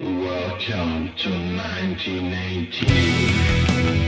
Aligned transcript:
Welcome 0.00 1.14
to 1.18 1.30
1918. 1.30 4.03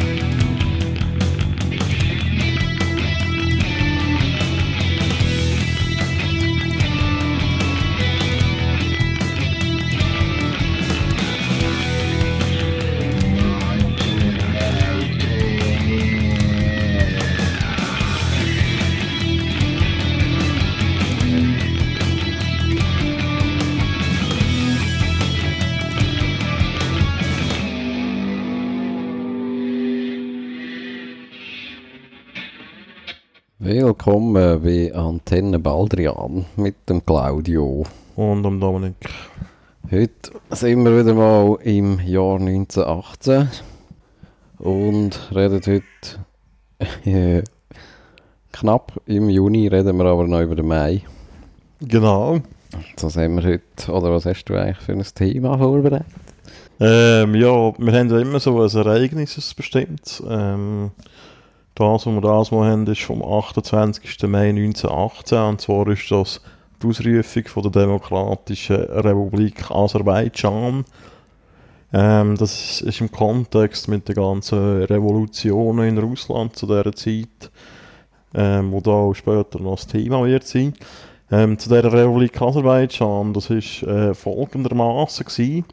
Willkommen 34.27 34.63
bei 34.65 34.93
Antenne 34.93 35.61
Baldrian 35.61 36.47
mit 36.57 36.75
dem 36.89 37.07
Claudio. 37.07 37.85
Und 38.17 38.45
am 38.45 38.59
Dominik. 38.59 38.97
Heute 39.89 40.33
sind 40.51 40.85
wir 40.85 40.99
wieder 40.99 41.15
mal 41.15 41.57
im 41.63 42.01
Jahr 42.01 42.35
1918 42.41 43.49
und 44.59 45.31
reden 45.33 45.61
heute 45.65 45.83
äh, 47.09 47.45
knapp 48.51 49.01
im 49.07 49.31
Juni, 49.31 49.69
reden 49.69 49.97
wir 49.97 50.07
aber 50.07 50.27
noch 50.27 50.41
über 50.41 50.57
den 50.57 50.67
Mai. 50.67 51.03
Genau. 51.81 52.41
Was 53.01 53.17
haben 53.17 53.37
wir 53.37 53.45
heute, 53.45 53.93
oder 53.93 54.11
was 54.11 54.27
hast 54.27 54.47
du 54.47 54.61
eigentlich 54.61 54.79
für 54.79 54.93
ein 54.93 55.05
Thema 55.15 55.57
vorbereitet? 55.57 56.07
Ähm, 56.81 57.37
ja, 57.37 57.79
wir 57.79 57.93
haben 57.93 58.11
ja 58.11 58.19
immer 58.19 58.41
so 58.41 58.61
ein 58.61 58.87
Ereignis 58.87 59.55
bestimmt. 59.55 60.21
Ähm, 60.29 60.91
das, 61.77 62.07
was 62.07 62.15
wir 62.15 62.21
das 62.23 62.51
mal 62.51 62.71
haben, 62.71 62.87
ist 62.87 63.03
vom 63.03 63.23
28. 63.23 64.23
Mai 64.29 64.49
1918. 64.49 65.39
Und 65.39 65.61
zwar 65.61 65.87
ist 65.89 66.11
das 66.11 66.41
die 66.83 66.87
Ausrufung 66.87 67.45
von 67.49 67.63
der 67.65 67.83
Demokratischen 67.83 68.77
Republik 68.77 69.71
Aserbaidschan. 69.71 70.85
Ähm, 71.93 72.37
das 72.37 72.81
ist 72.81 73.01
im 73.01 73.13
Kontext 73.13 73.89
mit 73.89 74.09
den 74.09 74.17
ganzen 74.17 74.85
Revolutionen 74.85 75.89
in 75.89 75.99
Russland 75.99 76.57
zu 76.57 76.67
dieser 76.67 76.95
Zeit, 76.95 77.51
ähm, 78.35 78.73
wo 78.73 78.81
da 78.81 79.15
später 79.15 79.61
noch 79.61 79.77
das 79.77 79.87
Thema 79.87 80.25
wird 80.25 80.47
sein. 80.47 80.73
Ähm, 81.31 81.59
zu 81.59 81.69
dieser 81.69 81.93
Republik 81.93 82.41
Aserbaidschan, 82.41 83.35
das 83.35 83.51
ist 83.51 83.83
äh, 83.83 84.15
folgendermaßen. 84.15 85.65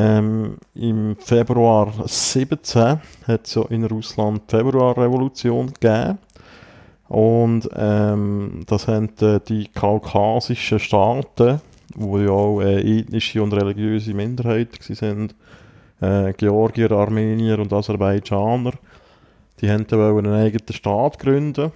Ähm, 0.00 0.58
Im 0.76 1.16
Februar 1.16 1.92
17 2.06 3.00
hat 3.26 3.46
es 3.46 3.54
ja 3.56 3.62
in 3.68 3.82
Russland 3.84 4.42
die 4.46 4.56
Februarrevolution 4.56 5.72
gegeben. 5.72 6.18
Und 7.08 7.68
ähm, 7.74 8.62
das 8.68 8.86
haben 8.86 9.08
äh, 9.20 9.40
die 9.48 9.66
kaukasischen 9.66 10.78
Staaten, 10.78 11.60
wo 11.96 12.16
ja 12.20 12.30
auch 12.30 12.60
äh, 12.60 13.00
ethnische 13.00 13.42
und 13.42 13.52
religiöse 13.52 14.14
Minderheiten 14.14 14.94
sind, 14.94 15.34
äh, 16.00 16.32
Georgier, 16.34 16.92
Armenier 16.92 17.58
und 17.58 17.72
Aserbaidschaner, 17.72 18.74
die 19.60 19.68
wollen 19.68 20.26
einen 20.26 20.44
eigenen 20.44 20.72
Staat 20.72 21.18
gründen. 21.18 21.72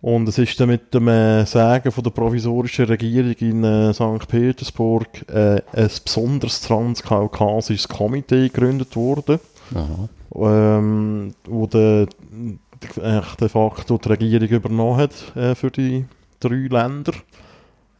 Und 0.00 0.28
es 0.28 0.38
ist 0.38 0.58
dann 0.60 0.68
mit 0.68 0.94
dem 0.94 1.08
äh, 1.08 1.44
Sagen 1.44 1.90
von 1.90 2.04
der 2.04 2.10
provisorischen 2.10 2.84
Regierung 2.84 3.34
in 3.40 3.64
äh, 3.64 3.92
St. 3.92 4.28
Petersburg 4.28 5.28
äh, 5.28 5.60
ein 5.72 5.90
besonderes 6.04 6.60
transkaukasisches 6.60 7.88
Komitee 7.88 8.48
gegründet 8.48 8.94
worden, 8.94 9.40
ähm, 10.36 11.34
wo 11.44 11.66
de, 11.66 12.06
de, 12.96 13.22
de 13.40 13.48
facto 13.48 13.98
die 13.98 14.08
Regierung 14.08 14.48
übernommen 14.48 14.98
hat 14.98 15.36
äh, 15.36 15.56
für 15.56 15.72
die 15.72 16.04
drei 16.38 16.68
Länder. 16.70 17.12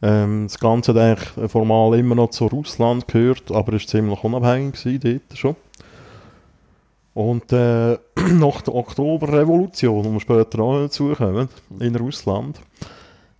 Ähm, 0.01 0.45
das 0.47 0.57
Ganze 0.57 0.93
hat 0.93 1.01
eigentlich 1.01 1.51
formal 1.51 1.99
immer 1.99 2.15
noch 2.15 2.29
zu 2.29 2.45
Russland 2.45 3.09
gehört, 3.09 3.51
aber 3.51 3.73
es 3.73 3.83
war 3.83 3.87
ziemlich 3.87 4.23
unabhängig 4.23 4.81
gewesen, 4.81 5.21
dort 5.27 5.37
schon. 5.37 5.55
Und 7.19 7.51
äh, 7.51 7.97
nach 8.39 8.61
der 8.61 8.75
Oktoberrevolution, 8.75 10.05
wo 10.05 10.09
wir 10.13 10.21
später 10.21 10.59
noch 10.59 10.79
dazu 10.79 11.13
kommen, 11.17 11.49
in 11.81 11.93
Russland, 11.97 12.61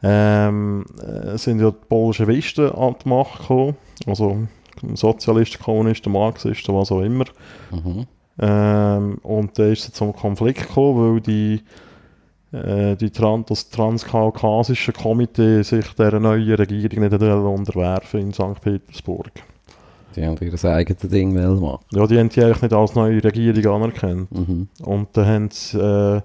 ähm, 0.03 0.83
äh, 1.01 1.37
sind 1.37 1.61
ja 1.61 1.71
die 1.71 1.77
Bolschewisten 1.87 2.73
an 2.73 2.95
die 3.01 3.07
Macht 3.07 3.39
gekommen, 3.39 3.77
also 4.05 4.37
Sozialisten, 4.95 5.63
Kommunisten, 5.63 6.11
Marxisten, 6.11 6.75
was 6.75 6.91
auch 6.91 6.99
immer. 6.99 7.23
Mhm. 7.71 8.05
Ähm, 8.41 9.17
und 9.23 9.57
da 9.57 9.67
ist 9.67 9.87
es 9.87 9.93
zum 9.93 10.13
Konflikt 10.13 10.67
gekommen, 10.67 11.15
weil 11.15 11.21
die, 11.21 11.61
äh, 12.51 12.97
die 12.97 13.11
Tran 13.11 13.45
das 13.47 13.69
transkaukasische 13.69 14.91
Komitee 14.91 15.61
sich 15.61 15.93
der 15.93 16.19
neuen 16.19 16.53
Regierung 16.53 16.99
nicht 16.99 17.13
unterwerfen 17.13 18.19
in 18.19 18.33
St. 18.33 18.59
Petersburg. 18.61 19.31
Die 20.19 20.25
haben 20.25 20.37
ihr 20.41 20.65
eigenes 20.65 21.01
Ding 21.09 21.33
machen. 21.33 21.79
Ja, 21.93 22.05
die 22.05 22.19
haben 22.19 22.27
die 22.27 22.43
eigentlich 22.43 22.61
nicht 22.61 22.73
als 22.73 22.93
neue 22.93 23.23
Regierung 23.23 23.83
anerkannt. 23.83 24.31
Mhm. 24.31 24.67
Und 24.81 25.07
dann 25.13 25.25
haben 25.25 25.49
sie, 25.49 25.79
äh, 25.79 26.21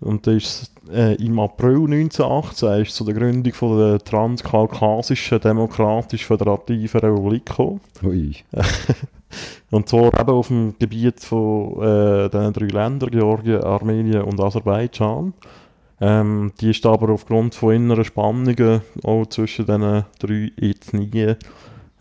und 0.00 0.26
dann 0.26 0.36
ist 0.38 0.72
äh, 0.90 1.16
im 1.16 1.38
April 1.38 1.84
1918 1.84 2.82
ist 2.82 2.94
zu 2.94 3.04
der 3.04 3.14
Gründung 3.14 3.52
von 3.52 3.78
der 3.78 3.98
Transkaukasischen 3.98 5.38
Demokratisch-Föderativen 5.38 7.00
Republik 7.00 7.44
gekommen. 7.44 7.80
Ui. 8.02 8.36
Und 9.70 9.88
zwar 9.88 10.18
eben 10.18 10.30
auf 10.30 10.48
dem 10.48 10.74
Gebiet 10.78 11.20
von 11.20 11.80
äh, 11.82 12.30
diesen 12.30 12.52
drei 12.52 12.66
Ländern, 12.66 13.10
Georgien, 13.10 13.62
Armenien 13.62 14.22
und 14.22 14.40
Aserbaidschan. 14.40 15.34
Ähm, 16.00 16.52
die 16.60 16.70
ist 16.70 16.84
aber 16.86 17.10
aufgrund 17.10 17.54
von 17.54 17.74
inneren 17.74 18.04
Spannungen 18.04 18.80
auch 19.04 19.26
zwischen 19.26 19.66
diesen 19.66 20.04
drei 20.18 20.50
Ethnien 20.56 21.36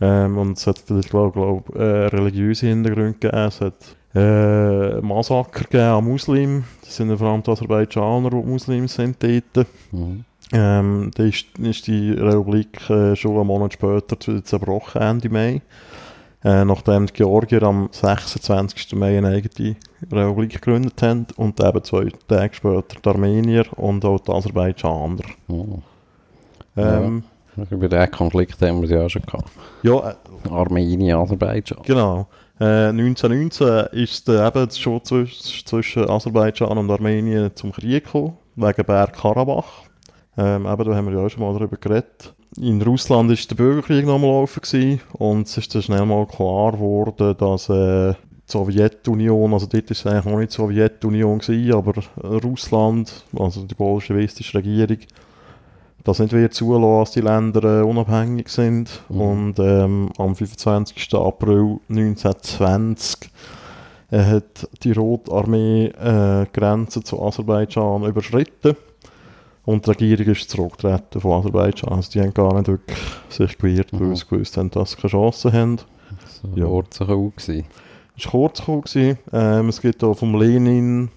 ähm, 0.02 0.38
und 0.38 0.58
es 0.58 0.68
hat 0.68 0.80
vielleicht, 0.80 1.10
glaube 1.10 1.32
glaub, 1.34 1.76
äh, 1.76 2.08
religiöse 2.08 2.68
Hintergründe 2.68 3.14
gegeben. 3.14 3.38
Es 3.38 3.62
hat 3.62 3.96
äh, 4.16 5.02
Massaker 5.02 5.64
gegeben 5.64 5.84
an 5.84 6.06
Muslimen. 6.06 6.64
Das 6.82 6.96
sind 6.96 7.10
ja 7.10 7.18
vor 7.18 7.30
allem 7.30 7.44
die 7.44 7.52
Aserbaidschaner, 7.52 8.30
die 8.30 8.36
Muslims 8.36 8.96
sind 8.96 9.18
dort. 9.22 9.68
Mhm. 9.92 10.26
Ähm, 10.52 11.12
da 11.14 11.24
ist, 11.24 11.46
ist 11.60 11.86
die 11.88 12.12
Republik 12.12 12.90
äh, 12.90 13.16
schon 13.16 13.38
einen 13.38 13.48
Monat 13.48 13.74
später 13.74 14.44
zerbrochen, 14.44 15.02
Ende 15.02 15.30
Mai. 15.30 15.62
Äh, 16.44 16.64
nachdem 16.64 17.06
die 17.06 17.14
Georgier 17.14 17.64
am 17.64 17.90
26. 17.92 18.96
Mai 18.96 19.18
eine 19.18 19.28
eigene 19.28 19.76
Republik 20.10 20.54
gegründet 20.54 21.02
haben 21.02 21.28
und 21.36 21.60
eben 21.60 21.84
zwei 21.84 22.08
Tage 22.30 22.56
später 22.56 22.96
die 23.04 23.10
Armenier 23.10 23.66
und 23.78 24.06
auch 24.06 24.22
die 24.22 24.32
Aserbaidschaner. 24.32 25.24
Oh. 25.50 25.80
Ähm, 26.78 27.24
Über 27.70 27.90
den 27.90 28.12
Konflikt 28.12 28.62
haben 28.62 28.82
wir 28.82 28.86
es 28.86 28.92
ja 28.92 29.06
auch 29.06 29.10
schon 29.10 29.22
gehabt. 29.24 29.50
ja, 29.84 30.12
äh, 30.12 30.50
Armenien, 30.50 31.18
Aserbaidschan. 31.18 31.80
Genau. 31.84 32.28
Äh, 32.60 32.90
1919 32.90 34.00
ist 34.04 34.28
es 34.28 34.48
eben 34.48 34.70
schon 34.72 35.00
zwisch- 35.04 35.66
zwischen 35.66 36.10
Aserbaidschan 36.10 36.78
und 36.78 36.92
Armenien 36.92 37.52
zum 37.56 37.72
Krieg 37.72 38.06
gekommen, 38.06 38.38
wegen 38.56 38.86
Bergkarabach. 38.86 39.84
Ähm, 40.38 40.66
eben, 40.66 40.84
da 40.86 40.96
haben 40.96 41.08
wir 41.08 41.20
ja 41.20 41.26
auch 41.26 41.30
schon 41.30 41.44
mal 41.44 41.54
darüber 41.54 41.78
geredet. 41.78 42.34
In 42.58 42.82
Russland 42.82 43.32
ist 43.32 43.50
der 43.52 43.56
Bürgerkrieg 43.56 44.06
noch 44.06 44.16
am 44.16 44.24
Laufen 44.24 44.62
gewesen, 44.62 45.02
und 45.14 45.48
es 45.48 45.58
ist 45.58 45.74
dann 45.74 45.82
schnell 45.84 46.06
mal 46.06 46.26
klar 46.26 46.72
geworden, 46.74 47.36
dass 47.38 47.70
äh, 47.70 48.14
die 48.14 48.52
Sowjetunion, 48.52 49.54
also 49.54 49.68
dort 49.68 49.92
ist 49.92 50.00
es 50.00 50.08
eigentlich 50.08 50.26
noch 50.26 50.40
nicht 50.40 50.52
die 50.52 50.56
Sowjetunion 50.56 51.40
gewesen, 51.40 51.74
aber 51.74 51.94
Russland, 52.44 53.24
also 53.38 53.64
die 53.64 53.76
bolschewistische 53.76 54.58
Regierung, 54.58 54.98
das 56.10 56.20
nicht 56.20 56.34
wird 56.34 56.54
zulassen, 56.54 57.00
dass 57.00 57.12
die 57.12 57.22
Länder 57.22 57.82
äh, 57.82 57.84
unabhängig 57.84 58.50
sind. 58.50 59.02
Mhm. 59.10 59.22
Und 59.22 59.60
ähm, 59.60 60.10
am 60.18 60.36
25. 60.36 61.14
April 61.16 61.80
1920 61.90 63.30
äh, 64.12 64.18
hat 64.24 64.68
die 64.84 64.92
Rote 64.92 65.32
Armee 65.32 65.86
äh, 65.88 66.46
die 66.46 66.60
Grenze 66.60 67.02
zu 67.04 67.22
Aserbaidschan 67.22 68.04
überschritten. 68.04 68.76
Und 69.66 69.86
die 69.86 69.92
Regierung 69.92 70.34
ist 70.34 70.50
zurückgetreten 70.50 71.22
von 71.22 71.40
Aserbaidschan. 71.40 71.94
Also 71.94 72.12
die 72.12 72.22
haben 72.22 72.34
gar 72.34 72.54
nicht 72.56 72.68
wirklich 72.68 72.98
sich 73.30 73.58
gewehrt, 73.58 73.90
weil 73.94 74.00
Mhm. 74.08 74.16
sie 74.16 74.26
gewusst 74.28 74.58
haben, 74.58 74.72
dass 74.72 74.92
sie 74.92 74.98
keine 74.98 75.12
Chance 75.12 75.54
haben. 75.54 75.78
So 76.28 76.48
Ja. 76.56 76.64
ja. 76.64 76.66
kurz 76.66 76.98
gewesen. 77.00 77.66
Es 78.18 78.26
war 78.26 78.32
kurz 78.32 78.66
gewesen. 78.66 79.18
Ähm, 79.32 79.70
es 79.70 79.80
gibt 79.82 80.04
auch 80.04 80.16
vom 80.18 80.40
Lenin 80.40 81.10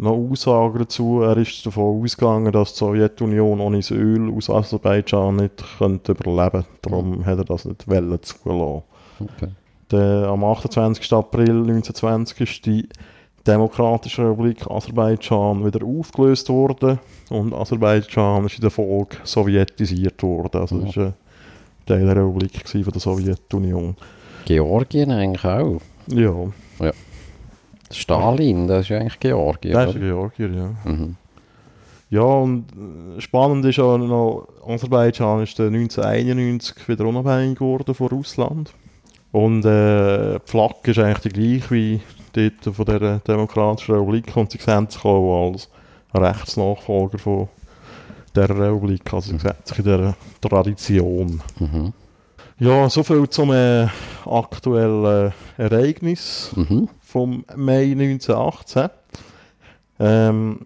noch 0.00 0.16
Aussagen 0.30 0.78
dazu. 0.78 1.20
Er 1.22 1.36
ist 1.36 1.64
davon 1.66 2.02
ausgegangen, 2.02 2.52
dass 2.52 2.72
die 2.72 2.78
Sowjetunion 2.78 3.60
ohne 3.60 3.78
das 3.78 3.90
Öl 3.90 4.32
aus 4.34 4.48
Aserbaidschan 4.48 5.36
nicht 5.36 5.62
könnte 5.78 6.12
überleben 6.12 6.50
könnte. 6.50 6.66
Darum 6.82 7.24
hat 7.26 7.38
er 7.38 7.44
das 7.44 7.64
nicht 7.66 7.86
wollen 7.86 8.18
zulassen. 8.22 8.82
Okay. 9.20 9.48
Der, 9.90 10.28
am 10.28 10.44
28. 10.44 11.12
April 11.12 11.50
1920 11.50 12.40
ist 12.40 12.66
die 12.66 12.88
Demokratische 13.46 14.22
Republik 14.22 14.70
Aserbaidschan 14.70 15.64
wieder 15.64 15.84
aufgelöst 15.84 16.48
worden 16.50 16.98
und 17.30 17.54
Aserbaidschan 17.54 18.44
ist 18.46 18.56
in 18.56 18.60
der 18.60 18.70
Folge 18.70 19.16
sowjetisiert 19.24 20.22
worden. 20.22 20.60
Also 20.60 20.78
Ja. 20.78 20.84
das 20.86 20.96
war 20.96 21.04
ein 21.06 21.14
Teil 21.86 22.04
der 22.06 22.16
Republik 22.16 22.68
von 22.68 22.82
der 22.82 23.00
Sowjetunion. 23.00 23.96
Georgien 24.44 25.10
eigentlich 25.10 25.44
auch. 25.44 25.80
Ja, 26.08 26.32
Stalin, 27.90 28.66
das 28.66 28.82
ist 28.82 28.88
ja 28.90 28.98
eigentlich 28.98 29.20
Georgien. 29.20 29.72
das 29.72 29.94
ist? 29.94 30.00
Georgier, 30.00 30.50
ja. 30.50 30.90
Mhm. 30.90 31.16
Ja, 32.10 32.22
und 32.22 32.64
äh, 32.72 33.20
spannend 33.20 33.64
ist 33.64 33.78
auch 33.78 33.96
noch, 33.96 34.48
Aserbaidschan 34.66 35.42
ist 35.42 35.58
dann 35.58 35.74
1991 35.74 36.88
wieder 36.88 37.04
unabhängig 37.04 37.58
geworden 37.58 37.94
von 37.94 38.08
Russland. 38.08 38.72
Und 39.32 39.64
äh, 39.64 40.38
die 40.40 40.50
Flagge 40.50 40.90
ist 40.90 40.98
eigentlich 40.98 41.32
die 41.32 41.58
gleiche 41.60 41.70
wie 41.70 42.00
dort 42.32 42.74
von 42.74 42.84
der 42.84 43.18
Demokratischen 43.20 43.94
Republik 43.94 44.36
und 44.36 44.50
sie 44.50 44.58
sehen 44.58 44.88
sich 44.88 45.04
auch 45.04 45.52
als 45.52 45.68
Rechtsnachfolger 46.12 47.18
von 47.18 47.48
der 48.34 48.50
Republik, 48.50 49.12
also 49.12 49.30
sie 49.30 49.38
sehen 49.38 49.54
sich 49.64 49.78
in 49.78 49.84
dieser 49.84 50.14
Tradition. 50.40 51.40
Mhm. 51.58 51.92
Ja, 52.58 52.90
soviel 52.90 53.28
zum 53.28 53.52
äh, 53.52 53.86
aktuellen 54.26 55.32
Ereignis 55.56 56.50
Mhm. 56.56 56.88
Vom 57.10 57.44
Mai 57.56 57.92
1918. 57.92 58.88
Ähm, 59.98 60.58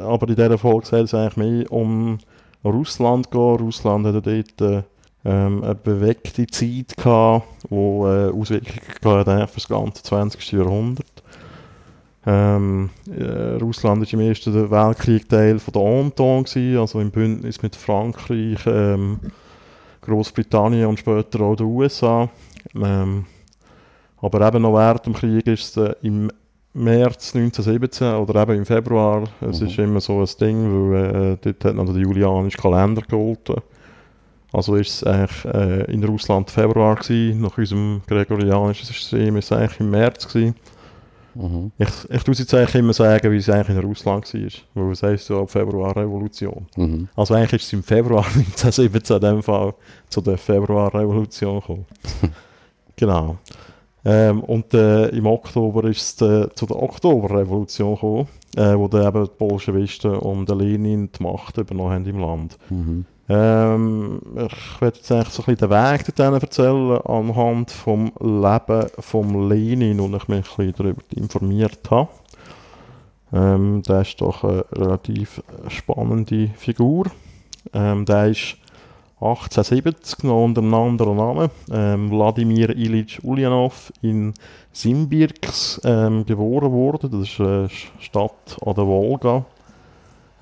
aber 0.00 0.28
in 0.28 0.36
dieser 0.36 0.58
Folge 0.58 0.86
soll 0.86 1.00
es 1.00 1.14
eigentlich 1.14 1.36
mehr 1.36 1.72
um 1.72 2.18
Russland 2.64 3.30
gehen. 3.30 3.56
Russland 3.56 4.06
hatte 4.06 4.22
dort 4.22 4.60
äh, 4.60 4.82
ähm, 5.24 5.64
eine 5.64 5.74
bewegte 5.74 6.46
Zeit 6.46 6.96
gehabt, 6.96 7.46
die 7.68 7.74
äh, 7.74 8.30
Auswirkungen 8.30 8.80
gehabt 9.00 9.04
hat 9.04 9.28
eigentlich 9.28 9.50
für 9.50 9.56
das 9.56 9.68
ganze 9.68 10.02
20. 10.02 10.52
Jahrhundert. 10.52 11.22
Ähm, 12.28 12.90
äh, 13.08 13.56
Russland 13.60 14.02
war 14.02 14.12
im 14.12 14.28
Ersten 14.28 14.70
Weltkrieg 14.70 15.28
Teil 15.28 15.58
von 15.58 15.72
der 15.72 15.82
Entente, 15.82 16.80
also 16.80 17.00
im 17.00 17.10
Bündnis 17.10 17.62
mit 17.62 17.74
Frankreich, 17.76 18.58
ähm, 18.66 19.20
Großbritannien 20.02 20.86
und 20.86 20.98
später 20.98 21.40
auch 21.40 21.56
den 21.56 21.66
USA. 21.66 22.28
Ähm, 22.74 23.26
aber 24.26 24.46
eben 24.46 24.62
noch 24.62 24.74
während 24.74 25.06
dem 25.06 25.14
Krieg 25.14 25.46
ist 25.46 25.76
es 25.76 25.84
äh, 25.88 25.94
im 26.02 26.30
März 26.74 27.34
1917 27.34 28.14
oder 28.16 28.42
eben 28.42 28.58
im 28.58 28.66
Februar, 28.66 29.24
es 29.40 29.60
Mhm. 29.60 29.66
ist 29.66 29.78
immer 29.78 30.00
so 30.00 30.20
ein 30.20 30.28
Ding, 30.40 30.92
weil 30.92 31.32
äh, 31.32 31.36
dort 31.40 31.64
hat 31.64 31.74
noch 31.74 31.86
der 31.86 32.02
julianische 32.02 32.58
Kalender 32.58 33.00
gegolten. 33.02 33.56
Also 34.52 34.76
ist 34.76 34.90
es 34.90 35.04
eigentlich 35.04 35.44
äh, 35.54 35.92
in 35.92 36.04
Russland 36.04 36.50
Februar 36.50 36.96
gewesen, 36.96 37.40
nach 37.40 37.56
unserem 37.56 38.02
gregorianischen 38.06 38.86
System 38.86 39.36
ist 39.36 39.46
es 39.46 39.52
eigentlich 39.52 39.80
im 39.80 39.90
März 39.90 40.28
gewesen. 40.28 40.54
Mhm. 41.34 41.72
Ich, 41.78 41.88
ich 42.10 42.22
tue 42.22 42.32
es 42.32 42.38
jetzt 42.38 42.54
eigentlich 42.54 42.74
immer 42.76 42.92
sagen, 42.94 43.30
wie 43.30 43.36
es 43.36 43.50
eigentlich 43.50 43.76
in 43.76 43.84
Russland 43.84 44.32
war, 44.32 44.50
weil 44.74 44.92
es 44.92 45.02
heisst 45.02 45.28
ja 45.28 45.38
ab 45.40 45.50
Februar 45.50 45.94
Revolution. 45.96 46.66
Mhm. 46.76 47.08
Also 47.16 47.34
eigentlich 47.34 47.60
ist 47.62 47.66
es 47.66 47.72
im 47.74 47.82
Februar 47.82 48.24
1917 48.34 49.16
in 49.16 49.20
dem 49.22 49.42
Fall 49.42 49.74
zu 50.08 50.20
der 50.20 50.38
Februarrevolution 50.38 51.60
gekommen. 51.60 51.86
genau. 52.96 53.36
Ähm, 54.08 54.44
und 54.44 54.72
äh, 54.72 55.08
im 55.08 55.26
Oktober 55.26 55.82
ist 55.82 56.22
es 56.22 56.28
äh, 56.28 56.48
zu 56.54 56.66
der 56.66 56.80
Oktoberrevolution 56.80 57.94
gekommen, 57.94 58.28
äh, 58.56 58.76
wo 58.76 58.86
dann 58.86 59.04
eben 59.04 59.24
die 59.24 59.30
Bolschewisten 59.36 60.14
und 60.14 60.48
der 60.48 60.54
Lenin 60.54 61.10
die 61.10 61.22
Macht 61.24 61.58
übernommen 61.58 61.92
haben 61.92 62.06
im 62.06 62.20
Land. 62.20 62.56
Mhm. 62.70 63.04
Ähm, 63.28 64.20
ich 64.36 64.80
werde 64.80 64.98
jetzt 64.98 65.10
eigentlich 65.10 65.30
so 65.30 65.42
ein 65.42 65.56
bisschen 65.56 65.68
den 65.68 65.70
Weg 65.70 66.04
dorthin 66.14 66.34
erzählen 66.34 67.00
anhand 67.00 67.72
vom 67.72 68.12
Leben 68.20 68.86
von 69.00 69.48
Lenin 69.48 69.98
und 69.98 70.14
ich 70.14 70.28
mich 70.28 70.36
ein 70.36 70.42
bisschen 70.42 70.74
darüber 70.76 71.02
informiert 71.10 71.90
habe. 71.90 72.08
Ähm, 73.32 73.82
der 73.82 74.02
ist 74.02 74.20
doch 74.20 74.44
eine 74.44 74.64
relativ 74.70 75.42
spannende 75.66 76.50
Figur. 76.56 77.06
Ähm, 77.72 78.04
der 78.04 78.28
ist 78.28 78.56
1870 79.20 80.24
noch 80.24 80.44
unter 80.44 80.60
einem 80.60 80.74
anderen 80.74 81.16
Namen, 81.16 81.50
ähm, 81.72 82.10
Wladimir 82.10 82.70
Ilyich 82.76 83.24
Ulyanov 83.24 83.90
in 84.02 84.34
Simbirsk 84.72 85.80
ähm, 85.84 86.26
geboren 86.26 86.70
worden. 86.70 87.10
Das 87.10 87.30
ist 87.30 87.40
eine 87.40 87.68
Stadt 87.98 88.58
an 88.64 88.74
der 88.74 88.86
Wolga. 88.86 89.46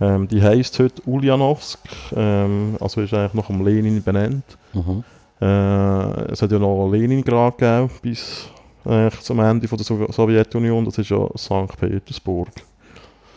Ähm, 0.00 0.26
die 0.26 0.42
heisst 0.42 0.76
heute 0.80 1.00
Ulyanovsk, 1.06 1.78
ähm, 2.16 2.76
also 2.80 3.00
ist 3.00 3.14
eigentlich 3.14 3.34
nach 3.34 3.46
dem 3.46 3.64
Lenin 3.64 4.02
benannt. 4.02 4.44
Mhm. 4.72 5.04
Äh, 5.40 6.32
es 6.32 6.42
hat 6.42 6.50
ja 6.50 6.58
noch 6.58 6.90
Leningrad 6.90 7.58
gegeben 7.58 7.90
bis 8.02 8.48
eigentlich 8.84 9.20
zum 9.20 9.38
Ende 9.38 9.68
von 9.68 9.78
der 9.78 9.84
Sow 9.84 10.06
Sowjetunion, 10.10 10.84
das 10.84 10.98
ist 10.98 11.10
ja 11.10 11.26
St. 11.36 11.78
Petersburg. 11.78 12.50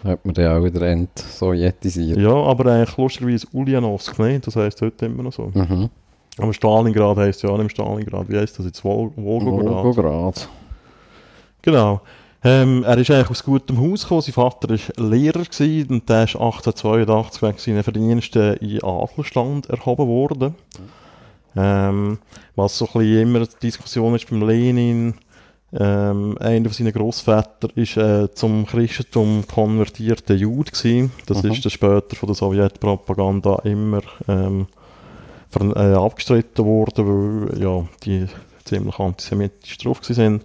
Hat 0.03 0.25
man 0.25 0.33
den 0.33 0.47
auch 0.47 0.63
wieder 0.63 0.81
entsowjetisiert. 0.87 2.17
Ja, 2.19 2.33
aber 2.33 2.71
eigentlich 2.71 2.97
lustigerweise 2.97 3.47
Ulyanovsk 3.51 4.19
nicht, 4.19 4.47
das 4.47 4.55
heisst 4.55 4.81
heute 4.81 5.07
immer 5.07 5.23
noch 5.23 5.33
so. 5.33 5.51
Mhm. 5.53 5.89
Aber 6.37 6.53
Stalingrad 6.53 7.17
heisst 7.17 7.43
ja 7.43 7.49
auch 7.49 7.57
nicht 7.57 7.71
Stalingrad, 7.71 8.29
wie 8.29 8.37
heisst 8.37 8.59
das 8.59 8.65
jetzt? 8.65 8.83
Vol 8.83 9.11
Volgograd? 9.15 9.81
Volgograd. 9.83 10.49
Genau. 11.63 12.01
Ähm, 12.43 12.83
er 12.83 12.97
ist 12.97 13.09
eigentlich 13.09 13.29
aus 13.29 13.43
gutem 13.43 13.79
Haus 13.81 14.03
gekommen. 14.03 14.21
Sein 14.21 14.33
Vater 14.33 14.69
war 14.69 15.09
Lehrer 15.09 15.43
gewesen, 15.43 15.89
und 15.89 16.07
der 16.07 16.23
ist 16.23 16.35
1882 16.35 17.41
wegen 17.41 17.57
seiner 17.57 17.83
Verdienste 17.83 18.57
in 18.61 18.83
Adlerstand 18.83 19.69
erhoben 19.69 20.07
worden. 20.07 20.55
Ähm, 21.55 22.19
was 22.55 22.77
so 22.77 22.85
ein 22.85 22.91
bisschen 22.93 23.21
immer 23.21 23.39
die 23.39 23.59
Diskussion 23.61 24.15
ist 24.15 24.29
beim 24.29 24.47
Lenin, 24.47 25.15
ähm, 25.73 26.37
einer 26.39 26.69
von 26.69 26.73
seinen 26.73 26.93
Grossväter 26.93 27.69
ist 27.75 27.97
äh, 27.97 28.31
zum 28.33 28.65
Christentum 28.65 29.43
konvertierter 29.47 30.33
Jude 30.35 30.71
gewesen. 30.71 31.11
Das 31.25 31.43
Mhm. 31.43 31.51
ist 31.51 31.65
dann 31.65 31.71
später 31.71 32.15
von 32.15 32.27
der 32.27 32.35
Sowjetpropaganda 32.35 33.59
immer 33.63 34.01
ähm, 34.27 34.67
ver- 35.49 35.75
äh, 35.75 35.93
abgestritten 35.95 36.65
worden, 36.65 37.49
weil 37.51 37.61
ja, 37.61 37.85
die 38.03 38.25
ziemlich 38.63 38.97
antisemitisch 38.99 39.77
drauf 39.77 39.99
sind. 40.03 40.43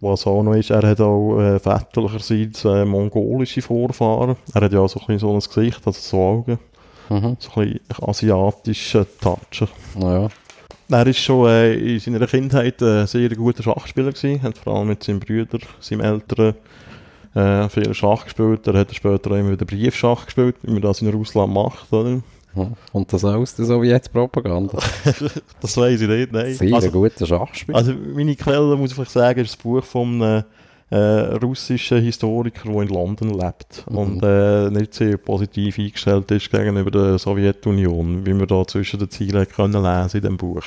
Was 0.00 0.26
auch 0.26 0.42
noch 0.42 0.54
ist, 0.54 0.70
er 0.70 0.82
hat 0.82 1.00
auch 1.00 1.38
äh, 1.38 1.58
väterlicherseits 1.58 2.64
äh, 2.64 2.84
mongolische 2.84 3.62
Vorfahren. 3.62 4.36
Er 4.54 4.62
hat 4.62 4.72
ja 4.72 4.80
auch 4.80 4.88
so 4.88 5.00
ein, 5.06 5.18
so 5.18 5.30
ein 5.32 5.40
Gesicht, 5.40 5.80
also 5.86 6.00
so 6.00 6.18
Augen, 6.18 6.58
Mhm. 7.10 7.36
so 7.38 7.60
ein 7.60 7.72
bisschen 7.72 7.80
asiatischer 8.02 9.06
Touch. 9.20 9.68
Naja. 9.94 10.28
Er 10.90 11.06
ist 11.06 11.18
schon 11.18 11.48
äh, 11.48 11.74
in 11.74 11.98
seiner 11.98 12.26
Kindheit 12.26 12.82
ein 12.82 13.06
sehr 13.06 13.28
guter 13.30 13.62
Schachspieler 13.62 14.12
gewesen, 14.12 14.42
hat 14.42 14.58
vor 14.58 14.76
allem 14.76 14.88
mit 14.88 15.02
seinem 15.02 15.20
Bruder, 15.20 15.58
seinem 15.80 16.00
Eltern, 16.02 16.54
äh, 17.34 17.68
viel 17.68 17.92
Schach 17.94 18.24
gespielt. 18.24 18.66
Er 18.66 18.74
hat 18.74 18.94
später 18.94 19.30
auch 19.30 19.36
immer 19.36 19.52
wieder 19.52 19.64
Briefschach 19.64 20.26
gespielt, 20.26 20.56
wie 20.62 20.72
man 20.72 20.82
das 20.82 21.00
in 21.02 21.08
Russland 21.10 21.52
macht, 21.52 21.92
oder? 21.92 22.20
Und 22.92 23.12
das 23.12 23.24
aus 23.24 23.56
der 23.56 23.64
Sowjetpropaganda. 23.64 24.78
Das 25.60 25.76
weiß 25.76 26.00
ich 26.02 26.08
nicht, 26.08 26.32
nein. 26.32 26.54
Sehr 26.54 26.72
Also, 26.74 26.90
guter 26.90 27.26
Schachspiel. 27.26 27.74
also 27.74 27.92
meine 28.14 28.36
Quelle, 28.36 28.76
muss 28.76 28.90
ich 28.90 28.94
vielleicht 28.94 29.10
sagen, 29.10 29.40
ist 29.40 29.54
das 29.54 29.56
Buch 29.62 29.82
von 29.82 30.22
einem 30.22 30.44
äh, 30.90 30.96
russischen 31.42 32.02
Historiker, 32.02 32.70
der 32.70 32.82
in 32.82 32.88
London 32.88 33.38
lebt 33.38 33.84
Mhm. 33.88 33.96
und 33.98 34.22
äh, 34.22 34.70
nicht 34.70 34.94
sehr 34.94 35.16
positiv 35.16 35.78
eingestellt 35.78 36.30
ist 36.30 36.50
gegenüber 36.50 36.90
der 36.90 37.18
Sowjetunion, 37.18 38.24
wie 38.26 38.34
man 38.34 38.46
da 38.46 38.66
zwischen 38.66 39.00
den 39.00 39.10
Zielen 39.10 39.48
können 39.48 39.82
lesen 39.82 40.16
in 40.18 40.22
dem 40.22 40.36
Buch. 40.36 40.62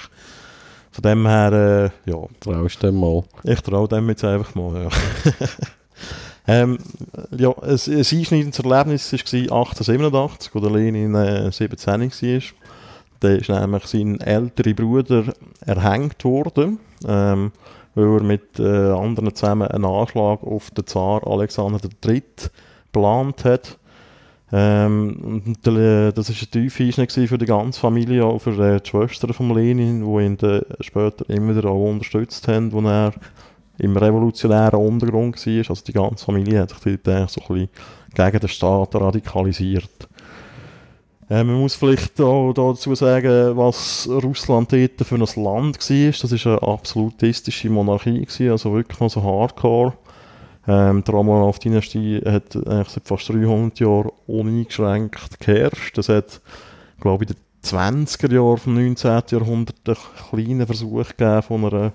Von 0.91 1.01
dem 1.03 1.27
her, 1.27 1.91
äh, 2.05 2.09
ja, 2.09 2.17
Traust 2.39 2.81
du 2.81 2.87
dem 2.87 2.99
mal? 2.99 3.23
ich 3.43 3.61
traue 3.61 3.87
dem 3.87 4.09
jetzt 4.09 4.23
einfach 4.23 4.55
mal, 4.55 4.83
ja. 4.83 4.89
ähm, 6.47 6.77
ja, 7.37 7.49
ein, 7.59 7.69
ein 7.69 7.97
einschneidendes 7.97 8.59
Erlebnis 8.59 9.13
war 9.13 9.57
1887, 9.57 10.55
wo 10.55 10.59
der 10.59 10.71
Lenin 10.71 11.13
äh, 11.15 11.51
17 11.51 12.01
war. 12.01 12.41
Da 13.19 13.29
ist 13.29 13.49
nämlich 13.49 13.85
sein 13.85 14.19
älterer 14.21 14.73
Bruder 14.73 15.23
erhängt 15.65 16.23
worden, 16.23 16.79
ähm, 17.07 17.51
weil 17.97 18.19
er 18.19 18.23
mit 18.23 18.59
äh, 18.59 18.91
anderen 18.91 19.33
zusammen 19.33 19.67
einen 19.67 19.85
Anschlag 19.85 20.43
auf 20.43 20.69
den 20.69 20.85
Zar 20.85 21.25
Alexander 21.25 21.79
III. 22.05 22.23
geplant 22.85 23.43
hat. 23.43 23.79
Ähm, 24.51 25.43
und 25.45 25.65
der, 25.65 26.11
das 26.11 26.29
war 26.29 26.35
ein 26.35 26.51
tiefer 26.51 26.83
Einschnitt 26.83 27.11
für 27.11 27.37
die 27.37 27.45
ganze 27.45 27.79
Familie, 27.79 28.23
auch 28.23 28.39
für 28.39 28.51
äh, 28.51 28.79
die 28.79 28.87
Schwestern 28.87 29.33
von 29.33 29.53
Lenin, 29.53 30.01
die 30.01 30.25
ihn 30.25 30.37
dann 30.37 30.61
später 30.79 31.27
immer 31.29 31.55
wieder 31.55 31.69
auch 31.69 31.89
unterstützt 31.89 32.47
haben, 32.47 32.71
wo 32.71 32.81
er 32.81 33.13
im 33.79 33.97
revolutionären 33.97 34.79
Untergrund 34.79 35.45
war. 35.45 35.69
Also 35.69 35.83
die 35.85 35.93
ganze 35.93 36.23
Familie 36.23 36.61
hat 36.61 36.69
sich 36.69 36.99
dort 37.03 37.31
so 37.31 37.41
ein 37.41 37.47
bisschen 37.47 37.69
gegen 38.13 38.39
den 38.39 38.49
Staat 38.49 38.95
radikalisiert. 38.95 40.07
Äh, 41.29 41.43
man 41.43 41.59
muss 41.59 41.75
vielleicht 41.75 42.19
auch 42.21 42.53
dazu 42.53 42.95
sagen, 42.95 43.57
was 43.57 44.07
Russland 44.09 44.71
dort 44.71 45.07
für 45.07 45.15
ein 45.15 45.43
Land 45.43 45.89
war. 45.89 46.11
Das 46.11 46.45
war 46.45 46.51
eine 46.51 46.73
absolutistische 46.73 47.69
Monarchie, 47.69 48.21
gewesen, 48.21 48.51
also 48.51 48.73
wirklich 48.73 48.99
noch 48.99 49.09
so 49.09 49.23
hardcore. 49.23 49.93
Ähm, 50.67 51.03
die 51.03 51.11
Romanov-Dynastie 51.11 52.21
hat 52.25 52.55
eigentlich 52.55 52.89
seit 52.89 53.07
fast 53.07 53.29
300 53.29 53.79
Jahren 53.79 54.11
uneingeschränkt 54.27 55.39
geherrscht. 55.39 55.97
Das 55.97 56.09
hat, 56.09 56.41
glaube 56.99 57.23
ich, 57.23 57.29
in 57.29 57.35
den 57.35 58.05
20er 58.05 58.33
Jahren 58.33 58.57
vom 58.57 58.73
19. 58.75 59.21
Jahrhundert 59.31 59.75
einen 59.85 59.97
kleinen 60.29 60.65
Versuch 60.65 61.07
gegeben 61.09 61.41
von 61.41 61.65
einer 61.65 61.93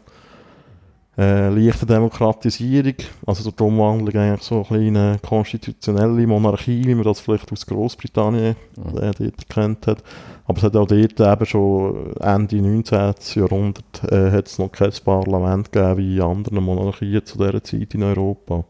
äh, 1.19 1.50
leichte 1.50 1.85
Demokratisierung, 1.85 2.95
also 3.26 3.50
die 3.50 3.62
Umwandlung 3.62 4.14
eigentlich 4.14 4.42
so 4.42 4.57
eine 4.57 4.64
kleine 4.64 5.19
konstitutionelle 5.23 6.26
Monarchie, 6.26 6.85
wie 6.87 6.95
man 6.95 7.04
das 7.04 7.21
vielleicht 7.21 7.52
aus 7.52 7.66
Großbritannien 7.66 8.57
Mhm. 8.76 8.97
äh, 8.99 9.11
dort 9.19 9.49
kennt 9.50 9.87
hat. 9.87 10.02
Aber 10.47 10.59
es 10.59 10.64
hat 10.64 10.76
auch 10.76 10.87
dort 10.87 11.21
eben 11.21 11.47
schon 11.47 12.16
Ende 12.16 12.57
19. 12.57 13.14
Jahrhundert 13.35 14.04
äh, 14.11 14.31
hat 14.31 14.47
es 14.49 14.59
noch 14.59 14.73
kein 14.73 14.90
Parlament 15.04 15.71
gegeben 15.71 15.99
wie 15.99 16.16
in 16.16 16.23
anderen 16.23 16.64
Monarchien 16.64 17.25
zu 17.25 17.38
dieser 17.38 17.62
Zeit 17.62 17.95
in 17.95 18.02
Europa. 18.02 18.64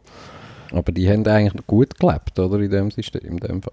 Aber 0.73 0.93
die 0.93 1.09
haben 1.09 1.27
eigentlich 1.27 1.67
gut 1.67 1.99
gelebt, 1.99 2.39
oder? 2.39 2.59
In 2.59 2.71
dem 2.71 2.91
System, 2.91 3.23
in 3.25 3.37
dem 3.39 3.63
Fall. 3.63 3.73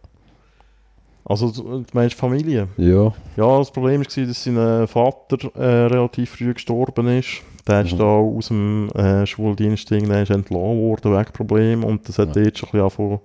Also 1.26 1.52
du 1.52 1.62
du 1.62 1.86
meinst 1.94 2.16
Familie? 2.16 2.68
Ja. 2.78 3.14
Ja, 3.38 3.58
das 3.60 3.72
Problem 3.72 4.02
war, 4.02 4.26
dass 4.26 4.44
sein 4.44 4.58
äh, 4.58 4.88
Vater 4.88 5.38
äh, 5.56 5.86
relativ 5.88 6.32
früh 6.32 6.54
gestorben 6.54 7.08
ist. 7.08 7.42
Der 7.70 7.82
ist 7.86 7.94
Mhm. 7.94 7.98
da 8.00 8.04
aus 8.06 8.48
dem 8.48 8.90
äh, 8.96 9.26
Schuldienst 9.26 9.92
entlassen 9.92 10.56
worden 10.56 11.14
wegen 11.18 11.32
Problemen 11.34 11.84
und 11.84 12.08
das 12.10 12.18
hat 12.18 12.36
Ja. 12.36 12.44
dort 12.44 12.58
schon 12.58 12.68
ein 12.70 12.72
bisschen 12.72 12.82
angefangen 12.84 13.20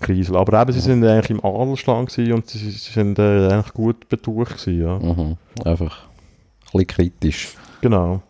kriseln. 0.00 0.36
Aber 0.36 0.60
eben, 0.62 0.72
sie 0.72 0.80
sind 0.80 1.04
eigentlich 1.04 1.30
im 1.30 1.44
Adelsstand 1.44 2.10
gewesen 2.10 2.32
und 2.32 2.48
sie, 2.48 2.58
sie 2.58 2.70
sind 2.92 3.18
äh, 3.18 3.48
eigentlich 3.48 3.72
gut 3.74 4.08
betucht 4.08 4.58
gewesen, 4.58 4.80
ja. 4.82 4.98
Mhm. 4.98 5.36
Einfach 5.64 6.04
ein 6.04 6.70
bisschen 6.72 6.86
kritisch. 6.86 7.54
Genau. 7.80 8.22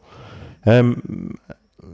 Ähm, 0.64 1.34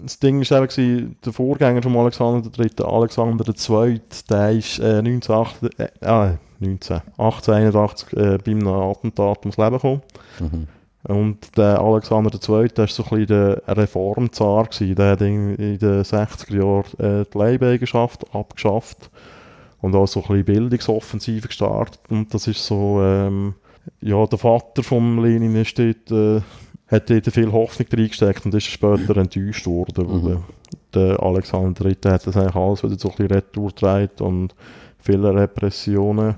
das 0.03 0.19
Ding 0.19 0.49
war 0.49 0.63
eben, 0.63 1.17
der 1.25 1.33
Vorgänger 1.33 1.83
von 1.83 1.97
Alexander 1.97 2.49
III., 2.57 2.71
Alexander 2.85 3.45
II., 3.49 4.01
der 4.31 4.51
ist 4.53 4.79
äh, 4.79 4.99
1908, 4.99 5.81
äh, 5.81 5.89
ah, 6.07 6.35
19, 6.61 7.01
1881 7.17 8.13
äh, 8.17 8.39
bei 8.39 8.53
einem 8.53 8.69
Attentat 8.69 9.39
ums 9.41 9.57
Leben 9.57 9.73
gekommen. 9.73 10.03
Mhm. 10.41 10.67
Und 11.09 11.57
der 11.57 11.81
Alexander 11.81 12.31
II., 12.31 12.69
der 12.69 12.85
war 12.85 12.89
so 12.89 13.03
ein 13.05 13.09
bisschen 13.09 13.27
der 13.27 13.63
Reformzar. 13.67 14.67
Gewesen. 14.67 14.95
Der 14.95 15.13
hat 15.13 15.23
in, 15.23 15.57
den 15.57 16.03
60er 16.03 16.55
Jahren 16.55 17.23
äh, 17.23 17.25
die 17.33 17.39
Leibeigenschaft 17.39 18.35
abgeschafft 18.35 19.11
und 19.81 19.95
auch 19.95 20.07
so 20.07 20.21
ein 20.21 20.29
bisschen 20.29 20.45
Bildungsoffensive 20.45 21.49
gestartet. 21.49 22.01
Und 22.11 22.33
das 22.35 22.47
ist 22.47 22.65
so, 22.65 23.01
ähm, 23.03 23.55
ja, 24.03 24.27
der 24.27 24.39
Vater 24.39 24.83
von 24.83 25.23
Lenin 25.23 25.57
ist 25.57 25.79
dort, 25.79 26.11
äh, 26.11 26.43
hat 26.89 27.09
dort 27.09 27.33
viel 27.33 27.53
Hoffnung 27.53 27.89
reingesteckt 27.91 28.45
und 28.45 28.55
ist 28.55 28.67
später 28.67 29.17
enttäuscht 29.17 29.67
worden. 29.67 30.07
Mhm. 30.07 30.25
weil 30.25 30.39
Der, 30.93 31.09
der 31.09 31.23
Alexander 31.23 31.87
III. 31.87 31.97
hat 32.05 32.27
das 32.27 32.37
eigentlich 32.37 32.55
alles 32.55 32.83
wieder 32.83 32.99
so 32.99 33.09
ein 33.09 33.17
bisschen 33.17 33.35
retour 33.35 33.69
getragen 33.69 34.11
und 34.21 34.55
viele 34.99 35.35
Repressionen 35.35 36.35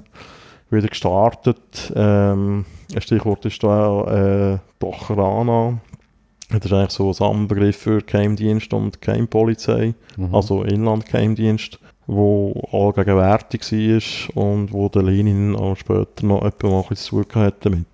wieder 0.71 0.87
gestartet. 0.87 1.93
Ähm, 1.97 2.67
ein 2.95 3.01
Stichwort 3.01 3.45
ist 3.45 3.63
da 3.63 4.55
äh, 4.55 4.59
Dochrana. 4.79 5.79
Das 6.51 6.65
ist 6.65 6.73
eigentlich 6.73 6.91
so 6.91 7.09
ein 7.09 7.15
Sammelbegriff 7.15 7.77
für 7.77 8.03
Geheimdienst 8.03 8.73
und 8.75 9.01
Geheimpolizei, 9.01 9.95
Mhm. 10.17 10.35
also 10.35 10.65
Inlandgeheimdienst, 10.65 11.79
wo 12.07 12.61
allgegenwärtig 12.73 13.63
war 13.71 14.43
und 14.43 14.73
wo 14.73 14.89
der 14.89 15.03
Lenin 15.05 15.55
auch 15.55 15.77
später 15.77 16.27
noch 16.27 16.45
etwas 16.45 17.05
zu 17.05 17.23
tun 17.23 17.43
hatte 17.43 17.71
damit. 17.71 17.87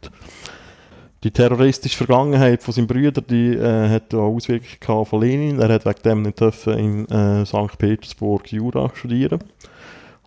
Die 1.23 1.31
terroristische 1.31 1.97
Vergangenheit 1.97 2.63
von 2.63 2.73
seinem 2.73 2.87
Brüder, 2.87 3.21
die 3.21 3.55
äh, 3.55 3.89
hat 3.91 4.15
auch 4.15 4.35
Auswirkungen 4.35 5.05
von 5.05 5.21
Lenin. 5.21 5.61
Er 5.61 5.71
hat 5.71 5.85
wegen 5.85 6.03
dem 6.05 6.23
nicht 6.23 6.41
dürfen 6.41 6.79
in 6.79 7.07
äh, 7.09 7.45
St. 7.45 7.77
Petersburg 7.79 8.51
Jura 8.53 8.91
studieren 8.95 9.41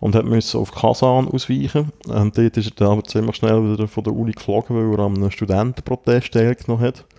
und 0.00 0.14
hat 0.14 0.24
müssen 0.24 0.58
auf 0.58 0.72
Kasan 0.72 1.28
ausweichen. 1.28 1.92
Und 2.06 2.36
dort 2.36 2.56
ist 2.56 2.66
er 2.66 2.74
dann 2.76 2.92
aber 2.92 3.04
ziemlich 3.04 3.36
schnell 3.36 3.62
wieder 3.72 3.86
von 3.86 4.04
der 4.04 4.14
Uni 4.14 4.32
geflogen, 4.32 4.76
weil 4.76 4.98
er 4.98 5.04
an 5.04 5.16
einem 5.16 5.30
Studentenprotest 5.30 6.32
teilgenommen 6.32 6.84
hat. 6.84 7.04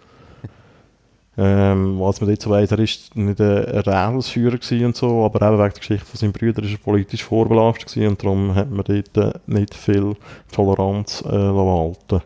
Ähm, 1.37 1.97
was 1.97 2.19
man 2.19 2.29
jetzt 2.29 2.43
so 2.43 2.49
weiss, 2.49 2.73
er 2.73 2.79
ist 2.79 3.15
nicht 3.15 3.39
ein 3.39 3.63
Rädelsführer 3.63 4.59
und 4.85 4.95
so, 4.97 5.23
aber 5.23 5.47
eben 5.47 5.59
wegen 5.59 5.69
der 5.69 5.79
Geschichte 5.79 6.05
von 6.05 6.17
seinem 6.17 6.33
Brüder 6.33 6.61
ist 6.61 6.73
er 6.73 6.77
politisch 6.77 7.23
vorbelastet 7.23 7.87
gewesen 7.87 8.09
und 8.09 8.21
darum 8.21 8.53
hat 8.53 8.69
man 8.69 8.83
dort 8.83 9.17
äh, 9.17 9.39
nicht 9.47 9.73
viel 9.73 10.17
Toleranz 10.51 11.23
äh, 11.25 11.31
walten 11.31 12.21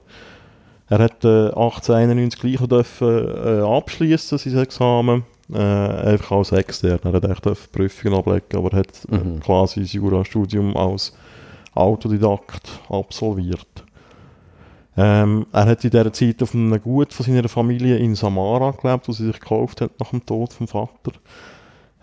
Er 0.90 0.98
hat 0.98 1.24
äh, 1.24 1.50
1891 1.50 2.42
gleich 2.42 2.68
dürfen, 2.68 3.28
äh, 3.28 3.62
abschließen 3.62 4.40
sein 4.40 4.58
Examen, 4.58 5.24
äh, 5.54 5.58
einfach 5.58 6.32
als 6.38 6.52
extern. 6.52 7.00
Er 7.04 7.14
hat 7.14 7.26
echt 7.26 7.46
dürfen 7.46 7.72
Prüfungen 7.72 8.16
ablegen, 8.18 8.58
aber 8.58 8.72
er 8.74 8.80
hat 8.80 9.06
äh, 9.12 9.16
Mhm. 9.18 9.40
quasi 9.42 9.82
das 9.82 9.94
Jurastudium 9.94 10.76
als 10.78 11.14
Autodidakt 11.74 12.80
absolviert. 12.90 13.68
Ähm, 14.98 15.46
er 15.52 15.66
hat 15.66 15.84
in 15.84 15.90
dieser 15.90 16.14
Zeit 16.14 16.42
auf 16.42 16.56
einem 16.56 16.82
Gut 16.82 17.14
von 17.14 17.26
seiner 17.26 17.50
Familie 17.50 17.98
in 17.98 18.16
Samara 18.16 18.72
gelebt, 18.72 19.08
das 19.08 19.18
sie 19.18 19.26
sich 19.28 19.40
gekauft 19.40 19.82
hat 19.82 19.92
nach 20.00 20.12
dem 20.12 20.26
Tod 20.26 20.54
vom 20.54 20.68
Vater. 20.68 21.12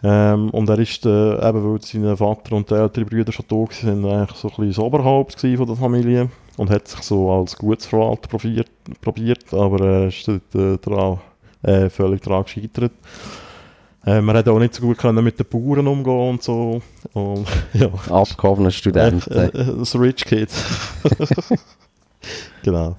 Ähm, 0.05 0.51
und 0.51 0.69
er 0.69 0.79
ist, 0.81 1.07
äh, 1.07 1.49
eben 1.49 1.65
weil 1.73 1.81
sein 1.81 2.17
Vater 2.17 2.57
und 2.57 2.69
die 2.71 2.75
älteren 2.75 3.07
Brüder 3.09 3.33
schon 3.33 3.47
tot 3.49 3.85
waren, 3.87 4.05
eigentlich 4.05 4.37
so 4.37 4.49
ein 4.49 4.55
bisschen 4.57 4.69
das 4.69 4.79
Oberhaupt 4.81 5.41
von 5.41 5.67
der 5.67 5.77
Familie 5.77 6.29
und 6.57 6.71
hat 6.71 6.89
sich 6.89 7.01
so 7.03 7.31
als 7.31 7.57
Gutsverwalter 7.57 8.29
probiert, 8.29 8.69
probiert 9.01 9.55
aber 9.55 9.81
er 9.87 10.07
ist 10.09 10.27
dort, 10.27 10.55
äh, 10.55 10.77
daran, 10.83 11.21
äh, 11.63 11.91
völlig 11.91 12.23
daran 12.23 12.45
gescheitert. 12.45 12.93
Ähm, 14.05 14.29
er 14.29 14.39
hat 14.39 14.49
auch 14.49 14.59
nicht 14.59 14.75
so 14.75 14.83
gut 14.83 14.99
können 14.99 15.23
mit 15.23 15.39
den 15.39 15.47
Bauern 15.47 15.87
umgehen 15.87 16.31
und 16.31 16.43
so. 16.43 16.83
Und, 17.13 17.47
ja. 17.73 17.89
Abgehobener 18.11 18.71
Student. 18.71 19.29
Äh, 19.29 19.47
äh, 19.47 19.79
das 19.79 19.95
Rich 19.95 20.25
Kid. 20.25 20.51
genau. 22.65 22.97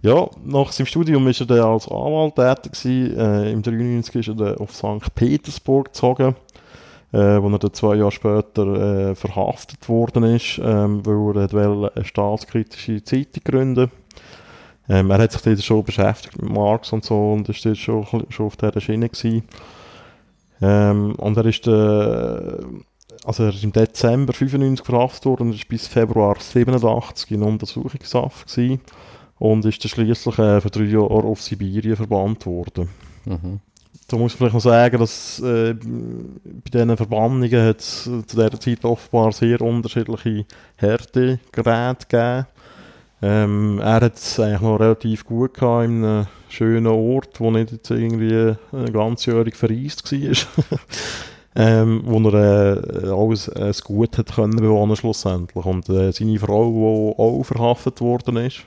Ja, 0.00 0.28
nach 0.44 0.72
seinem 0.72 0.86
Studium 0.86 1.24
war 1.24 1.32
er 1.38 1.46
dann 1.46 1.60
als 1.60 1.86
Anwalt 1.86 2.34
tätig. 2.34 2.72
Gewesen. 2.72 3.18
Äh, 3.18 3.52
Im 3.52 3.62
93 3.62 4.14
ist 4.16 4.28
er 4.28 4.34
dann 4.34 4.56
auf 4.56 4.74
St. 4.74 5.14
Petersburg 5.14 5.92
gezogen, 5.92 6.34
äh, 7.12 7.18
wo 7.18 7.48
er 7.48 7.58
dann 7.58 7.72
zwei 7.74 7.96
Jahre 7.96 8.10
später 8.10 9.10
äh, 9.10 9.14
verhaftet 9.14 9.86
worden 9.88 10.24
ist, 10.24 10.58
ähm, 10.64 11.04
weil 11.04 11.42
er 11.42 11.52
wollte 11.52 11.94
eine 11.94 12.04
staatskritische 12.04 13.04
Zeitung 13.04 13.44
gründen 13.44 13.90
ähm, 14.92 15.10
Er 15.10 15.18
hat 15.18 15.32
sich 15.32 15.42
dort 15.42 15.62
schon 15.62 15.84
beschäftigt 15.84 16.40
mit 16.40 16.50
Marx 16.50 16.92
und 16.92 17.04
so 17.04 17.32
und 17.32 17.48
ist 17.48 17.64
dort 17.64 17.78
schon, 17.78 18.06
schon 18.28 18.46
auf 18.46 18.56
dieser 18.56 18.80
Schiene 18.80 19.08
gewesen. 19.08 19.44
Ähm, 20.60 21.14
und 21.16 21.36
er 21.36 21.46
ist 21.46 21.66
äh, 21.66 22.62
also 23.24 23.44
er 23.44 23.50
ist 23.50 23.64
im 23.64 23.72
Dezember 23.72 24.32
95 24.32 24.84
verhaftet 24.84 25.26
worden 25.26 25.48
und 25.48 25.54
ist 25.54 25.68
bis 25.68 25.86
Februar 25.86 26.36
87 26.38 27.30
in 27.30 27.42
Untersuchungshaft 27.42 28.48
gewesen 28.48 28.80
und 29.38 29.64
ist 29.64 29.82
dann 29.84 29.90
schliesslich 29.90 30.38
äh, 30.38 30.60
für 30.60 30.70
drei 30.70 30.84
Jahre 30.84 31.24
auf 31.24 31.40
Sibirien 31.40 31.96
verbannt 31.96 32.46
worden. 32.46 32.88
Mhm. 33.24 33.60
Da 34.08 34.16
muss 34.16 34.32
man 34.32 34.50
vielleicht 34.50 34.54
noch 34.54 34.60
sagen, 34.60 34.98
dass 34.98 35.40
äh, 35.40 35.74
bei 35.74 36.70
diesen 36.70 36.96
Verbannungen 36.96 37.66
hat 37.66 37.80
es 37.80 38.04
zu 38.04 38.22
dieser 38.22 38.60
Zeit 38.60 38.84
offenbar 38.84 39.32
sehr 39.32 39.60
unterschiedliche 39.60 40.44
Härtegeräte 40.76 41.38
gegeben. 42.08 42.46
Ähm, 43.22 43.78
er 43.80 44.00
hat 44.00 44.16
es 44.16 44.40
eigentlich 44.40 44.60
noch 44.60 44.80
relativ 44.80 45.24
gut 45.24 45.54
gehabt 45.54 45.84
in 45.84 46.04
einem 46.04 46.26
schönen 46.48 46.86
Ort, 46.88 47.38
wo 47.38 47.52
nicht 47.52 47.70
jetzt 47.70 47.90
irgendwie 47.90 48.34
äh, 48.34 48.90
ganzjährig 48.92 49.54
verreist 49.54 50.10
war. 50.12 50.66
ähm, 51.54 52.02
wo 52.04 52.18
er 52.30 53.04
äh, 53.04 53.08
alles 53.10 53.48
äh, 53.48 53.72
Gut 53.84 54.18
hat 54.18 54.34
können 54.34 54.56
bewohnen 54.56 54.96
schlussendlich. 54.96 55.64
Und 55.64 55.88
äh, 55.88 56.12
seine 56.12 56.38
Frau, 56.38 56.70
die 56.70 57.20
auch 57.20 57.42
verhaftet 57.44 58.00
worden 58.00 58.36
ist, 58.38 58.64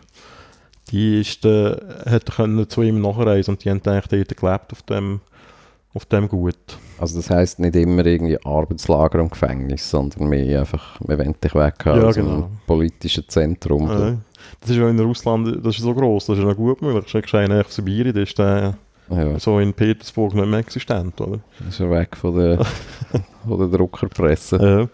die 0.91 1.19
ist, 1.19 1.45
äh, 1.45 1.75
hat 2.05 2.31
können 2.35 2.69
zu 2.69 2.81
ihm 2.81 3.01
nachreisen 3.01 3.55
und 3.55 3.65
die 3.65 3.69
haben 3.69 3.81
eigentlich 3.85 4.25
dort 4.25 4.38
gelebt 4.38 4.71
auf 4.71 4.83
dem, 4.83 5.19
auf 5.93 6.05
dem 6.05 6.29
Gut. 6.29 6.77
Also 7.00 7.17
das 7.17 7.29
heisst 7.29 7.59
nicht 7.59 7.75
immer 7.75 8.05
irgendwie 8.05 8.38
Arbeitslager 8.45 9.21
und 9.21 9.31
Gefängnis, 9.31 9.89
sondern 9.89 10.27
mehr 10.29 10.62
einfach, 10.62 11.00
wir 11.05 11.17
wollen 11.17 11.35
dich 11.43 11.55
weg 11.55 11.75
Ja, 11.85 12.03
aus 12.03 12.15
genau. 12.15 12.50
politischen 12.67 13.27
Zentrum. 13.27 13.89
Äh, 13.89 14.17
das 14.65 14.72
ist 14.72 14.77
ja 14.77 14.89
in 14.89 15.00
Russland, 15.00 15.63
das 15.63 15.75
ist 15.75 15.84
so 15.84 15.93
gross, 15.93 16.25
das 16.25 16.39
ist 16.39 16.43
ja 16.43 16.53
gut 16.53 16.81
möglich. 16.81 17.03
Das 17.03 17.13
ist 17.13 17.34
wahrscheinlich 17.34 17.60
auf 17.60 17.72
Sibirien, 17.72 18.13
das 18.13 18.29
ist 18.29 18.39
der 18.39 18.75
Ja, 19.10 19.39
so 19.39 19.60
in 19.60 19.74
Petersburg 19.74 20.34
nicht 20.34 20.48
mehr 20.48 20.60
existent, 20.60 21.19
oder? 21.22 21.39
ist 21.69 21.79
er 21.79 21.91
weg 21.91 22.17
von 22.17 22.36
der, 22.36 22.65
von 23.48 23.60
der 23.60 23.67
Druckerpresse. 23.67 24.57
Ja. 24.57 24.88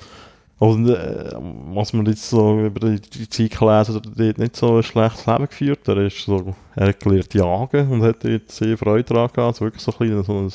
Und 0.60 0.90
äh, 0.90 1.32
was 1.74 1.94
man 1.94 2.06
jetzt 2.06 2.30
so 2.30 2.60
über 2.60 2.80
die, 2.82 3.00
die 3.00 3.30
Zeit 3.30 3.58
gelesen 3.58 3.96
hat, 3.96 4.20
er 4.20 4.30
hat 4.30 4.38
nicht 4.38 4.56
so 4.56 4.76
ein 4.76 4.84
schlechtes 4.84 5.26
Leben 5.26 5.48
geführt. 5.48 5.88
Er, 5.88 5.98
ist 5.98 6.24
so, 6.24 6.54
er 6.76 6.90
hat 6.90 7.00
gelernt 7.00 7.34
jagen 7.34 7.90
und 7.90 8.04
hat 8.04 8.24
dort 8.24 8.52
sehr 8.52 8.78
Freude 8.78 9.06
daran 9.06 9.30
gehabt. 9.34 9.40
Also 9.40 9.66
wirklich 9.66 9.82
so 9.82 9.92
ein, 9.92 9.98
bisschen 9.98 10.24
so 10.24 10.38
ein 10.38 10.52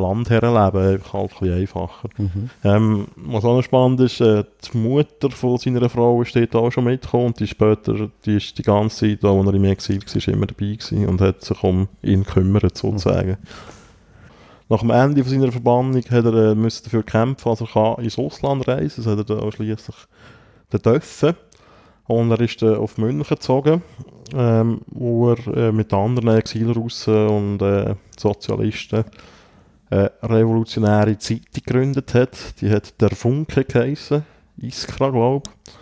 Landherrenleben, 0.00 1.00
halt 1.12 1.14
ein 1.14 1.28
bisschen 1.28 1.60
einfacher. 1.60 2.08
Mhm. 2.16 2.50
Ähm, 2.64 3.08
was 3.16 3.44
auch 3.44 3.56
noch 3.56 3.62
spannend 3.62 4.00
ist, 4.00 4.20
äh, 4.20 4.44
die 4.72 4.78
Mutter 4.78 5.30
von 5.30 5.58
seiner 5.58 5.88
Frau 5.88 6.22
ist 6.22 6.34
dort 6.34 6.54
auch 6.56 6.70
schon 6.70 6.84
mitgekommen 6.84 7.26
und 7.26 7.40
die 7.40 7.46
später, 7.46 8.08
die 8.24 8.36
ist 8.36 8.56
die 8.58 8.62
ganze 8.62 9.08
Zeit, 9.08 9.24
als 9.24 9.46
er 9.46 9.54
im 9.54 9.64
Exil 9.64 10.00
war, 10.00 10.34
immer 10.34 10.46
dabei 10.46 10.74
gewesen 10.74 11.06
und 11.06 11.20
hat 11.20 11.42
sich 11.42 11.62
um 11.62 11.88
ihn 12.02 12.24
gekümmert, 12.24 12.76
sozusagen. 12.76 13.36
Nach 14.70 14.80
dem 14.80 14.90
Ende 14.90 15.24
von 15.24 15.32
seiner 15.32 15.52
Verbannung 15.52 15.96
hat 15.96 16.24
er 16.24 16.50
äh, 16.50 16.54
müssen 16.54 16.84
dafür 16.84 17.02
kämpfen, 17.02 17.48
also 17.48 17.64
er 17.64 17.72
kann 17.72 18.04
ins 18.04 18.18
Ausland 18.18 18.68
reisen, 18.68 19.02
das 19.02 19.06
hat 19.06 19.18
er 19.18 19.36
dann 19.36 19.52
schliesslich 19.52 19.96
dürfen. 20.72 21.34
Und 22.06 22.30
er 22.30 22.40
ist 22.40 22.62
dann 22.62 22.76
auf 22.76 22.98
München 22.98 23.22
gezogen, 23.22 23.82
ähm, 24.34 24.80
wo 24.86 25.30
er 25.30 25.56
äh, 25.56 25.72
mit 25.72 25.92
anderen 25.92 26.36
Exilrussen 26.36 27.28
und 27.28 27.62
äh, 27.62 27.94
Sozialisten 28.18 29.04
eine 29.90 30.10
revolutionäre 30.22 31.18
Zeitung 31.18 31.46
gegründet 31.52 32.14
hat. 32.14 32.60
Die 32.60 32.70
hat 32.70 33.00
der 33.00 33.10
Funke 33.10 33.64
geheissen, 33.64 34.24
Iskra, 34.56 35.10
glaube 35.10 35.48
ich. 35.66 35.72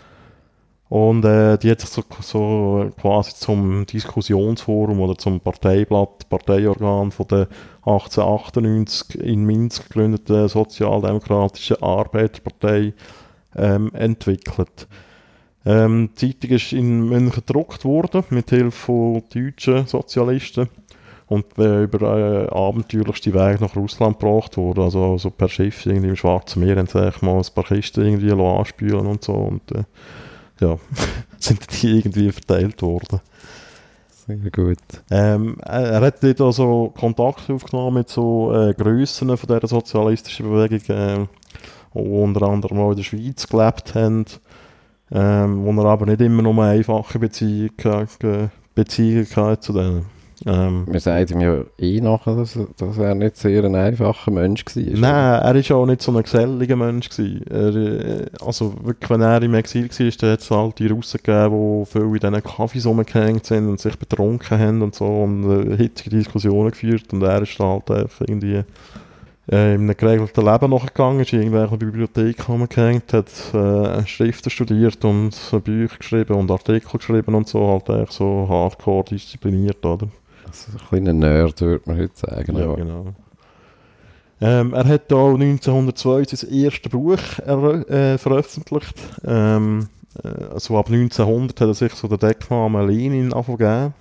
Und 0.88 1.24
äh, 1.24 1.58
die 1.58 1.70
hat 1.70 1.80
sich 1.80 1.90
so, 1.90 2.04
so 2.20 2.90
quasi 3.00 3.34
zum 3.34 3.84
Diskussionsforum 3.86 5.00
oder 5.00 5.18
zum 5.18 5.40
Parteiblatt, 5.40 6.28
Parteiorgan 6.28 7.10
von 7.10 7.26
der 7.26 7.48
1898 7.84 9.20
in 9.20 9.44
Minsk 9.44 9.88
gegründeten 9.88 10.48
Sozialdemokratischen 10.48 11.82
Arbeiterpartei 11.82 12.94
ähm, 13.56 13.90
entwickelt. 13.94 14.86
Ähm, 15.64 16.10
die 16.20 16.38
Zeitung 16.38 16.56
ist 16.56 16.72
in 16.72 17.08
München 17.08 17.32
gedruckt 17.32 17.84
worden, 17.84 18.22
mit 18.30 18.50
Hilfe 18.50 18.70
von 18.70 19.24
deutschen 19.34 19.88
Sozialisten 19.88 20.68
und 21.28 21.58
äh, 21.58 21.84
über 21.84 22.46
äh, 22.46 22.48
abenteuerlichste 22.48 23.34
Weg 23.34 23.60
nach 23.60 23.74
Russland 23.74 24.18
gebracht 24.18 24.56
worden. 24.56 24.84
Also, 24.84 25.12
also 25.12 25.30
per 25.30 25.48
Schiff 25.48 25.84
irgendwie 25.86 26.08
im 26.10 26.16
Schwarzen 26.16 26.62
Meer 26.62 26.76
haben 26.76 26.86
sie 26.86 27.12
mal 27.24 27.36
ein 27.36 27.54
paar 27.54 27.64
Kisten 27.64 28.04
irgendwie 28.04 28.30
anspülen 28.32 29.06
und 29.06 29.24
so. 29.24 29.32
Und, 29.32 29.72
äh, 29.72 29.84
ja, 30.60 30.78
sind 31.38 31.82
die 31.82 31.98
irgendwie 31.98 32.30
verteilt 32.30 32.80
worden. 32.82 33.20
Sehr 34.26 34.50
gut. 34.50 34.78
Ähm, 35.10 35.56
er 35.62 36.00
hat 36.00 36.22
dort 36.22 36.40
also 36.40 36.92
Kontakt 36.98 37.48
aufgenommen 37.48 37.98
mit 37.98 38.08
so 38.08 38.52
äh, 38.52 38.74
Grössen 38.74 39.36
von 39.36 39.46
dieser 39.48 39.68
sozialistischen 39.68 40.50
Bewegung, 40.50 40.96
äh, 40.96 41.26
die 41.94 41.98
unter 41.98 42.42
anderem 42.42 42.78
auch 42.80 42.90
in 42.90 42.96
der 42.96 43.04
Schweiz 43.04 43.46
gelebt 43.46 43.94
haben, 43.94 44.24
ähm, 45.12 45.64
wo 45.64 45.70
er 45.80 45.86
aber 45.86 46.06
nicht 46.06 46.20
immer 46.20 46.42
nur 46.42 46.54
eine 46.54 46.78
einfache 46.78 47.18
Beziehung, 47.18 47.70
Beziehung 48.74 49.26
hatte 49.36 49.60
zu 49.60 49.72
denen. 49.72 50.15
Ähm, 50.44 50.84
Man 50.86 51.00
sagt 51.00 51.30
ihm 51.30 51.40
ja 51.40 51.64
eh 51.78 52.00
nachher, 52.00 52.36
dass, 52.36 52.58
dass 52.76 52.98
er 52.98 53.14
nicht 53.14 53.38
sehr 53.38 53.64
ein 53.64 53.74
einfacher 53.74 54.30
Mensch 54.30 54.66
war. 54.66 54.82
Nein, 54.82 55.42
er 55.42 55.70
war 55.70 55.76
auch 55.78 55.86
nicht 55.86 56.02
so 56.02 56.12
ein 56.14 56.22
geselliger 56.22 56.76
Mensch. 56.76 57.08
Er, 57.18 57.74
äh, 57.74 58.26
also 58.44 58.74
wirklich, 58.84 59.08
wenn 59.08 59.22
er 59.22 59.42
im 59.42 59.54
Exil 59.54 59.88
war, 59.88 60.10
dann 60.20 60.30
hat 60.32 60.40
es 60.40 60.50
halt 60.50 60.78
die 60.78 60.88
Russen 60.88 61.20
gegeben, 61.22 61.84
die 61.84 61.90
viel 61.90 62.02
in 62.02 62.12
diesen 62.12 62.42
Kaffees 62.42 62.86
rumgehängt 62.86 63.46
sind 63.46 63.66
und 63.68 63.80
sich 63.80 63.98
betrunken 63.98 64.58
haben 64.58 64.82
und 64.82 64.94
so 64.94 65.06
und 65.06 65.72
äh, 65.72 65.76
hitzige 65.78 66.10
Diskussionen 66.10 66.70
geführt 66.70 67.12
und 67.12 67.22
er 67.22 67.40
ist 67.40 67.58
halt 67.58 67.90
einfach 67.90 68.20
irgendwie 68.20 68.62
äh, 69.50 69.74
in 69.74 69.82
einem 69.82 69.96
geregelten 69.96 70.44
Leben 70.44 70.70
nachgegangen, 70.70 71.20
ist 71.20 71.32
in 71.32 71.40
irgendwelche 71.40 71.78
Bibliothek 71.78 72.46
rumgehängt, 72.46 73.12
hat 73.14 73.30
äh, 73.54 74.06
Schriften 74.06 74.50
studiert 74.50 75.02
und 75.04 75.34
Bücher 75.64 75.96
geschrieben 75.96 76.34
und 76.34 76.50
Artikel 76.50 76.98
geschrieben 76.98 77.34
und 77.34 77.48
so, 77.48 77.66
halt 77.66 77.88
echt 77.88 78.12
so 78.12 78.46
hardcore 78.50 79.04
diszipliniert, 79.04 79.84
oder? 79.86 80.08
Also 80.46 80.72
ein 80.72 80.88
kleiner 80.88 81.12
Nerd, 81.12 81.60
würde 81.60 81.82
man 81.86 81.98
heute 81.98 82.16
sagen. 82.16 82.56
Ja, 82.56 82.74
genau. 82.74 83.14
Ähm, 84.40 84.74
er 84.74 84.84
hat 84.84 85.12
auch 85.12 85.34
1902 85.34 86.36
sein 86.36 86.50
erstes 86.52 86.92
Buch 86.92 87.18
äh, 87.38 88.18
veröffentlicht. 88.18 88.94
Ähm, 89.24 89.88
äh, 90.22 90.44
also 90.52 90.78
ab 90.78 90.88
1900 90.88 91.60
hat 91.60 91.68
er 91.68 91.74
sich 91.74 91.94
so 91.94 92.06
den 92.06 92.18
Decknamen 92.18 92.86
Lenin 92.86 93.32
angegeben. 93.32 93.94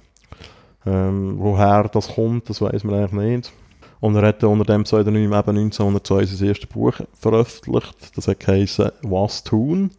Ähm, 0.86 1.36
woher 1.40 1.84
das 1.88 2.10
kommt, 2.10 2.50
das 2.50 2.62
weiß 2.62 2.84
man 2.84 2.96
eigentlich 2.96 3.12
nicht. 3.12 3.54
Und 4.02 4.16
er 4.18 4.28
hat 4.28 4.44
unter 4.44 4.66
dem 4.66 4.84
Pseudonym 4.84 5.34
eben 5.34 5.58
1902 5.58 6.26
sein 6.26 6.48
erstes 6.50 6.70
Buch 6.70 6.94
veröffentlicht. 7.14 7.96
Das 8.16 8.28
hat 8.28 8.40
geheißen 8.40 8.92
«Was 9.04 9.44
tun?». 9.44 9.92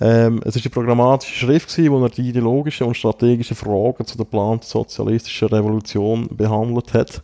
Ähm, 0.00 0.40
es 0.44 0.56
war 0.56 0.62
eine 0.62 0.70
programmatische 0.70 1.46
Schrift, 1.46 1.78
in 1.78 2.00
der 2.00 2.08
die 2.08 2.28
ideologischen 2.28 2.86
und 2.86 2.96
strategischen 2.96 3.56
Fragen 3.56 4.04
zu 4.06 4.16
der 4.16 4.24
geplanten 4.24 4.66
sozialistischen 4.66 5.48
Revolution 5.48 6.28
behandelt 6.36 6.94
hat. 6.94 7.22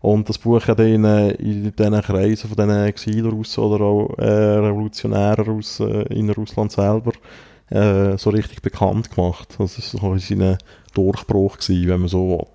Und 0.00 0.28
das 0.28 0.38
Buch 0.38 0.66
hat 0.66 0.80
ihn 0.80 1.04
äh, 1.04 1.30
in 1.32 1.72
diesen 1.76 2.02
Kreisen 2.02 2.48
von 2.48 2.56
diesen 2.56 2.84
Exilrussen 2.84 3.64
oder 3.64 3.84
auch 3.84 4.18
äh, 4.18 4.24
Revolutionären 4.24 5.48
aus, 5.58 5.80
äh, 5.80 6.02
in 6.14 6.30
Russland 6.30 6.72
selber 6.72 7.12
äh, 7.70 8.16
so 8.18 8.30
richtig 8.30 8.62
bekannt 8.62 9.14
gemacht. 9.14 9.56
Das 9.58 9.94
war 9.94 10.18
so 10.18 10.18
sein 10.18 10.58
Durchbruch, 10.94 11.58
gewesen, 11.58 11.88
wenn 11.88 12.00
man 12.00 12.08
so 12.08 12.28
will. 12.28 12.46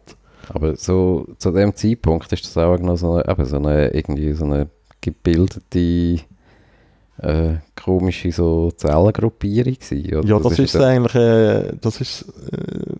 Aber 0.49 0.75
so 0.75 1.27
zu 1.37 1.51
dem 1.51 1.75
Zeitpunkt 1.75 2.31
ist 2.31 2.45
das 2.45 2.57
auch 2.57 2.77
noch 2.79 2.97
so 2.97 3.13
eine, 3.13 3.27
eben 3.29 3.45
so 3.45 3.57
eine, 3.57 3.87
irgendwie 3.89 4.33
so 4.33 4.45
eine 4.45 4.69
gebildete 5.01 6.19
äh, 7.19 7.55
komische 7.75 8.31
so 8.31 8.71
Zellengruppierung 8.71 9.73
gewesen? 9.73 10.27
Ja, 10.27 10.39
das, 10.39 10.49
das 10.55 10.59
ist, 10.59 10.75
eigentlich, 10.75 11.15
äh, 11.15 11.73
das 11.81 12.01
ist 12.01 12.25
äh, 12.51 12.93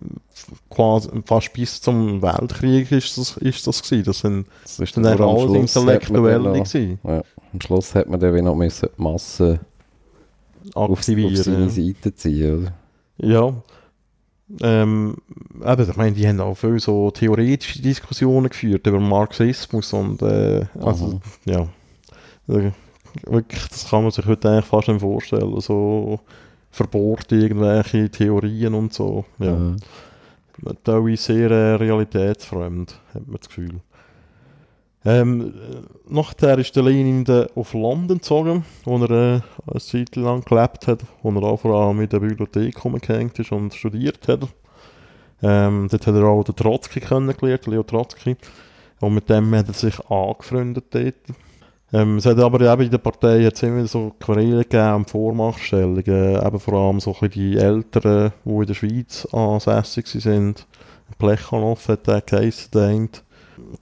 quasi 0.70 1.08
fast 1.24 1.52
bis 1.52 1.80
zum 1.80 2.20
Weltkrieg 2.22 2.90
ist 2.92 3.16
das, 3.16 3.36
ist 3.38 3.66
das 3.66 3.82
gewesen. 3.82 4.04
Das 4.04 4.18
sind, 4.20 4.46
das 4.62 4.78
ist 4.78 4.96
dann 4.96 5.06
alles 5.06 5.76
Intellektuelle 5.76 6.52
gewesen. 6.52 6.98
Ja, 7.04 7.22
am 7.52 7.60
Schluss 7.60 7.94
hat 7.94 8.08
man 8.08 8.20
dann 8.20 8.44
noch 8.44 8.56
müssen 8.56 8.88
Massen 8.96 9.60
aktivieren. 10.74 11.32
Auf, 11.32 11.38
auf 11.38 11.44
seine 11.44 11.70
Seite 11.70 12.14
ziehen, 12.14 12.62
oder? 12.62 12.72
Ja. 13.18 13.54
Ähm, 14.62 15.16
eben, 15.62 15.90
ich 15.90 15.96
meine, 15.96 16.12
die 16.12 16.26
haben 16.26 16.40
auch 16.40 16.54
viel 16.54 16.80
so 16.80 17.10
theoretische 17.10 17.82
Diskussionen 17.82 18.48
geführt 18.48 18.86
über 18.86 18.98
Marxismus 18.98 19.92
und 19.92 20.22
äh, 20.22 20.64
also, 20.80 21.20
ja 21.44 21.68
wirklich, 23.26 23.66
das 23.68 23.90
kann 23.90 24.02
man 24.02 24.10
sich 24.10 24.26
heute 24.26 24.48
eigentlich 24.48 24.64
fast 24.66 24.88
nicht 24.88 25.00
vorstellen. 25.00 25.60
So 25.60 26.20
verbohrte 26.70 27.36
irgendwelche 27.36 28.10
Theorien 28.10 28.74
und 28.74 28.92
so. 28.92 29.24
Ja. 29.38 29.54
Mhm. 29.54 29.76
Teilweise 30.82 31.22
sehr 31.22 31.50
äh, 31.50 31.74
realitätsfremd, 31.74 32.98
hat 33.14 33.26
man 33.26 33.36
das 33.36 33.48
Gefühl. 33.48 33.80
Ähm, 35.04 35.54
nachher 36.08 36.58
ist 36.58 36.74
der 36.74 36.82
Lenin 36.82 37.24
auf 37.54 37.72
London 37.72 38.18
gezogen, 38.18 38.64
wo 38.84 38.98
er 38.98 39.10
äh, 39.10 39.40
eine 39.70 39.80
Zeit 39.80 40.16
lang 40.16 40.44
gelebt 40.44 40.88
hat, 40.88 41.00
wo 41.22 41.30
er 41.30 41.42
auch 41.44 41.60
vor 41.60 41.80
allem 41.80 42.00
in 42.00 42.08
der 42.08 42.18
Bibliothek 42.18 42.84
rumgehängt 42.84 43.38
ist 43.38 43.52
und 43.52 43.72
studiert 43.72 44.26
hat. 44.26 44.48
Ähm, 45.40 45.86
dort 45.88 46.06
hat 46.06 46.14
er 46.14 46.24
auch 46.24 46.42
den 46.42 46.56
Trotzki 46.56 47.00
kennengelernt, 47.00 47.66
Leo 47.66 47.84
Trotzki. 47.84 48.36
Und 49.00 49.14
mit 49.14 49.30
dem 49.30 49.54
hat 49.54 49.68
er 49.68 49.74
sich 49.74 49.98
angefreundet 50.10 50.86
dort. 50.90 51.14
Ähm, 51.92 52.18
es 52.18 52.26
hat 52.26 52.38
aber 52.38 52.60
eben 52.60 52.82
in 52.82 52.90
der 52.90 52.98
Partei 52.98 53.38
jetzt 53.38 53.62
immer 53.62 53.86
so 53.86 54.12
Querelen 54.20 54.62
gegeben 54.62 54.94
und 54.94 55.10
Vormachtstellungen, 55.10 56.46
eben 56.46 56.60
vor 56.60 56.74
allem 56.74 57.00
so 57.00 57.16
die 57.22 57.56
Älteren, 57.56 58.32
die 58.44 58.50
in 58.50 58.66
der 58.66 58.74
Schweiz 58.74 59.26
ansässig 59.32 60.06
sind. 60.06 60.66
Plechanow 61.18 61.88
hat 61.88 62.06
der 62.06 62.20
geheissen, 62.20 62.68
der 62.74 63.08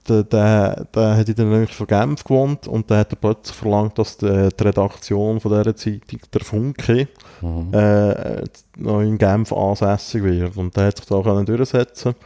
der, 0.09 0.23
der, 0.25 0.87
der 0.95 1.17
hat 1.17 1.29
in 1.29 1.35
der 1.35 1.45
Nähe 1.45 1.67
von 1.67 1.87
Genf 1.87 2.25
gewohnt 2.25 2.67
und 2.67 2.89
der 2.91 2.99
hat 2.99 3.21
plötzlich 3.21 3.57
verlangt, 3.57 3.99
dass 3.99 4.17
die, 4.17 4.49
die 4.59 4.63
Redaktion 4.63 5.41
von 5.41 5.53
dieser 5.53 5.77
Zeitung, 5.77 6.21
der 6.33 6.41
Funke, 6.41 7.09
mhm. 7.43 7.75
äh, 7.75 8.45
noch 8.77 9.01
in 9.01 9.19
Genf 9.19 9.53
ansässig 9.53 10.23
wird. 10.23 10.57
Und 10.57 10.77
der 10.77 10.87
hat 10.87 10.99
sich 10.99 11.07
da 11.07 11.17
auch 11.17 11.45
durchsetzen 11.45 12.15
können. 12.15 12.25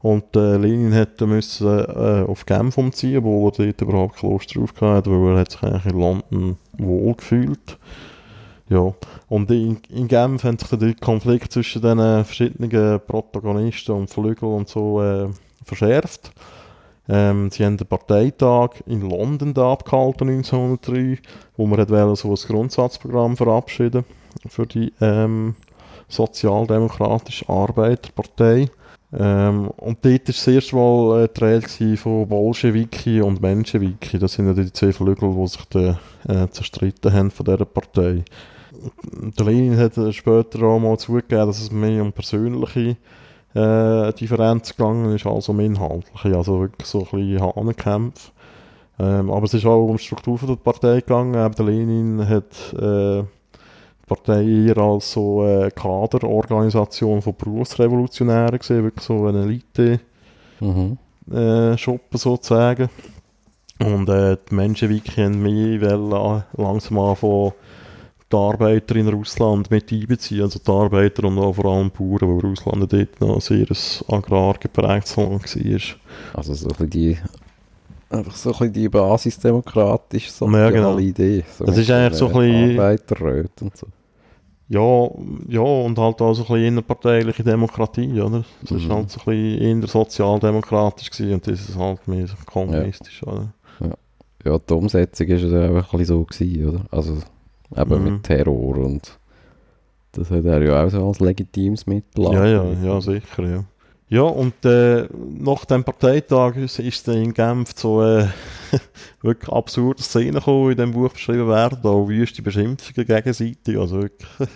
Und 0.00 0.36
äh, 0.36 0.56
Lenin 0.56 0.92
hätte 0.92 1.26
müssen 1.26 1.66
äh, 1.66 2.24
auf 2.26 2.46
Genf 2.46 2.78
umziehen, 2.78 3.24
wo 3.24 3.48
er 3.48 3.52
dort 3.52 3.80
überhaupt 3.80 4.22
Lust 4.22 4.54
drauf 4.54 4.72
hatte, 4.80 5.10
weil 5.10 5.34
er 5.34 5.40
hat 5.40 5.52
sich 5.52 5.62
eigentlich 5.62 5.92
in 5.92 6.00
London 6.00 6.56
wohl 6.78 7.14
gefühlt. 7.14 7.78
Ja, 8.68 8.92
und 9.28 9.50
in, 9.50 9.78
in 9.88 10.08
Genf 10.08 10.44
hat 10.44 10.60
sich 10.60 10.78
der 10.78 10.94
Konflikt 10.94 11.52
zwischen 11.52 11.82
den 11.82 11.98
verschiedenen 11.98 13.00
Protagonisten 13.00 13.92
und 13.92 14.10
Flügeln 14.10 14.52
und 14.52 14.68
so 14.68 15.02
äh, 15.02 15.28
verschärft. 15.64 16.32
Ähm, 17.08 17.50
sie 17.50 17.64
haben 17.64 17.78
den 17.78 17.86
Parteitag 17.86 18.82
in 18.86 19.08
London 19.08 19.54
da 19.54 19.72
abgehalten 19.72 20.28
1903, 20.28 21.18
wo 21.56 21.66
man 21.66 21.80
hat 21.80 21.88
so 22.18 22.28
ein 22.28 22.36
Grundsatzprogramm 22.36 23.36
verabschieden 23.36 24.04
für 24.46 24.66
die 24.66 24.92
ähm, 25.00 25.56
sozialdemokratische 26.08 27.48
Arbeiterpartei. 27.48 28.68
Ähm, 29.10 29.68
und 29.68 30.04
dort 30.04 30.04
war 30.04 30.18
das 30.26 30.46
erste 30.46 30.76
Mal 30.76 31.24
äh, 31.24 31.28
die 31.34 31.44
Rede 31.44 31.96
von 31.96 32.28
Bolschewiki 32.28 33.22
und 33.22 33.40
Menschewiki. 33.40 34.18
Das 34.18 34.34
sind 34.34 34.46
ja 34.46 34.52
die 34.52 34.72
zwei 34.72 34.92
Flügel, 34.92 35.34
die 35.34 35.46
sich 35.46 35.64
da, 35.70 35.98
äh, 36.28 36.48
zerstritten 36.50 37.12
haben 37.12 37.30
von 37.30 37.46
dieser 37.46 37.64
Partei. 37.64 38.24
Der 39.12 39.46
Lenin 39.46 39.78
hat 39.78 39.94
später 40.14 40.62
auch 40.62 40.78
mal 40.78 40.98
zugegeben, 40.98 41.46
dass 41.46 41.60
es 41.60 41.72
mehr 41.72 42.02
um 42.02 42.12
persönliche 42.12 42.96
äh, 43.54 44.12
Differenzen 44.12 44.76
gegangen 44.76 45.14
ist, 45.14 45.26
als 45.26 45.48
um 45.48 45.60
inhaltliche. 45.60 46.36
Also 46.36 46.60
wirklich 46.60 46.86
so 46.86 47.00
ein 47.00 47.04
bisschen 47.10 47.40
Hahnenkämpfe. 47.40 48.30
Ähm, 49.00 49.30
aber 49.30 49.44
es 49.44 49.54
ist 49.54 49.64
auch 49.64 49.86
um 49.86 49.96
die 49.96 50.02
Struktur 50.02 50.38
der 50.46 50.56
Partei 50.56 51.00
gegangen. 51.00 51.32
Der 51.32 51.64
Lenin 51.64 52.28
hat 52.28 52.74
äh, 52.74 53.24
Partei 54.08 54.42
eher 54.44 54.78
als 54.78 55.12
so 55.12 55.42
eine 55.42 55.70
Kaderorganisation 55.70 57.22
von 57.22 57.34
Berufsrevolutionären 57.36 58.58
gesehen, 58.58 58.84
wirklich 58.84 59.04
so 59.04 59.26
eine 59.26 59.42
Elite-Schuppe 59.42 60.00
mhm. 60.64 60.98
äh, 61.34 61.76
sozusagen. 62.18 62.88
Und 63.78 64.08
äh, 64.08 64.36
die 64.50 64.54
Menschenwiki 64.54 65.22
haben 65.22 65.40
mehr 65.42 65.80
wollen, 66.00 66.44
langsam 66.56 66.98
anfangen, 66.98 67.52
die 68.30 68.36
Arbeiter 68.36 68.96
in 68.96 69.08
Russland 69.08 69.70
mit 69.70 69.90
einbeziehen, 69.92 70.42
also 70.42 70.58
die 70.58 70.70
Arbeiter 70.70 71.24
und 71.24 71.38
auch 71.38 71.54
vor 71.54 71.66
allem 71.66 71.90
die 71.90 72.02
Bauern, 72.02 72.20
weil 72.42 72.50
Russland 72.50 72.92
dort 72.92 73.20
noch 73.20 73.40
sehr 73.40 73.66
ein 73.70 74.14
agrar 74.14 74.54
geprägtes 74.58 75.16
Land 75.16 75.56
war. 75.56 75.80
Also 76.34 76.54
so 76.54 76.68
die 76.84 77.16
einfach 78.10 78.34
so 78.34 78.50
ein 78.50 78.52
bisschen 78.58 78.72
die 78.72 78.88
basisdemokratische 78.88 80.30
so 80.30 80.48
Ja, 80.50 80.70
genau. 80.70 80.98
Idee. 80.98 81.44
So 81.56 81.64
Das 81.64 81.78
ist 81.78 81.90
eigentlich 81.90 82.18
so 82.18 82.26
ein 82.28 82.32
bisschen- 82.32 82.80
Arbeiterräten 82.80 83.68
und 83.68 83.76
so. 83.76 83.86
Ja, 84.70 85.08
ja, 85.48 85.60
und 85.60 85.98
halt 85.98 86.20
auch 86.20 86.34
so 86.34 86.42
ein 86.42 86.48
bisschen 86.48 86.64
innerparteiliche 86.66 87.42
Demokratie, 87.42 88.20
oder? 88.20 88.44
Das 88.60 88.70
Mhm. 88.70 88.88
war 88.90 88.96
halt 88.98 89.10
so 89.10 89.20
ein 89.20 89.24
bisschen 89.26 89.80
eher 89.82 89.88
sozialdemokratisch 89.88 91.10
gewesen 91.10 91.34
und 91.34 91.46
das 91.46 91.60
ist 91.68 91.76
halt 91.78 92.06
mehr 92.06 92.26
so 92.26 92.34
kommunistisch, 92.44 93.22
oder? 93.22 93.52
Ja, 94.44 94.58
die 94.58 94.72
Umsetzung 94.74 95.26
ist 95.26 95.42
ja 95.42 95.62
einfach 95.62 95.92
ein 95.92 95.98
bisschen 95.98 96.04
so 96.16 96.24
gewesen, 96.24 96.68
oder? 96.68 96.80
Also 96.90 97.18
eben 97.76 97.98
Mhm. 97.98 98.04
mit 98.04 98.22
Terror 98.24 98.76
und 98.78 99.18
das 100.12 100.30
hat 100.30 100.44
er 100.44 100.62
ja 100.62 100.84
auch 100.84 100.90
so 100.90 101.06
als 101.08 101.20
legitimes 101.20 101.86
Mittel 101.86 102.24
Ja, 102.24 102.46
ja, 102.46 102.64
ja, 102.72 103.00
sicher, 103.00 103.48
ja. 103.48 103.64
Ja, 104.10 104.22
und 104.22 104.64
äh, 104.64 105.06
nach 105.38 105.66
dem 105.66 105.84
Parteitag 105.84 106.56
ist, 106.56 107.06
dann 107.06 107.22
in 107.22 107.34
Genf 107.34 107.72
so 107.76 108.02
äh, 108.02 108.26
wirklich 109.22 109.52
absurde 109.52 110.02
Szenen 110.02 110.36
gekommen, 110.36 110.70
in 110.70 110.78
dem 110.78 110.92
Buch 110.92 111.12
beschrieben 111.12 111.48
werden, 111.48 111.78
auch 111.82 112.08
wüste 112.08 112.40
Beschimpfungen 112.40 113.06
gegenseitig, 113.06 113.78
also 113.78 114.02
wirklich. 114.02 114.30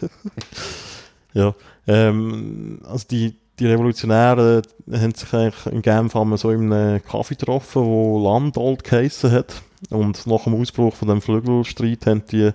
ja, 1.35 1.55
ähm, 1.87 2.81
also 2.85 3.07
die, 3.11 3.37
die 3.59 3.67
Revolutionäre 3.67 4.63
haben 4.91 5.15
sich 5.15 5.35
eigentlich 5.35 5.67
in 5.67 5.83
Genf 5.83 6.17
einmal 6.17 6.39
so 6.39 6.51
in 6.51 6.73
einem 6.73 7.05
Kaffee 7.05 7.35
getroffen, 7.35 7.85
wo 7.85 8.25
Landolt 8.25 8.85
geheissen 8.85 9.33
hat 9.33 9.61
und 9.91 10.27
nach 10.27 10.45
dem 10.45 10.55
Ausbruch 10.55 10.95
von 10.95 11.09
dem 11.09 11.21
Flügelstreit 11.21 12.07
haben 12.07 12.23
die 12.31 12.53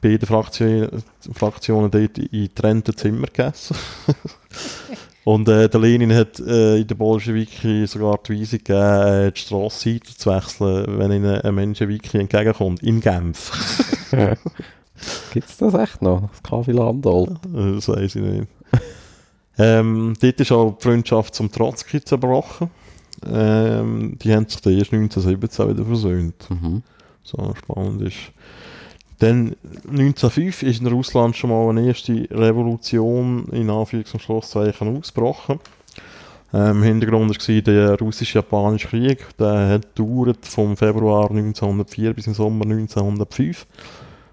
beiden 0.00 0.28
Fraktionen, 0.28 1.02
Fraktionen 1.32 1.90
dort 1.90 2.18
in 2.18 2.28
getrennten 2.30 2.96
Zimmer 2.96 3.26
gegessen. 3.26 3.76
Und 5.26 5.48
äh, 5.48 5.68
der 5.68 5.80
Lenin 5.80 6.14
hat 6.14 6.38
äh, 6.38 6.76
in 6.76 6.86
der 6.86 6.94
Bolschewiki 6.94 7.84
sogar 7.88 8.20
die 8.24 8.40
Weisung 8.40 8.60
gegeben, 8.60 9.26
äh, 9.26 9.32
die 9.32 9.40
Strassenseite 9.40 10.16
zu 10.16 10.30
wechseln, 10.30 11.00
wenn 11.00 11.10
ihnen 11.10 11.40
ein 11.40 11.52
Menschenwiki 11.52 12.18
entgegenkommt, 12.18 12.80
in 12.84 13.00
Genf. 13.00 13.50
Gibt 15.32 15.48
es 15.48 15.56
das 15.56 15.74
echt 15.74 16.00
noch? 16.00 16.30
Das 16.30 16.42
Kaffee 16.44 16.70
Landol? 16.70 17.40
Äh, 17.52 17.74
das 17.74 17.88
weiß 17.88 18.14
ich 18.14 18.22
nicht. 18.22 18.48
ähm, 19.58 20.14
dort 20.20 20.40
ist 20.40 20.52
auch 20.52 20.76
die 20.78 20.82
Freundschaft 20.84 21.34
zum 21.34 21.50
Trotzki 21.50 22.04
zerbrochen. 22.04 22.70
Ähm, 23.28 24.16
die 24.22 24.32
haben 24.32 24.48
sich 24.48 24.60
dann 24.60 24.78
erst 24.78 24.92
1917 24.92 25.70
wieder 25.70 25.84
versöhnt. 25.84 26.50
Mhm. 26.50 26.84
So 27.24 27.52
spannend 27.58 28.02
ist. 28.02 28.30
Dann 29.18 29.56
1905 29.88 30.62
ist 30.62 30.80
in 30.80 30.88
Russland 30.88 31.36
schon 31.36 31.50
mal 31.50 31.70
eine 31.70 31.86
erste 31.86 32.28
Revolution 32.30 33.46
in 33.50 33.70
Anführungs- 33.70 34.14
ausgebrochen. 34.98 35.58
Ähm, 36.52 36.82
Hintergrund 36.82 37.30
war 37.30 37.62
der 37.62 37.98
russisch-japanische 37.98 38.88
Krieg. 38.88 39.26
Der 39.38 39.68
hat 39.68 39.98
vom 40.42 40.76
Februar 40.76 41.30
1904 41.30 42.12
bis 42.12 42.26
im 42.26 42.34
Sommer 42.34 42.66
1905. 42.66 43.66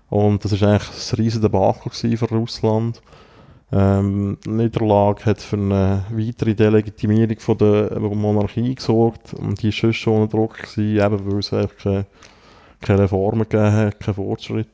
Und 0.09 0.43
das 0.43 0.61
war 0.61 0.69
eigentlich 0.69 0.89
ein 0.89 1.15
riesiges 1.17 1.41
Debakel 1.41 2.17
für 2.17 2.29
Russland. 2.29 3.01
Ähm, 3.71 4.37
die 4.45 4.49
Niederlage 4.49 5.25
hat 5.25 5.41
für 5.41 5.55
eine 5.55 6.05
weitere 6.11 6.53
Delegitimierung 6.53 7.39
von 7.39 7.57
der 7.57 7.99
Monarchie 7.99 8.75
gesorgt. 8.75 9.33
Und 9.33 9.63
die 9.63 9.71
war 9.71 9.93
schon 9.93 10.21
unter 10.23 10.37
Druck, 10.37 10.57
gewesen, 10.57 11.03
eben 11.03 11.31
weil 11.31 11.39
es 11.39 11.49
keine 11.81 12.05
keine 12.83 13.03
Reformen 13.03 13.47
gegeben 13.49 13.71
hat, 13.71 13.99
keinen 13.99 14.15
Fortschritt. 14.15 14.67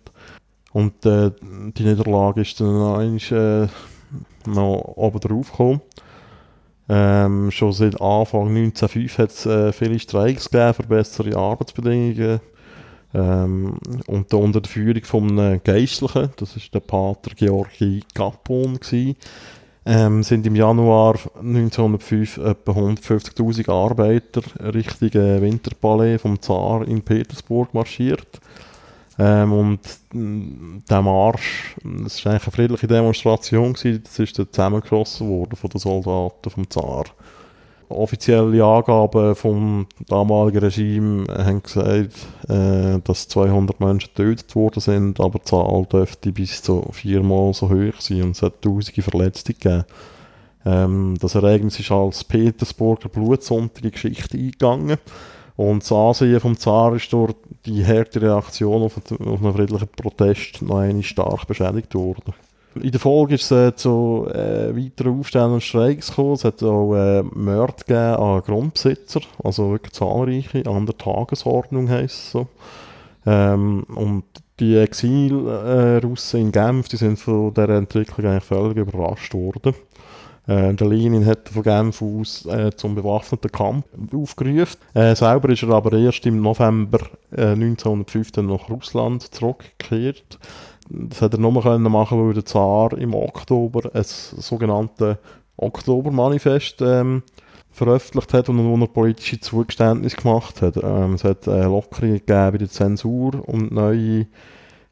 Und 0.71 1.05
äh, 1.05 1.31
die 1.41 1.83
Niederlage 1.83 2.41
ist 2.41 2.59
dann 2.59 2.67
einmal, 2.67 3.65
äh, 3.65 3.67
noch 4.47 4.93
oben 4.95 5.19
drauf 5.19 5.51
gekommen. 5.51 5.81
Ähm, 6.87 7.51
schon 7.51 7.71
seit 7.73 8.01
Anfang 8.01 8.47
1905 8.47 9.17
hat 9.19 9.29
es 9.29 9.45
äh, 9.45 9.71
viele 9.71 9.99
Streiks 9.99 10.49
gegeben 10.49 10.73
für 10.73 10.83
bessere 10.83 11.37
Arbeitsbedingungen. 11.37 12.39
Ähm, 13.13 13.77
und 14.07 14.33
unter 14.33 14.61
der 14.61 14.69
Führung 14.69 15.03
von 15.03 15.39
einem 15.39 15.63
Geistlichen, 15.63 16.29
das 16.37 16.55
ist 16.55 16.73
der 16.73 16.79
Pater 16.79 17.31
Georgi 17.35 18.03
gewesen, 18.13 19.15
ähm, 19.85 20.23
sind 20.23 20.45
im 20.45 20.55
Januar 20.55 21.15
1905 21.39 22.37
etwa 22.37 22.71
150.000 22.71 23.71
Arbeiter 23.71 24.41
Richtung 24.73 25.09
äh, 25.09 25.41
Winterpalais 25.41 26.19
vom 26.19 26.39
Zar 26.41 26.87
in 26.87 27.01
Petersburg 27.01 27.73
marschiert. 27.73 28.39
Ähm, 29.19 29.51
und 29.51 29.79
mh, 30.13 30.81
der 30.89 31.01
Marsch, 31.01 31.75
das 31.83 32.23
war 32.23 32.31
eigentlich 32.31 32.43
eine 32.45 32.51
friedliche 32.53 32.87
Demonstration, 32.87 33.73
gewesen, 33.73 34.01
das 34.03 34.17
ist 34.17 34.39
dann 34.39 34.47
zusammengeschossen 34.49 35.29
worden 35.29 35.57
von 35.57 35.69
den 35.69 35.79
Soldaten 35.79 36.49
vom 36.49 36.69
Zar. 36.69 37.03
Offizielle 37.89 38.63
Angaben 38.63 39.35
vom 39.35 39.87
damaligen 40.07 40.59
Regime 40.59 41.25
haben 41.27 41.63
gesagt, 41.63 42.13
äh, 42.47 42.99
dass 43.03 43.27
200 43.27 43.79
Menschen 43.81 44.11
getötet 44.15 44.55
worden 44.55 44.79
sind, 44.79 45.19
aber 45.19 45.39
die 45.39 45.45
Zahl 45.45 45.85
dürfte 45.91 46.31
bis 46.31 46.61
zu 46.61 46.87
viermal 46.91 47.53
so 47.53 47.69
hoch 47.69 47.99
sein 47.99 48.23
und 48.23 48.31
es 48.31 48.41
hat 48.41 48.61
tausende 48.61 49.01
Verletzte 49.01 49.53
gegeben. 49.53 49.85
Ähm, 50.65 51.15
das 51.19 51.35
Ereignis 51.35 51.79
ist 51.79 51.91
als 51.91 52.23
Petersburger 52.23 53.09
blutsondige 53.09 53.91
Geschichte 53.91 54.37
eingegangen 54.37 54.99
und 55.59 55.83
das 55.83 55.91
Ansehen 55.91 56.39
vom 56.39 56.57
Zar 56.57 56.95
ist 56.95 57.11
durch 57.11 57.33
die 57.65 57.85
harte 57.85 58.21
Reaktion 58.21 58.81
auf, 58.81 58.95
einen 59.09 59.53
friedlichen 59.53 59.89
Protest 59.89 60.61
noch 60.61 60.77
einmal 60.77 61.03
stark 61.03 61.47
beschädigt 61.47 61.93
worden. 61.95 62.33
In 62.81 62.91
der 62.91 62.99
Folge 63.01 63.35
ist 63.35 63.51
es 63.51 63.73
äh, 63.73 63.75
zu 63.75 64.25
äh, 64.33 64.73
weiteren 64.73 65.19
Aufständen 65.19 65.55
und 65.55 65.61
Streiks 65.63 66.11
gekommen. 66.11 66.31
Es 66.35 66.45
hat 66.45 66.63
auch 66.63 66.95
äh, 66.95 67.23
gegeben 67.23 67.97
an 67.97 68.41
Grundbesitzer, 68.41 69.19
also 69.43 69.71
wirklich 69.71 69.91
zahlreiche, 69.91 70.65
an 70.65 70.85
der 70.85 70.97
Tagesordnung 70.97 71.89
heisst 71.89 72.15
es 72.15 72.31
so. 72.31 72.47
Ähm, 73.25 73.83
und 73.93 74.23
die 74.61 74.77
Exil-Russen 74.77 76.39
in 76.39 76.51
Genf, 76.53 76.87
die 76.87 76.95
sind 76.95 77.19
von 77.19 77.53
dieser 77.53 77.67
Entwicklung 77.67 78.27
eigentlich 78.27 78.45
völlig 78.45 78.77
überrascht 78.77 79.33
worden. 79.33 79.73
Äh, 80.49 80.73
der 80.73 80.87
Lenin 80.87 81.27
hat 81.27 81.47
von 81.49 81.61
Genf 81.61 82.01
aus 82.01 82.43
äh, 82.47 82.71
zum 82.75 82.95
bewaffneten 82.95 83.51
Kampf 83.51 83.85
aufgerufen. 84.11 84.79
Äh, 84.95 85.13
selber 85.15 85.49
ist 85.49 85.61
er 85.61 85.69
aber 85.69 85.93
erst 85.93 86.25
im 86.25 86.41
November 86.41 86.99
äh, 87.31 87.51
1905 87.51 88.31
dann 88.31 88.47
nach 88.47 88.67
Russland 88.67 89.21
zurückgekehrt. 89.21 90.39
Das 90.89 91.21
hat 91.21 91.35
er 91.35 91.39
nur 91.39 91.61
können 91.61 91.91
machen, 91.91 92.25
weil 92.25 92.33
der 92.33 92.45
Zar 92.45 92.97
im 92.97 93.13
Oktober 93.13 93.91
ein 93.93 94.03
sogenanntes 94.03 95.17
Oktobermanifest 95.57 96.81
ähm, 96.81 97.21
veröffentlicht 97.69 98.33
hat 98.33 98.49
und 98.49 98.57
wo 98.57 98.75
er 98.75 98.87
politische 98.87 99.39
Zugeständnisse 99.39 100.17
gemacht 100.17 100.63
hat. 100.63 100.77
Ähm, 100.77 101.13
es 101.13 101.23
hat 101.23 101.45
äh, 101.45 101.65
Lockerungen 101.65 102.15
gegeben 102.15 102.51
bei 102.51 102.57
der 102.57 102.69
Zensur 102.69 103.47
und 103.47 103.71
neue 103.71 104.25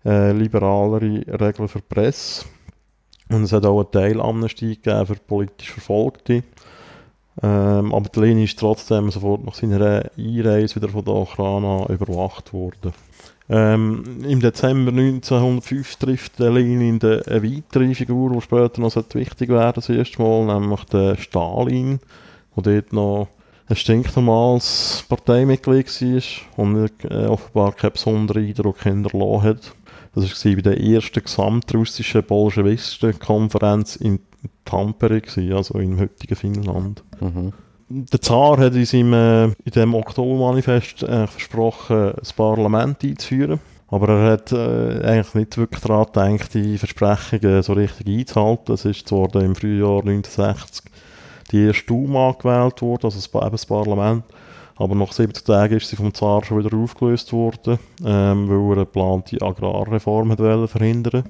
äh, 0.06 0.34
liberalere 0.34 1.24
Regeln 1.40 1.68
für 1.68 1.80
die 1.80 1.86
Presse. 1.90 2.46
Und 3.30 3.44
es 3.44 3.52
hat 3.52 3.66
auch 3.66 3.80
eine 3.80 3.92
Teilamnestie 3.92 4.76
gegeben 4.76 5.06
für 5.06 5.16
politisch 5.16 5.72
Verfolgte. 5.72 6.44
Ähm, 7.42 7.94
aber 7.94 8.10
der 8.10 8.24
Lenin 8.24 8.46
ist 8.46 8.60
trotzdem 8.60 9.12
sofort 9.12 9.46
nach 9.46 9.54
seiner 9.54 10.10
Einreise 10.18 10.76
wieder 10.76 10.90
von 10.90 11.06
der 11.06 11.14
Ochrana 11.14 11.86
überwacht 11.90 12.52
worden. 12.54 12.94
Ähm, 13.50 14.04
Im 14.28 14.42
Dezember 14.42 14.92
1905 14.92 15.96
trifft 15.98 16.40
Lenin 16.40 17.00
eine 17.02 17.24
weitere 17.28 17.94
Figur, 17.94 18.32
die 18.32 18.42
später 18.42 18.82
noch 18.82 18.96
wichtig 19.14 19.50
werden 19.50 19.74
das 19.76 19.90
erste 19.90 20.22
Mal, 20.22 20.60
nämlich 20.60 20.84
der 20.86 21.16
Stalin, 21.16 22.00
der 22.56 22.64
dort 22.64 22.94
noch 22.94 23.28
ein 23.70 23.76
stinknormales 23.76 25.06
Parteimitglied 25.08 25.88
war 25.88 26.66
und 26.66 26.90
äh, 27.04 27.26
offenbar 27.26 27.74
keinen 27.74 27.94
besonderen 27.94 28.46
Eindruck 28.48 28.82
hinterlassen 28.84 29.44
hat. 29.44 29.76
Das 30.22 30.46
war 30.46 30.56
bei 30.56 30.62
der 30.62 30.80
ersten 30.80 31.24
gesamtrussischen 31.24 32.24
Bolschewistenkonferenz 32.24 33.98
in 33.98 34.20
Tampere, 34.66 35.22
also 35.56 35.80
im 35.80 36.00
heutigen 36.00 36.36
Finnland. 36.36 37.04
Mhm. 37.20 37.54
Der 37.90 38.22
Zar 38.22 38.58
hat 38.58 38.76
in, 38.76 38.86
seinem, 38.86 39.14
äh, 39.14 39.44
in 39.46 39.72
dem 39.76 39.96
Oktobermanifest 39.96 41.04
äh, 41.04 41.28
versprochen, 41.28 42.14
das 42.18 42.34
Parlament 42.34 43.04
einzuführen. 43.04 43.60
Aber 43.90 44.10
er 44.10 44.32
hat 44.34 44.52
äh, 44.52 45.02
eigentlich 45.06 45.34
nicht 45.36 45.58
wirklich 45.58 45.82
daran 45.82 46.08
gedacht, 46.08 46.54
die 46.54 46.78
Versprechungen 46.78 47.64
so 47.64 47.74
richtig 47.74 48.08
einzuhalten. 48.08 48.74
Es 48.74 48.84
ist 48.84 49.08
zwar 49.08 49.34
im 49.36 49.56
Frühjahr 49.56 50.00
1960 50.00 50.92
die 51.52 51.68
erste 51.68 51.86
Duma 51.86 52.34
gewählt 52.34 52.82
worden, 52.82 53.06
also 53.06 53.18
das, 53.18 53.34
eben 53.34 53.52
das 53.52 53.66
Parlament. 53.66 54.26
Aber 54.78 54.96
nach 54.96 55.12
70 55.12 55.44
Tagen 55.44 55.78
ist 55.78 55.90
sie 55.90 55.96
vom 55.96 56.14
Zar 56.14 56.44
schon 56.44 56.64
wieder 56.64 56.76
aufgelöst 56.78 57.34
worden, 57.34 57.80
ähm, 58.06 58.48
weil 58.50 58.58
er 58.58 58.72
eine 58.74 58.86
geplante 58.86 59.42
Agrarreform 59.42 60.38
wollen 60.38 60.68
verhindern 60.68 61.24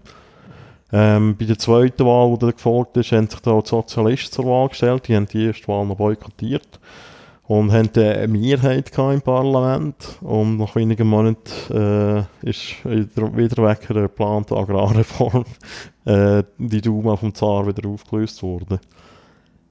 ähm, 0.92 1.36
Bei 1.38 1.46
der 1.46 1.58
zweiten 1.58 2.06
Wahl, 2.06 2.34
die 2.34 2.40
dann 2.40 2.52
gefolgt 2.52 2.98
ist, 2.98 3.12
haben 3.12 3.30
sich 3.30 3.40
da 3.40 3.60
die 3.60 3.70
Sozialisten 3.70 4.34
zur 4.34 4.46
Wahl 4.46 4.70
gestellt. 4.70 5.08
Die 5.08 5.16
haben 5.16 5.28
die 5.28 5.46
erste 5.46 5.68
Wahl 5.68 5.86
noch 5.86 5.96
boykottiert 5.96 6.80
und 7.48 7.72
haben 7.72 7.90
dann 7.94 8.18
eine 8.18 8.28
Mehrheit 8.28 8.92
im 8.98 9.22
Parlament. 9.22 10.18
Und 10.22 10.58
nach 10.58 10.76
wenigen 10.76 11.08
Monaten 11.08 11.40
äh, 11.72 12.50
ist 12.50 12.84
wieder, 12.84 13.36
wieder 13.36 13.64
wegen 13.64 13.94
der 13.94 14.04
geplanten 14.04 14.56
Agrarreform 14.56 15.46
äh, 16.06 16.44
die 16.58 16.82
Duma 16.82 17.16
vom 17.16 17.34
Zar 17.34 17.66
wieder 17.66 17.88
aufgelöst 17.88 18.44
worden. 18.44 18.80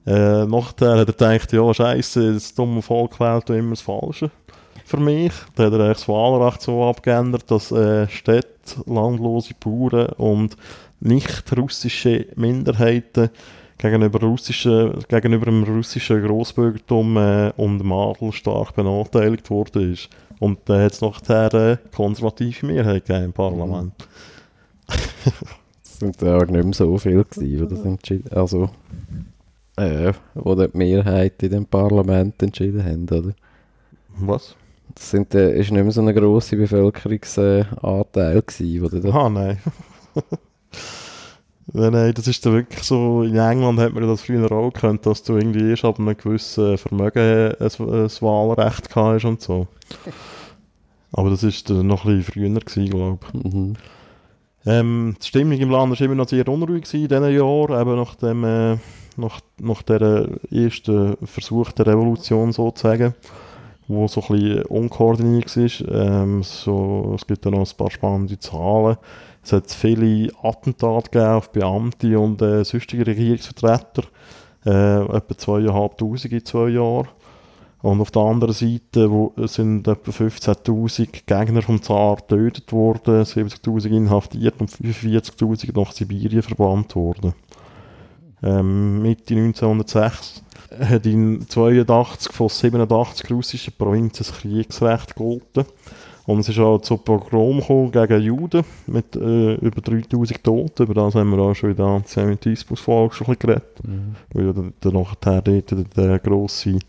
Äh, 0.07 0.45
nachher 0.45 0.97
hat 0.97 0.99
er 0.99 1.05
gedacht, 1.05 1.51
ja, 1.51 1.73
scheiße, 1.73 2.33
das 2.33 2.55
dumme 2.55 2.81
Volk 2.81 3.19
wählt 3.19 3.49
immer 3.49 3.71
das 3.71 3.81
Falsche. 3.81 4.31
für 4.87 4.97
mich. 4.97 5.33
Da 5.55 5.65
hat 5.65 5.73
er 5.73 5.79
das 5.89 6.07
Wahlrecht 6.07 6.61
so 6.61 6.85
abgeändert, 6.85 7.51
dass 7.51 7.71
äh, 7.71 8.07
Städte, 8.07 8.47
landlose 8.85 9.53
Bauern 9.59 10.07
und 10.17 10.55
nicht-russische 11.01 12.27
Minderheiten 12.35 13.29
gegenüber, 13.77 14.21
russischen, 14.21 14.97
gegenüber 15.09 15.45
dem 15.45 15.63
russischen 15.63 16.25
Großbürgertum 16.25 17.17
äh, 17.17 17.51
und 17.57 17.79
dem 17.79 17.91
Adel 17.91 18.31
stark 18.31 18.75
benachteiligt 18.75 19.49
worden 19.49 19.93
ist. 19.93 20.09
Und 20.39 20.59
da 20.65 20.81
hat 20.81 20.93
es 20.93 21.01
nachher 21.01 21.53
eine 21.53 21.79
konservative 21.93 22.65
Mehrheit 22.65 23.09
im 23.09 23.33
Parlament. 23.33 23.93
Es 25.83 26.01
sind 26.01 26.21
ja 26.21 26.37
nicht 26.37 26.51
mehr 26.51 26.73
so 26.73 26.95
viele 26.99 27.25
gewesen, 27.25 27.69
das 27.69 27.79
entschieden 27.83 28.31
Also, 28.31 28.69
äh, 29.77 30.13
wo 30.33 30.55
die 30.55 30.67
Mehrheit 30.77 31.41
in 31.43 31.51
dem 31.51 31.65
Parlament 31.65 32.41
entschieden 32.41 32.83
haben, 32.83 33.03
oder? 33.09 33.33
Was? 34.19 34.55
Das 34.95 35.11
sind, 35.11 35.33
äh, 35.35 35.59
ist 35.59 35.71
nicht 35.71 35.83
mehr 35.83 35.91
so 35.91 36.01
ein 36.01 36.15
grosser 36.15 36.57
Bevölkerungsanteil 36.57 38.41
gewesen, 38.41 39.01
da... 39.01 39.09
Ah, 39.11 39.29
nein. 39.29 39.59
nein, 41.73 41.91
nein, 41.93 42.13
das 42.13 42.27
ist 42.27 42.43
dann 42.45 42.53
wirklich 42.53 42.83
so, 42.83 43.21
in 43.21 43.35
England 43.35 43.79
hat 43.79 43.93
man 43.93 44.07
das 44.07 44.21
früher 44.21 44.51
auch 44.51 44.73
gekannt, 44.73 45.05
dass 45.05 45.21
du 45.21 45.37
irgendwie 45.37 45.69
erst 45.69 45.85
ab 45.85 45.99
einem 45.99 46.17
gewissen 46.17 46.77
Vermögen 46.77 47.53
ein, 47.59 47.61
ein 47.61 48.09
Wahlrecht 48.21 48.95
hast 48.95 49.25
und 49.25 49.41
so. 49.41 49.67
Aber 51.11 51.29
das 51.29 51.43
ist 51.43 51.69
dann 51.69 51.85
noch 51.85 52.05
ein 52.05 52.17
bisschen 52.17 52.33
früher 52.33 52.59
gewesen, 52.59 52.89
glaube 52.89 53.19
ich. 53.33 53.53
Mhm. 53.53 53.73
Ähm, 54.65 55.15
die 55.21 55.27
Stimmung 55.27 55.57
im 55.59 55.69
Land 55.69 55.91
war 55.91 56.05
immer 56.05 56.15
noch 56.15 56.27
sehr 56.27 56.47
unruhig 56.47 56.83
gewesen 56.83 57.03
in 57.03 57.07
diesen 57.07 57.35
Jahren, 57.35 57.81
eben 57.81 57.95
nach, 57.95 58.15
dem, 58.15 58.43
äh, 58.43 58.77
nach, 59.17 59.39
nach 59.59 59.81
der 59.81 60.29
ersten 60.51 61.17
Versuch 61.25 61.71
der 61.71 61.87
Revolution 61.87 62.51
sozusagen, 62.51 63.13
wo 63.87 64.07
so 64.07 64.21
ein 64.21 64.27
bisschen 64.27 64.65
unkoordiniert 64.65 65.55
war. 65.57 66.23
Ähm, 66.23 66.43
so, 66.43 67.13
es 67.15 67.25
gibt 67.25 67.45
da 67.45 67.49
noch 67.49 67.59
ein 67.59 67.77
paar 67.77 67.91
spannende 67.91 68.39
Zahlen. 68.39 68.97
Es 69.43 69.53
hat 69.53 69.71
viele 69.71 70.29
Attentate 70.41 71.09
gegeben 71.09 71.31
auf 71.31 71.51
Beamte 71.51 72.19
und 72.19 72.41
äh, 72.41 72.63
sonstige 72.65 73.07
Regierungsvertreter, 73.07 74.03
äh, 74.65 75.03
etwa 75.05 75.37
zweieinhalbtausend 75.37 76.33
in 76.33 76.45
zwei 76.45 76.69
Jahren. 76.69 77.07
Und 77.81 78.01
auf 78.01 78.11
der 78.11 78.23
anderen 78.23 78.53
Seite 78.53 79.09
wo, 79.11 79.31
sind 79.45 79.87
etwa 79.87 80.11
15.000 80.11 81.21
Gegner 81.25 81.61
vom 81.61 81.81
Zar 81.81 82.17
getötet 82.17 82.73
worden, 82.73 83.23
70.000 83.23 83.89
inhaftiert 83.89 84.55
und 84.59 84.71
45.000 84.71 85.79
nach 85.79 85.91
Sibirien 85.91 86.41
verbannt 86.41 86.95
worden. 86.95 87.33
Ähm, 88.43 89.01
Mitte 89.01 89.35
1906 89.35 90.43
hat 90.79 91.05
in 91.05 91.47
82 91.47 92.31
von 92.31 92.49
87 92.49 93.31
russischen 93.31 93.73
Provinzen 93.77 94.25
das 94.25 94.33
Kriegsrecht 94.33 95.15
gegolten. 95.15 95.65
Und 96.25 96.39
es 96.39 96.49
ist 96.49 96.59
auch 96.59 96.79
zu 96.79 96.97
Pogrom 96.97 97.61
gekommen 97.61 97.91
gegen 97.91 98.21
Juden 98.21 98.65
mit 98.85 99.15
äh, 99.15 99.55
über 99.55 99.79
3000 99.81 100.43
Toten. 100.43 100.83
Über 100.83 100.93
das 100.93 101.15
haben 101.15 101.29
wir 101.29 101.39
auch 101.39 101.53
schon 101.53 101.69
in 101.71 101.77
der 101.77 101.85
Antisemitismus-Folge 101.85 103.15
schon 103.15 103.27
ein 103.27 103.37
bisschen 103.37 103.49
geredet. 103.49 103.83
Mhm. 103.83 104.15
Weil 104.33 104.53
dann, 104.53 104.73
dann 104.81 104.93
nachher 104.93 105.41
dort 105.41 105.71
der, 105.71 105.83
der 105.95 106.19
grosse 106.19 106.79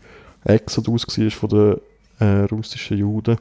Exodus 0.43 1.07
war 1.07 1.31
von 1.31 1.49
den 1.49 1.77
äh, 2.19 2.45
russischen 2.51 2.97
Juden. 2.97 3.37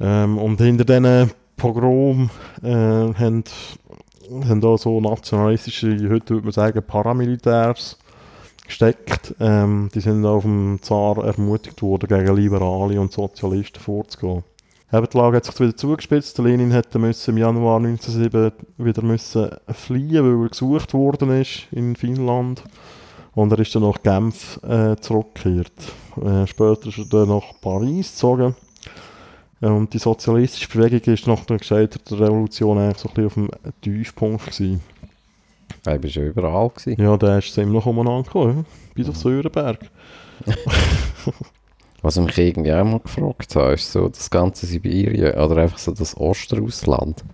Ähm, 0.00 0.36
und 0.36 0.60
hinter 0.60 0.84
diesen 0.84 1.30
Pogrom 1.56 2.28
äh, 2.62 2.68
haben, 2.68 3.44
haben 4.48 4.64
auch 4.64 4.76
so 4.76 5.00
nationalistische, 5.00 5.96
heute 6.10 6.34
würde 6.34 6.44
man 6.44 6.52
sagen, 6.52 6.82
Paramilitärs 6.86 7.98
gesteckt. 8.66 9.34
Ähm, 9.40 9.90
die 9.94 10.00
sind 10.00 10.24
auch 10.24 10.40
vom 10.40 10.78
Zar 10.82 11.24
ermutigt 11.24 11.82
worden, 11.82 12.08
gegen 12.08 12.36
Liberale 12.36 13.00
und 13.00 13.12
Sozialisten 13.12 13.80
vorzugehen. 13.80 14.42
Eben, 14.92 15.08
die 15.12 15.18
Lage 15.18 15.36
hat 15.36 15.44
sich 15.44 15.58
wieder 15.58 15.76
zugespitzt. 15.76 16.38
Lenin 16.38 16.70
hätte 16.70 16.98
im 16.98 17.36
Januar 17.36 17.78
1907 17.78 18.52
wieder 18.78 19.02
müssen 19.02 19.50
fliehen, 19.72 20.24
weil 20.24 20.44
er 20.44 20.48
gesucht 20.48 20.94
worden 20.94 21.40
ist 21.40 21.66
in 21.72 21.96
Finnland. 21.96 22.62
Und 23.34 23.52
er 23.52 23.58
ist 23.58 23.74
dann 23.74 23.82
nach 23.82 24.02
Genf 24.02 24.60
äh, 24.62 24.94
zurückgekehrt. 24.96 25.72
Äh, 26.22 26.46
später 26.46 26.86
ist 26.86 26.98
er 26.98 27.06
dann 27.06 27.28
nach 27.28 27.60
Paris 27.60 28.12
gezogen. 28.12 28.54
Und 29.64 29.94
die 29.94 29.98
sozialistische 29.98 30.68
Bewegung 30.68 31.14
ist 31.14 31.26
nach 31.26 31.46
der 31.46 31.56
gescheiterten 31.56 32.18
Revolution 32.18 32.76
eigentlich 32.76 32.98
so 32.98 33.08
ein 33.08 33.14
bisschen 33.14 33.26
auf 33.26 33.34
dem 33.34 33.72
Tiefpunkt 33.80 34.44
gewesen. 34.44 34.82
Ich 35.80 35.86
war 35.86 36.08
schon 36.10 36.26
überall. 36.26 36.68
Gewesen. 36.68 37.02
Ja, 37.02 37.16
da 37.16 37.38
ist 37.38 37.48
es 37.48 37.56
immer 37.56 37.72
noch 37.72 37.86
umeinander 37.86 38.24
gekommen, 38.24 38.58
ja? 38.58 38.64
bis 38.94 39.08
auf 39.08 39.16
Sörenberg. 39.16 39.78
Was 42.02 42.18
ich 42.18 42.24
mich 42.24 42.36
irgendwie 42.36 42.74
auch 42.74 42.84
mal 42.84 43.00
gefragt 43.00 43.56
habe, 43.56 43.72
ist 43.72 43.90
so 43.90 44.06
das 44.08 44.28
ganze 44.28 44.66
Sibirien 44.66 45.38
oder 45.38 45.56
einfach 45.56 45.78
so 45.78 45.92
das 45.92 46.14
Ostrussland. 46.14 47.24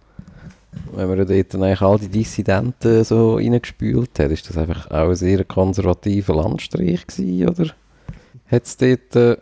Wenn 0.92 1.08
man 1.08 1.26
dort 1.26 1.54
dann 1.54 1.64
eigentlich 1.64 1.82
all 1.82 1.98
die 1.98 2.08
Dissidenten 2.08 3.02
so 3.02 3.34
reingespült 3.34 4.16
hat, 4.20 4.30
ist 4.30 4.48
das 4.48 4.56
einfach 4.56 4.88
auch 4.88 5.08
ein 5.08 5.16
sehr 5.16 5.42
konservativer 5.42 6.36
Landstrich 6.36 7.08
gewesen, 7.08 7.48
oder? 7.48 7.74
Hat 8.46 8.66
es 8.66 8.76
dort, 8.76 9.16
äh, 9.16 9.36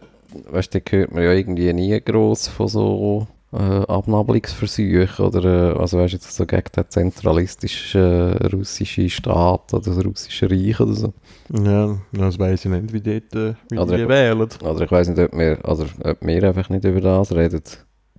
weißt 0.50 0.74
du, 0.74 0.80
da 0.80 0.90
hört 0.90 1.12
man 1.12 1.22
ja 1.22 1.32
irgendwie 1.32 1.72
nie 1.72 2.00
gross 2.00 2.48
von 2.48 2.68
so 2.68 3.26
äh, 3.52 3.56
Abnabelungsversuchen 3.56 5.24
oder, 5.24 5.72
äh, 5.74 5.78
also 5.78 5.98
weißt 5.98 6.14
du, 6.14 6.18
so 6.20 6.44
gegen 6.46 6.64
den 6.76 6.84
zentralistischen 6.88 8.00
äh, 8.00 8.46
russischen 8.48 9.08
Staat 9.08 9.72
oder 9.72 9.84
das 9.84 10.04
russische 10.04 10.50
Reich 10.50 10.78
oder 10.80 10.92
so. 10.94 11.12
Ja, 11.52 11.96
das 12.12 12.38
weiss 12.38 12.64
ich 12.64 12.70
nicht, 12.70 12.92
wie, 12.92 13.00
dort, 13.00 13.34
äh, 13.34 13.54
wie 13.70 13.78
Oder 13.78 13.96
die 13.96 14.02
ich- 14.02 14.08
wählen. 14.08 14.48
Oder 14.62 14.80
ich 14.84 14.90
weiß 14.90 15.08
nicht, 15.08 15.18
ob 15.18 15.32
wir, 15.38 15.58
oder 15.64 15.86
ob 16.04 16.18
wir 16.20 16.42
einfach 16.44 16.68
nicht 16.68 16.84
über 16.84 17.00
das 17.00 17.32
reden, 17.32 17.62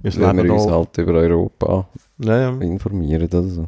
Wir 0.01 0.15
weil 0.19 0.43
wir 0.43 0.53
uns 0.53 0.67
halt 0.67 0.97
über 0.97 1.13
Europa 1.13 1.87
ja, 2.19 2.37
ja. 2.41 2.49
informieren 2.61 3.23
oder 3.25 3.43
so. 3.43 3.67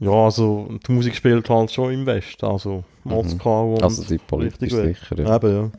ja, 0.00 0.10
also 0.12 0.68
die 0.86 0.92
Musik 0.92 1.14
spielt 1.14 1.50
halt 1.50 1.70
schon 1.72 1.92
im 1.92 2.06
Westen, 2.06 2.46
also 2.46 2.84
Moskau 3.04 3.74
und 3.74 3.82
Also 3.82 4.02
die 4.04 4.18
richtig 4.36 4.72
sicher, 4.72 5.18
ja. 5.18 5.36
Eben, 5.36 5.52
ja. 5.52 5.70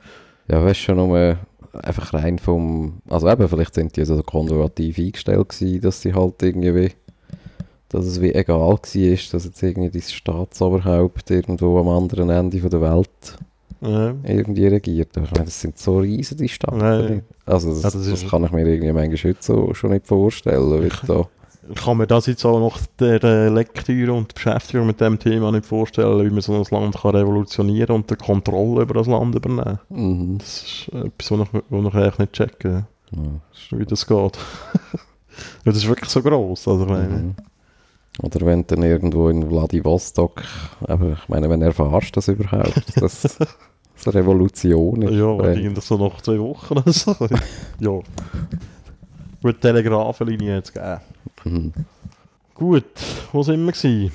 Ja, 0.49 0.63
weißt 0.63 0.79
schon 0.79 0.97
nur 0.97 1.37
einfach 1.73 2.13
rein 2.13 2.39
vom, 2.39 2.93
also 3.07 3.29
eben, 3.29 3.47
vielleicht 3.47 3.75
sind 3.75 3.95
die 3.95 4.05
so 4.05 4.21
konservativ 4.23 4.97
eingestellt 4.97 5.49
gewesen, 5.49 5.81
dass 5.81 6.01
sie 6.01 6.13
halt 6.13 6.41
irgendwie, 6.41 6.75
wie- 6.75 6.91
dass 7.89 8.05
es 8.05 8.21
wie 8.21 8.33
egal 8.33 8.59
war, 8.59 8.79
dass 8.81 8.93
jetzt 8.93 9.63
irgendwie 9.63 9.89
das 9.89 10.11
Staatsoberhaupt 10.11 11.29
irgendwo 11.31 11.79
am 11.79 11.87
anderen 11.89 12.29
Ende 12.29 12.59
von 12.59 12.69
der 12.69 12.81
Welt 12.81 13.37
ja. 13.81 14.13
irgendwie 14.23 14.67
regiert. 14.67 15.15
Aber 15.17 15.25
ich 15.25 15.31
meine, 15.31 15.45
das 15.45 15.59
sind 15.61 15.77
so 15.77 15.99
riesige 15.99 16.47
Staaten. 16.47 16.79
Ja, 16.81 17.01
ja. 17.01 17.09
nicht? 17.09 17.23
Also 17.45 17.69
das, 17.69 17.81
Ja, 17.83 17.89
das 17.91 18.07
das, 18.21 18.27
kann 18.29 18.43
ich 18.43 18.51
mir 18.51 18.67
irgendwie 18.67 18.91
manchmal 18.91 19.31
heute 19.31 19.37
so 19.41 19.73
schon 19.73 19.91
nicht 19.91 20.05
vorstellen, 20.05 20.83
wie 20.83 20.89
da 21.07 21.27
kann 21.75 21.97
mir 21.97 22.07
das 22.07 22.25
jetzt 22.25 22.45
auch 22.45 22.59
nach 22.59 22.79
der 22.99 23.49
Lektüre 23.49 24.13
und 24.13 24.33
Beschäftigung 24.33 24.87
mit 24.87 25.01
dem 25.01 25.19
Thema 25.19 25.51
nicht 25.51 25.65
vorstellen, 25.65 26.25
wie 26.25 26.29
man 26.29 26.41
so 26.41 26.53
ein 26.53 26.65
Land 26.69 26.97
kann 26.97 27.15
revolutionieren 27.15 27.95
und 27.95 28.09
die 28.09 28.15
Kontrolle 28.15 28.83
über 28.83 28.95
das 28.95 29.07
Land 29.07 29.35
übernehmen. 29.35 29.79
mhm. 29.89 30.37
Das 30.37 30.63
ist 30.63 30.89
etwas, 30.93 31.31
was 31.31 31.39
ich, 31.41 31.61
was 31.69 31.85
ich 31.85 31.93
eigentlich 31.93 32.17
nicht 32.19 32.33
checke, 32.33 32.87
ja, 33.11 33.77
wie 33.77 33.85
das 33.85 34.05
geht. 34.05 34.37
Das 35.63 35.77
ist 35.77 35.87
wirklich 35.87 36.09
so 36.09 36.21
gross. 36.21 36.67
Also, 36.67 36.83
ich 36.83 36.89
meine, 36.89 37.07
Mhm. 37.07 37.35
Oder 38.21 38.45
wenn 38.45 38.67
dann 38.67 38.83
irgendwo 38.83 39.29
in 39.29 39.47
Vladivostok, 39.47 40.43
aber 40.81 41.13
ich 41.13 41.29
meine, 41.29 41.49
wenn 41.49 41.61
erfahrst 41.61 42.17
das 42.17 42.27
überhaupt, 42.27 42.83
dass 43.01 43.21
das 43.21 43.37
eine 44.05 44.15
Revolution 44.15 45.03
ist. 45.03 45.13
Ja, 45.13 45.37
eigentlich 45.39 45.85
so 45.85 45.97
nach 45.97 46.21
zwei 46.21 46.39
Wochen 46.39 46.73
oder 46.73 46.91
so. 46.91 47.15
ja. 47.79 47.99
Gut, 49.41 49.55
die 49.55 49.59
Telegrafenlinie 49.59 50.59
es 50.59 50.73
gegeben. 50.73 50.99
Mhm. 51.45 51.73
Gut, 52.53 52.83
wo 53.31 53.41
sind 53.41 53.65
wir 53.65 53.71
gewesen? 53.71 54.11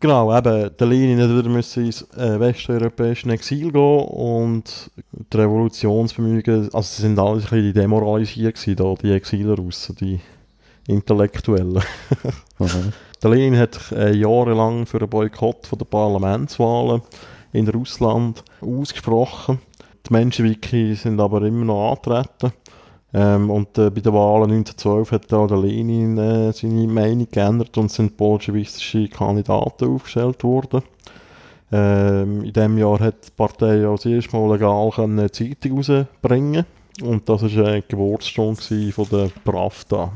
Genau, 0.00 0.36
eben, 0.36 0.70
der 0.76 0.86
Lenin 0.86 1.20
hat 1.20 1.28
wieder 1.28 1.48
müssen 1.48 1.84
ins 1.84 2.02
äh, 2.16 2.40
westeuropäische 2.40 3.30
Exil 3.30 3.70
gehen 3.70 4.04
und 4.04 4.90
die 5.12 5.36
Revolutionsbemühungen, 5.36 6.72
also 6.72 6.80
sie 6.80 7.02
sind 7.02 7.18
alle 7.18 7.34
ein 7.34 7.40
bisschen 7.40 7.74
demoralisiert 7.74 8.56
gewesen, 8.56 8.76
da, 8.76 8.94
die 8.94 9.12
Exilrussen, 9.12 9.96
die 9.96 10.20
Intellektuellen. 10.88 11.82
Mhm. 12.58 12.92
Der 13.22 13.30
Lenin 13.30 13.58
hat 13.58 13.90
äh, 13.92 14.14
jahrelang 14.14 14.84
für 14.84 14.98
einen 14.98 15.08
Boykott 15.08 15.66
von 15.66 15.78
der 15.78 15.86
Parlamentswahlen 15.86 17.00
in 17.54 17.66
Russland 17.68 18.44
ausgesprochen. 18.60 19.60
Die 20.06 20.12
Menschenwiki 20.12 20.94
sind 20.94 21.18
aber 21.20 21.40
immer 21.40 21.64
noch 21.64 21.92
antreten. 21.92 22.52
Ähm, 23.12 23.50
und 23.50 23.76
äh, 23.76 23.90
bei 23.90 24.00
den 24.00 24.12
Wahlen 24.12 24.52
1912 24.52 25.12
hat 25.12 25.32
auch 25.32 25.48
der 25.48 25.56
Lenin 25.56 26.16
äh, 26.16 26.52
seine 26.52 26.86
Meinung 26.86 27.26
geändert 27.30 27.76
und 27.76 27.90
sind 27.90 28.16
bolschewistische 28.16 29.08
Kandidaten 29.08 29.94
aufgestellt 29.94 30.44
worden. 30.44 30.82
Ähm, 31.72 32.44
in 32.44 32.52
diesem 32.52 32.78
Jahr 32.78 33.00
hat 33.00 33.26
die 33.26 33.30
Partei 33.36 33.86
als 33.86 34.06
erstes 34.06 34.32
Mal 34.32 34.52
legal 34.52 34.90
eine 34.96 35.30
Zeitung 35.30 35.78
rausbringen 35.78 36.64
und 37.02 37.28
das 37.28 37.42
war 37.42 37.66
eine 37.66 37.82
Geburtsstunde 37.82 38.92
von 38.92 39.08
der 39.10 39.30
Pravda. 39.44 40.12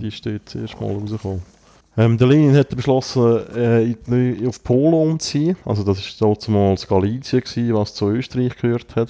Die 0.00 0.08
ist 0.08 0.24
dort 0.26 0.42
das 0.46 0.54
erste 0.56 0.80
Mal 0.80 0.94
rausgekommen. 0.94 1.42
Ähm, 1.96 2.16
der 2.16 2.28
Lenin 2.28 2.56
hat 2.56 2.74
beschlossen, 2.76 3.40
äh, 3.56 4.46
auf 4.46 4.62
Polen 4.62 4.94
umzuziehen. 4.94 5.56
Also 5.64 5.82
das 5.82 6.20
war 6.20 6.36
damals 6.36 6.86
Galizien, 6.86 7.40
gewesen, 7.40 7.74
was 7.74 7.94
zu 7.94 8.10
Österreich 8.10 8.56
gehört 8.56 8.94
hat. 8.94 9.08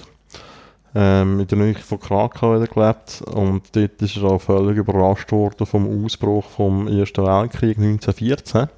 Ähm, 0.94 1.40
in 1.40 1.46
der 1.46 1.58
Nähe 1.58 1.74
von 1.74 2.00
Krakau 2.00 2.58
gelebt 2.58 3.22
und 3.32 3.62
dort 3.76 4.02
ist 4.02 4.16
er 4.16 4.24
auch 4.24 4.40
völlig 4.40 4.78
überrascht 4.78 5.30
worden 5.32 5.66
vom 5.66 6.04
Ausbruch 6.04 6.44
vom 6.44 6.88
Ersten 6.88 7.26
Weltkrieg 7.26 7.78
1914. 7.78 8.68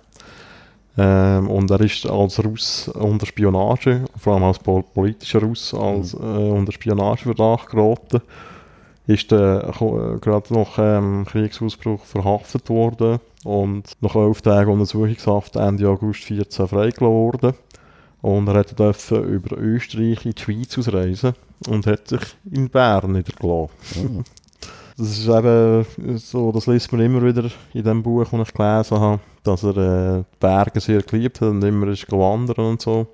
Ähm, 0.98 1.48
und 1.48 1.70
er 1.70 1.80
ist 1.80 2.04
als 2.06 2.44
Russ 2.44 2.88
unter 2.88 3.26
Spionage, 3.26 4.04
vor 4.18 4.34
allem 4.34 4.44
als 4.44 4.58
pol 4.58 4.82
politischer 4.82 5.40
Russ, 5.40 5.72
als, 5.72 6.14
äh, 6.14 6.16
unter 6.16 6.72
Spionageverdacht 6.72 7.70
geraten. 7.70 8.20
Ist 9.06 9.32
äh, 9.32 9.62
gerade 10.20 10.54
nach 10.54 10.78
ähm, 10.78 11.24
Kriegsausbruch 11.26 12.04
verhaftet 12.04 12.68
worden 12.68 13.18
und 13.44 13.96
nach 14.00 14.14
elf 14.14 14.42
Tagen 14.42 14.72
Untersuchungshaft 14.72 15.56
Ende 15.56 15.88
August 15.88 16.24
14 16.24 16.68
freigelassen 16.68 17.06
worden. 17.06 17.54
Und 18.20 18.48
er 18.48 18.64
durfte 18.64 19.16
über 19.16 19.56
Österreich 19.56 20.26
in 20.26 20.32
die 20.32 20.42
Schweiz 20.42 20.76
ausreisen 20.76 21.34
und 21.68 21.86
hat 21.86 22.08
sich 22.08 22.20
in 22.50 22.68
Bern 22.68 23.12
niedergelassen. 23.12 24.18
Oh. 24.18 24.22
Das 24.96 25.18
ist 25.18 25.28
eben 25.28 26.18
so, 26.18 26.52
das 26.52 26.66
liest 26.66 26.92
man 26.92 27.00
immer 27.00 27.24
wieder 27.24 27.50
in 27.72 27.84
dem 27.84 28.02
Buch, 28.02 28.28
das 28.30 28.48
ich 28.48 28.52
gelesen 28.52 29.00
habe, 29.00 29.20
dass 29.42 29.62
er 29.62 29.76
äh, 29.78 30.18
die 30.18 30.36
Berge 30.38 30.78
sehr 30.78 31.00
geliebt 31.00 31.40
hat 31.40 31.48
und 31.48 31.64
immer 31.64 31.86
ist 31.88 32.06
gewandert 32.06 32.58
und 32.58 32.82
so. 32.82 33.06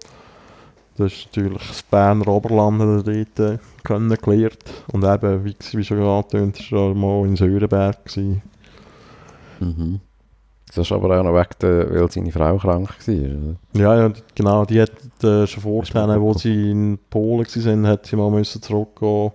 Das 0.97 1.13
ist 1.13 1.27
natürlich 1.27 1.69
das 1.69 1.83
Berner 1.85 2.27
Oberland 2.27 2.81
hat 2.81 2.89
er 2.89 3.03
dort 3.03 3.39
äh, 3.39 3.59
kennengelernt. 3.85 4.65
Und 4.89 5.05
eben, 5.05 5.45
wie, 5.45 5.55
wie 5.73 5.85
schon 5.85 6.03
angetönt, 6.03 6.73
war 6.73 6.89
er 6.89 6.95
mal 6.97 7.25
in 7.25 7.37
Sörenberg. 7.37 7.99
Mhm. 9.61 10.01
Das 10.77 10.87
ist 10.87 10.93
aber 10.93 11.19
auch 11.19 11.25
noch 11.25 11.35
weg, 11.35 11.59
der, 11.61 11.91
weil 11.91 12.11
seine 12.11 12.31
Frau 12.31 12.59
krank 12.59 12.91
war, 13.07 13.15
oder? 13.15 13.57
Ja, 13.73 13.97
ja 14.07 14.13
genau. 14.35 14.65
Die 14.67 14.81
hat 14.81 14.93
äh, 15.25 15.47
schon 15.47 15.63
vorstellen, 15.63 16.21
wo 16.21 16.35
sie 16.35 16.71
in 16.71 16.99
Polen 17.09 17.47
waren, 17.47 17.87
hat 17.87 18.07
sie 18.07 18.17
mal 18.17 18.31
müssen 18.31 18.61
zurückgehen 18.61 19.33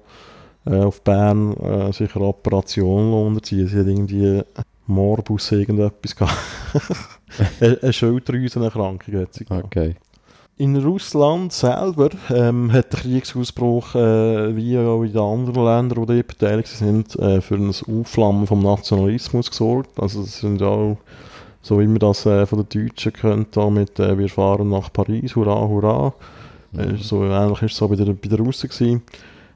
äh, 0.66 0.80
auf 0.82 1.02
Bern, 1.02 1.54
äh, 1.58 1.92
sich 1.92 2.16
eine 2.16 2.26
Operation 2.26 3.12
unterziehen. 3.14 3.68
Sie 3.68 3.80
hat 3.80 3.88
irgendwie 3.88 4.44
Morbus 4.86 5.52
irgendetwas 5.52 6.16
gehabt. 6.16 6.38
eine 7.60 7.92
Schilddrüsenerkrankung 7.92 9.22
hat 9.22 9.34
sie 9.34 9.46
gehabt. 9.46 9.66
Okay. 9.66 9.96
In 10.58 10.76
Russland 10.78 11.52
selber 11.54 12.10
ähm, 12.30 12.72
hat 12.72 12.94
der 12.94 13.00
Kriegsausbruch, 13.00 13.96
äh, 13.96 14.56
wie 14.56 14.78
auch 14.78 15.02
in 15.02 15.12
den 15.12 15.22
anderen 15.22 15.66
Ländern, 15.66 16.06
die 16.06 16.22
beteiligt 16.22 16.68
sind, 16.68 17.18
äh, 17.18 17.42
für 17.42 17.56
ein 17.56 17.70
Aufflammen 17.70 18.46
vom 18.46 18.62
Nationalismus 18.62 19.50
gesorgt. 19.50 20.00
Also 20.00 20.22
es 20.22 20.40
sind 20.42 20.62
auch, 20.62 20.98
so 21.62 21.80
wie 21.80 21.88
man 21.88 22.00
das 22.00 22.26
äh, 22.26 22.46
von 22.46 22.66
den 22.66 22.88
Deutschen 22.88 23.14
kennt, 23.14 23.56
da 23.56 23.70
mit 23.70 24.00
äh, 24.00 24.18
«Wir 24.18 24.30
fahren 24.30 24.70
nach 24.70 24.92
Paris, 24.92 25.36
hurra, 25.36 25.68
hurra». 25.68 26.14
Mhm. 26.72 26.98
so 26.98 27.24
ähnlich 27.24 27.62
ist 27.64 27.74
es 27.74 27.78
so 27.78 27.88
bei, 27.88 27.96
der, 27.96 28.14
bei 28.14 28.30
den 28.30 28.46
Russen 28.46 28.70
gewesen. 28.70 29.02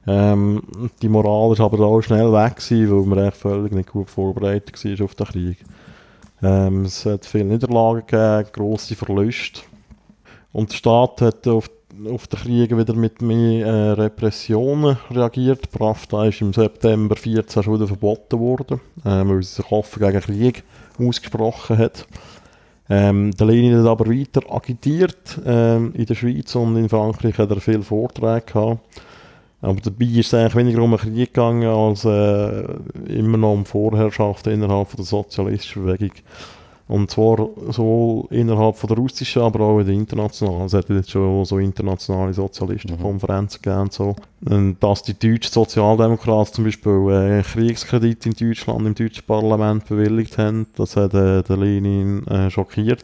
Ähm, 0.07 0.61
die 1.01 1.09
Moral 1.09 1.53
ist 1.53 1.61
aber 1.61 1.79
auch 1.79 2.01
schnell 2.01 2.31
weg 2.31 2.57
gewesen, 2.57 2.91
weil 2.91 3.05
man 3.05 3.25
echt 3.25 3.37
völlig 3.37 3.71
nicht 3.71 3.91
gut 3.91 4.09
vorbereitet 4.09 4.83
war 4.83 5.05
auf 5.05 5.15
den 5.15 5.25
Krieg. 5.25 5.57
Ähm, 6.43 6.85
es 6.85 7.05
hat 7.05 7.25
viele 7.25 7.45
Niederlagen 7.45 8.05
gegeben, 8.05 8.49
grosse 8.51 8.95
Verluste. 8.95 9.61
Und 10.51 10.71
der 10.71 10.75
Staat 10.75 11.21
hat 11.21 11.47
auf, 11.47 11.69
auf 12.10 12.27
den 12.27 12.39
Krieg 12.39 12.77
wieder 12.77 12.93
mit 12.93 13.21
mehr 13.21 13.65
äh, 13.65 13.91
Repressionen 13.91 14.97
reagiert. 15.12 15.71
Pravda 15.71 16.25
ist 16.25 16.41
im 16.41 16.53
September 16.53 17.15
14 17.15 17.63
schon 17.63 17.75
wieder 17.75 17.88
verboten 17.88 18.39
worden, 18.39 18.79
äh, 19.03 19.23
weil 19.25 19.43
sie 19.43 19.55
sich 19.55 19.71
offen 19.71 19.99
gegen 19.99 20.21
Krieg 20.21 20.63
ausgesprochen 20.99 21.77
hat. 21.77 22.08
Ähm, 22.89 23.31
der 23.31 23.47
Lenin 23.47 23.79
hat 23.79 23.88
aber 23.88 24.08
weiter 24.08 24.41
agitiert. 24.49 25.39
Ähm, 25.45 25.93
in 25.95 26.05
der 26.05 26.15
Schweiz 26.15 26.53
und 26.55 26.77
in 26.77 26.89
Frankreich 26.89 27.38
hat 27.38 27.49
er 27.49 27.60
viele 27.60 27.81
Vorträge 27.81 28.45
gehabt. 28.45 28.79
Aber 29.62 29.81
dabei 29.81 30.05
ist 30.05 30.27
es 30.27 30.34
eigentlich 30.34 30.55
weniger 30.55 30.84
um 30.84 30.93
einen 30.93 31.01
Krieg 31.01 31.34
gegangen, 31.34 31.67
als 31.67 32.05
äh, 32.05 32.63
immer 33.08 33.38
noch 33.38 33.53
um 33.53 33.65
Vorherrschaft 33.65 34.45
innerhalb 34.47 34.95
der 34.95 35.05
sozialistischen 35.05 35.86
Bewegung. 35.86 36.12
Und 36.88 37.10
zwar 37.10 37.50
sowohl 37.71 38.28
innerhalb 38.30 38.76
von 38.76 38.88
der 38.88 38.98
russischen, 38.98 39.41
aber 39.41 39.62
auch 39.62 39.80
in 39.80 39.88
der 39.88 39.95
internationalen. 39.95 40.65
Es 40.65 40.74
hat 40.74 40.88
jetzt 40.89 41.10
schon 41.10 41.43
so 41.43 41.58
internationale 41.58 42.32
Sozialistenkonferenzen 42.34 43.60
mhm. 43.60 43.63
gegeben. 43.63 43.89
So. 43.89 44.15
Und 44.48 44.78
dass 44.82 45.02
die 45.02 45.17
deutschen 45.17 45.52
Sozialdemokraten 45.52 46.54
zum 46.54 46.63
Beispiel 46.65 47.10
äh, 47.10 47.41
Kriegskredit 47.41 48.28
in 48.28 48.34
Deutschland 48.34 48.86
im 48.86 48.93
deutschen 48.93 49.26
Parlament 49.26 49.88
bewilligt 49.88 50.38
haben, 50.38 50.67
das 50.76 50.95
hat 50.95 51.15
äh, 51.15 51.41
der 51.41 51.58
Lenin 51.58 52.26
äh, 52.28 52.52
schockiert. 52.52 53.04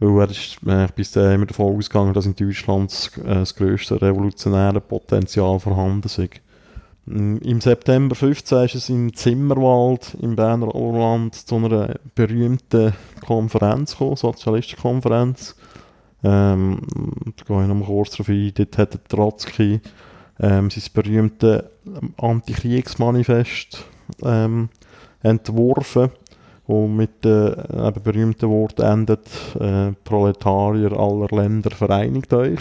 Weil 0.00 0.26
er 0.26 0.30
ist 0.30 0.58
äh, 0.66 0.88
bis 0.94 1.12
dahin 1.12 1.36
immer 1.36 1.46
davon 1.46 1.76
ausgegangen, 1.76 2.12
dass 2.12 2.26
in 2.26 2.34
Deutschland 2.34 2.90
das, 2.90 3.16
äh, 3.18 3.34
das 3.34 3.54
grösste 3.54 4.02
revolutionäre 4.02 4.80
Potenzial 4.80 5.60
vorhanden 5.60 6.06
ist. 6.06 6.20
Im 7.06 7.60
September 7.60 8.16
15 8.16 8.64
ist 8.64 8.74
es 8.74 8.88
in 8.88 9.14
Zimmerwald 9.14 10.16
im 10.20 10.34
Berner 10.34 10.74
Oberland 10.74 11.36
zu 11.36 11.54
einer 11.54 11.94
berühmten 12.16 12.94
Konferenz 13.24 13.92
gekommen, 13.92 14.16
Sozialistenkonferenz. 14.16 15.54
Ähm, 16.24 16.80
da 17.36 17.44
gehe 17.44 17.62
ich 17.62 17.68
noch 17.68 17.86
kurz 17.86 18.10
darauf 18.10 18.28
ein. 18.28 18.52
Dort 18.56 18.78
hat 18.78 19.08
Trotzki 19.08 19.80
ähm, 20.40 20.68
sein 20.68 20.82
berühmtes 20.94 21.62
Antikriegsmanifest 22.16 23.84
ähm, 24.24 24.68
entworfen, 25.22 26.10
wo 26.66 26.88
mit 26.88 27.24
dem 27.24 27.54
äh, 27.72 27.92
berühmten 28.02 28.50
Wort 28.50 28.80
endet: 28.80 29.28
äh, 29.60 29.92
Proletarier 30.02 30.92
aller 30.98 31.28
Länder 31.30 31.70
vereinigt 31.70 32.32
euch. 32.32 32.58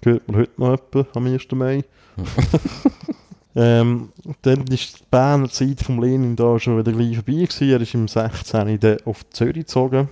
Das 0.00 0.12
hört 0.12 0.28
man 0.28 0.40
heute 0.42 0.60
noch 0.60 0.72
etwa 0.74 1.06
am 1.14 1.26
1. 1.26 1.50
Mai. 1.50 1.82
Ähm, 3.56 4.10
dann 4.42 4.66
ist 4.66 5.00
die 5.00 5.04
Berner 5.10 5.48
Zeit 5.48 5.80
vom 5.80 6.02
Lenin 6.02 6.36
da 6.36 6.58
schon 6.58 6.78
wieder 6.78 6.92
gleich 6.92 7.14
vorbei 7.16 7.32
gewesen. 7.32 7.70
Er 7.70 7.80
ist 7.80 7.94
im 7.94 8.08
16. 8.08 8.98
auf 9.04 9.28
Zürich 9.30 9.54
gezogen. 9.54 10.08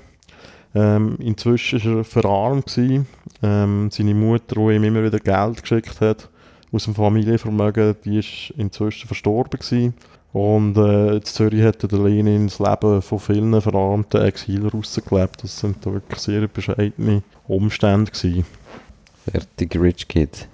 Ähm, 0.75 1.17
inzwischen 1.21 1.83
war 1.85 1.99
er 1.99 2.05
verarmt. 2.05 2.77
Ähm, 3.43 3.89
seine 3.91 4.15
Mutter, 4.15 4.57
die 4.57 4.77
ihm 4.77 4.85
immer 4.85 5.05
wieder 5.05 5.19
Geld 5.19 5.63
geschickt 5.63 6.01
hat, 6.01 6.29
aus 6.73 6.85
dem 6.85 6.95
Familienvermögen, 6.95 7.97
die 8.05 8.19
ist 8.19 8.53
inzwischen 8.57 9.07
verstorben 9.07 9.59
gewesen. 9.59 9.95
Und 10.33 10.77
äh, 10.77 11.17
in 11.17 11.25
Zürich 11.25 11.63
hat 11.63 11.91
der 11.91 11.99
Lenin 11.99 12.49
das 12.49 12.59
Leben 12.59 13.01
von 13.01 13.19
vielen 13.19 13.59
verarmten 13.59 14.21
Exilrussen 14.21 15.03
gelebt. 15.09 15.43
Das 15.43 15.59
sind 15.59 15.79
da 15.81 15.93
wirklich 15.95 16.21
sehr 16.21 16.47
bescheidene 16.47 17.23
Umstände 17.49 18.11
gewesen. 18.11 18.45
Fertig, 19.25 19.81
Rich 19.81 20.09
Kid. 20.09 20.47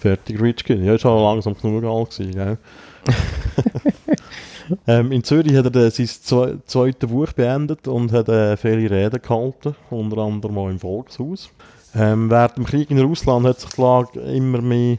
Fertig 0.00 0.40
Rich 0.40 0.64
Kid. 0.64 0.82
Ja, 0.82 0.94
ist 0.94 1.04
auch 1.04 1.30
langsam 1.30 1.54
genug 1.60 1.84
alt 1.84 2.16
gewesen, 2.16 2.32
gell? 2.32 2.58
ähm, 4.86 5.12
in 5.12 5.22
Zürich 5.22 5.54
hat 5.54 5.74
er 5.74 5.90
sein 5.90 6.06
zwe 6.06 6.58
zweites 6.64 7.10
Buch 7.10 7.32
beendet 7.32 7.86
und 7.86 8.10
hat 8.12 8.28
äh, 8.30 8.56
viele 8.56 8.90
Reden 8.90 9.20
gehalten, 9.20 9.74
unter 9.90 10.18
anderem 10.18 10.56
auch 10.56 10.68
im 10.68 10.78
Volkshaus. 10.78 11.50
Ähm, 11.94 12.30
während 12.30 12.56
dem 12.56 12.64
Krieg 12.64 12.90
in 12.90 12.98
Russland 12.98 13.46
hat 13.46 13.60
sich 13.60 13.70
die 13.70 13.80
Lage 13.80 14.20
immer 14.20 14.62
mehr 14.62 14.96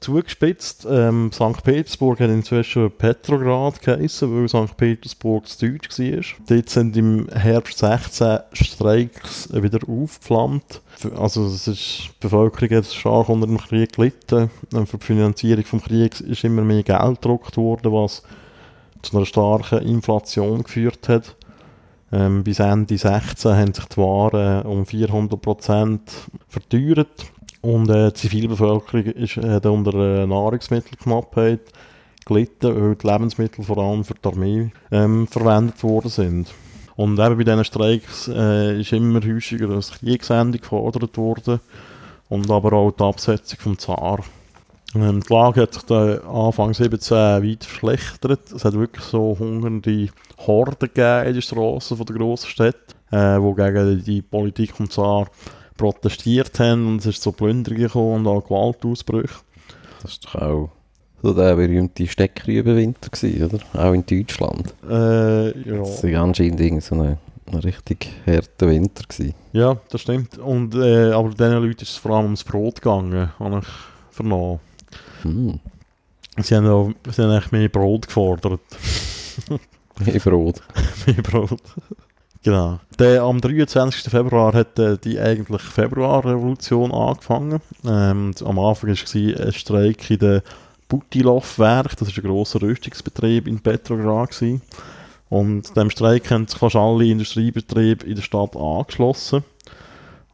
zugespitzt. 0.00 0.86
Ähm, 0.90 1.30
St. 1.32 1.62
Petersburg 1.62 2.20
hat 2.20 2.30
inzwischen 2.30 2.90
Petrograd 2.90 3.80
geheißen, 3.80 4.34
weil 4.34 4.48
St. 4.48 4.76
Petersburg 4.76 5.48
zu 5.48 5.66
deutsch 5.66 5.98
war. 5.98 6.22
Dort 6.48 6.70
sind 6.70 6.96
im 6.96 7.28
Herbst 7.28 7.78
16 7.78 8.38
Streiks 8.52 9.48
wieder 9.52 9.80
aufgeflammt. 9.88 10.80
Also 11.16 11.46
ist, 11.46 11.66
die 11.66 12.10
Bevölkerung 12.20 12.76
hat 12.76 12.86
stark 12.86 13.28
unter 13.28 13.46
dem 13.46 13.58
Krieg 13.58 13.92
gelitten. 13.92 14.50
Für 14.70 14.98
die 14.98 15.04
Finanzierung 15.04 15.64
des 15.64 15.82
Krieges 15.82 16.20
ist 16.20 16.44
immer 16.44 16.62
mehr 16.62 16.82
Geld 16.82 17.20
gedruckt 17.22 17.56
worden, 17.56 17.92
was 17.92 18.22
zu 19.02 19.16
einer 19.16 19.26
starken 19.26 19.80
Inflation 19.80 20.62
geführt 20.62 21.08
hat. 21.08 21.36
Ähm, 22.12 22.44
bis 22.44 22.60
Ende 22.60 22.96
16 22.96 23.56
haben 23.56 23.74
sich 23.74 23.84
die 23.86 23.96
Waren 23.96 24.64
um 24.66 24.84
400% 24.84 25.98
verteuert. 26.48 27.08
Und 27.64 27.88
äh, 27.88 28.12
die 28.12 28.14
Zivilbevölkerung 28.14 29.06
ist, 29.06 29.38
hat 29.38 29.64
unter 29.64 29.94
äh, 29.94 30.26
Nahrungsmittelknappheit 30.26 31.60
gelitten, 32.26 32.76
weil 32.76 32.94
die 32.94 33.06
Lebensmittel 33.06 33.64
vor 33.64 33.78
allem 33.78 34.04
für 34.04 34.12
die 34.12 34.28
Armee 34.28 34.70
ähm, 34.90 35.26
verwendet 35.26 35.82
worden 35.82 36.10
sind. 36.10 36.52
Und 36.96 37.18
eben 37.18 37.38
bei 37.38 37.44
diesen 37.44 37.64
Streiks 37.64 38.28
äh, 38.28 38.78
ist 38.78 38.92
immer 38.92 39.22
häufiger 39.22 39.68
das 39.68 39.92
Kriegsende 39.92 40.58
gefordert 40.58 41.16
worden 41.16 41.58
und 42.28 42.50
aber 42.50 42.74
auch 42.74 42.90
die 42.90 43.02
Absetzung 43.02 43.58
vom 43.58 43.78
Zar. 43.78 44.18
Ähm, 44.94 45.22
die 45.22 45.32
Lage 45.32 45.62
hat 45.62 45.72
sich 45.72 45.84
dann 45.84 46.18
Anfang 46.20 46.74
17 46.74 47.16
weit 47.16 47.64
verschlechtert. 47.64 48.52
Es 48.52 48.66
hat 48.66 48.74
wirklich 48.74 49.06
so 49.06 49.38
hungernde 49.38 50.10
Horden 50.36 50.76
gegeben 50.78 51.28
in 51.28 51.32
den 51.32 51.42
Straßen 51.42 51.96
der 51.96 52.14
grossen 52.14 52.50
Städte, 52.50 52.94
äh, 53.10 53.40
wo 53.40 53.54
gegen 53.54 54.04
die 54.04 54.20
Politik 54.20 54.76
vom 54.76 54.90
Zar 54.90 55.28
protestiert 55.76 56.58
haben 56.60 56.86
und 56.86 56.98
es 56.98 57.06
ist 57.06 57.22
zu 57.22 57.32
Plünderungen 57.32 57.84
gekommen 57.84 58.14
und 58.14 58.26
auch 58.26 58.44
Gewaltausbrüche. 58.44 59.40
Das 60.02 60.12
ist 60.12 60.24
doch 60.24 60.34
auch 60.36 60.70
so 61.22 61.32
der 61.32 61.56
berühmte 61.56 62.06
Steckrübenwinter 62.06 63.08
gewesen, 63.08 63.44
oder? 63.44 63.86
Auch 63.86 63.94
in 63.94 64.04
Deutschland. 64.04 64.74
Äh, 64.88 65.58
ja. 65.68 65.78
Das 65.78 66.04
war 66.04 66.22
anscheinend 66.22 66.82
so 66.82 66.94
ein, 66.96 67.16
ein 67.46 67.58
richtig 67.60 68.10
harter 68.26 68.68
Winter 68.68 69.04
gewesen. 69.08 69.34
Ja, 69.52 69.78
das 69.88 70.02
stimmt. 70.02 70.36
Und, 70.36 70.74
äh, 70.74 71.12
aber 71.12 71.30
diesen 71.30 71.52
Leuten 71.52 71.82
ist 71.82 71.90
es 71.90 71.96
vor 71.96 72.12
allem 72.12 72.26
ums 72.26 72.44
Brot 72.44 72.82
gegangen, 72.82 73.30
habe 73.38 73.58
ich 73.60 74.14
vernommen. 74.14 74.60
Hm. 75.22 75.60
Sie 76.38 76.54
haben, 76.54 76.66
auch, 76.66 76.90
sie 77.10 77.22
haben 77.22 77.30
eigentlich 77.30 77.52
mehr 77.52 77.68
Brot 77.68 78.06
gefordert. 78.06 78.60
Mehr 80.04 80.18
Brot. 80.18 80.60
mehr 81.06 81.22
Brot. 81.22 81.62
Genau. 82.44 82.78
Der, 82.98 83.22
am 83.22 83.40
23. 83.40 84.10
Februar 84.10 84.52
hat 84.52 84.78
äh, 84.78 84.98
die 84.98 85.18
eigentliche 85.18 85.66
Februarrevolution 85.66 86.92
angefangen. 86.92 87.60
Ähm, 87.86 88.34
am 88.44 88.58
Anfang 88.58 88.90
war 88.90 89.46
ein 89.46 89.52
Streik 89.52 90.10
in 90.10 90.18
der 90.18 90.42
Butilov-Werk, 90.88 91.96
das 91.96 92.08
ist 92.08 92.18
ein 92.18 92.24
grosser 92.24 92.60
Rüstungsbetrieb 92.60 93.48
in 93.48 93.60
Petrograd. 93.60 94.30
Gewesen. 94.30 94.60
Und 95.30 95.74
dem 95.74 95.88
Streik 95.88 96.30
haben 96.30 96.46
sich 96.46 96.58
fast 96.58 96.76
alle 96.76 97.06
Industriebetriebe 97.06 98.06
in 98.06 98.16
der 98.16 98.22
Stadt 98.22 98.54
angeschlossen. 98.54 99.42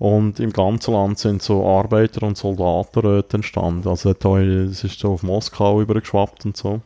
Und 0.01 0.41
im 0.41 0.53
ganzen 0.53 0.95
Land 0.95 1.21
sind 1.21 1.43
so 1.43 1.65
Arbeiter- 1.65 2.27
und 2.27 2.37
Soldatenräte 2.37 3.37
entstanden. 3.37 3.87
Also 3.87 4.11
es 4.11 4.85
ist 4.85 4.99
so 4.99 5.13
auf 5.13 5.23
Moskau 5.23 5.81
übergeschwappt 5.81 6.45
und 6.45 6.57
so. 6.57 6.81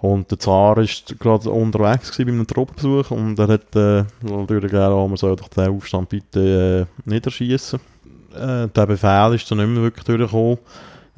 Und 0.00 0.30
der 0.30 0.38
Zar 0.38 0.76
war 0.76 0.84
gerade 1.18 1.50
unterwegs 1.50 2.16
bei 2.16 2.22
einem 2.22 2.46
Truppenbesuch 2.46 3.10
und 3.10 3.38
er 3.38 3.48
hat 3.48 3.74
äh, 3.74 4.04
natürlich 4.22 4.70
gerne, 4.70 4.94
oh, 4.94 5.08
man 5.08 5.16
soll 5.16 5.34
doch 5.34 5.48
den 5.48 5.68
Aufstand 5.68 6.08
bitte 6.08 6.86
äh, 6.86 7.08
niederschießen. 7.08 7.80
Äh, 8.34 8.68
der 8.68 8.86
Befehl 8.86 9.34
ist 9.34 9.50
dann 9.50 9.58
nicht 9.58 9.68
mehr 9.68 9.82
wirklich 9.82 10.04
durchgekommen. 10.04 10.58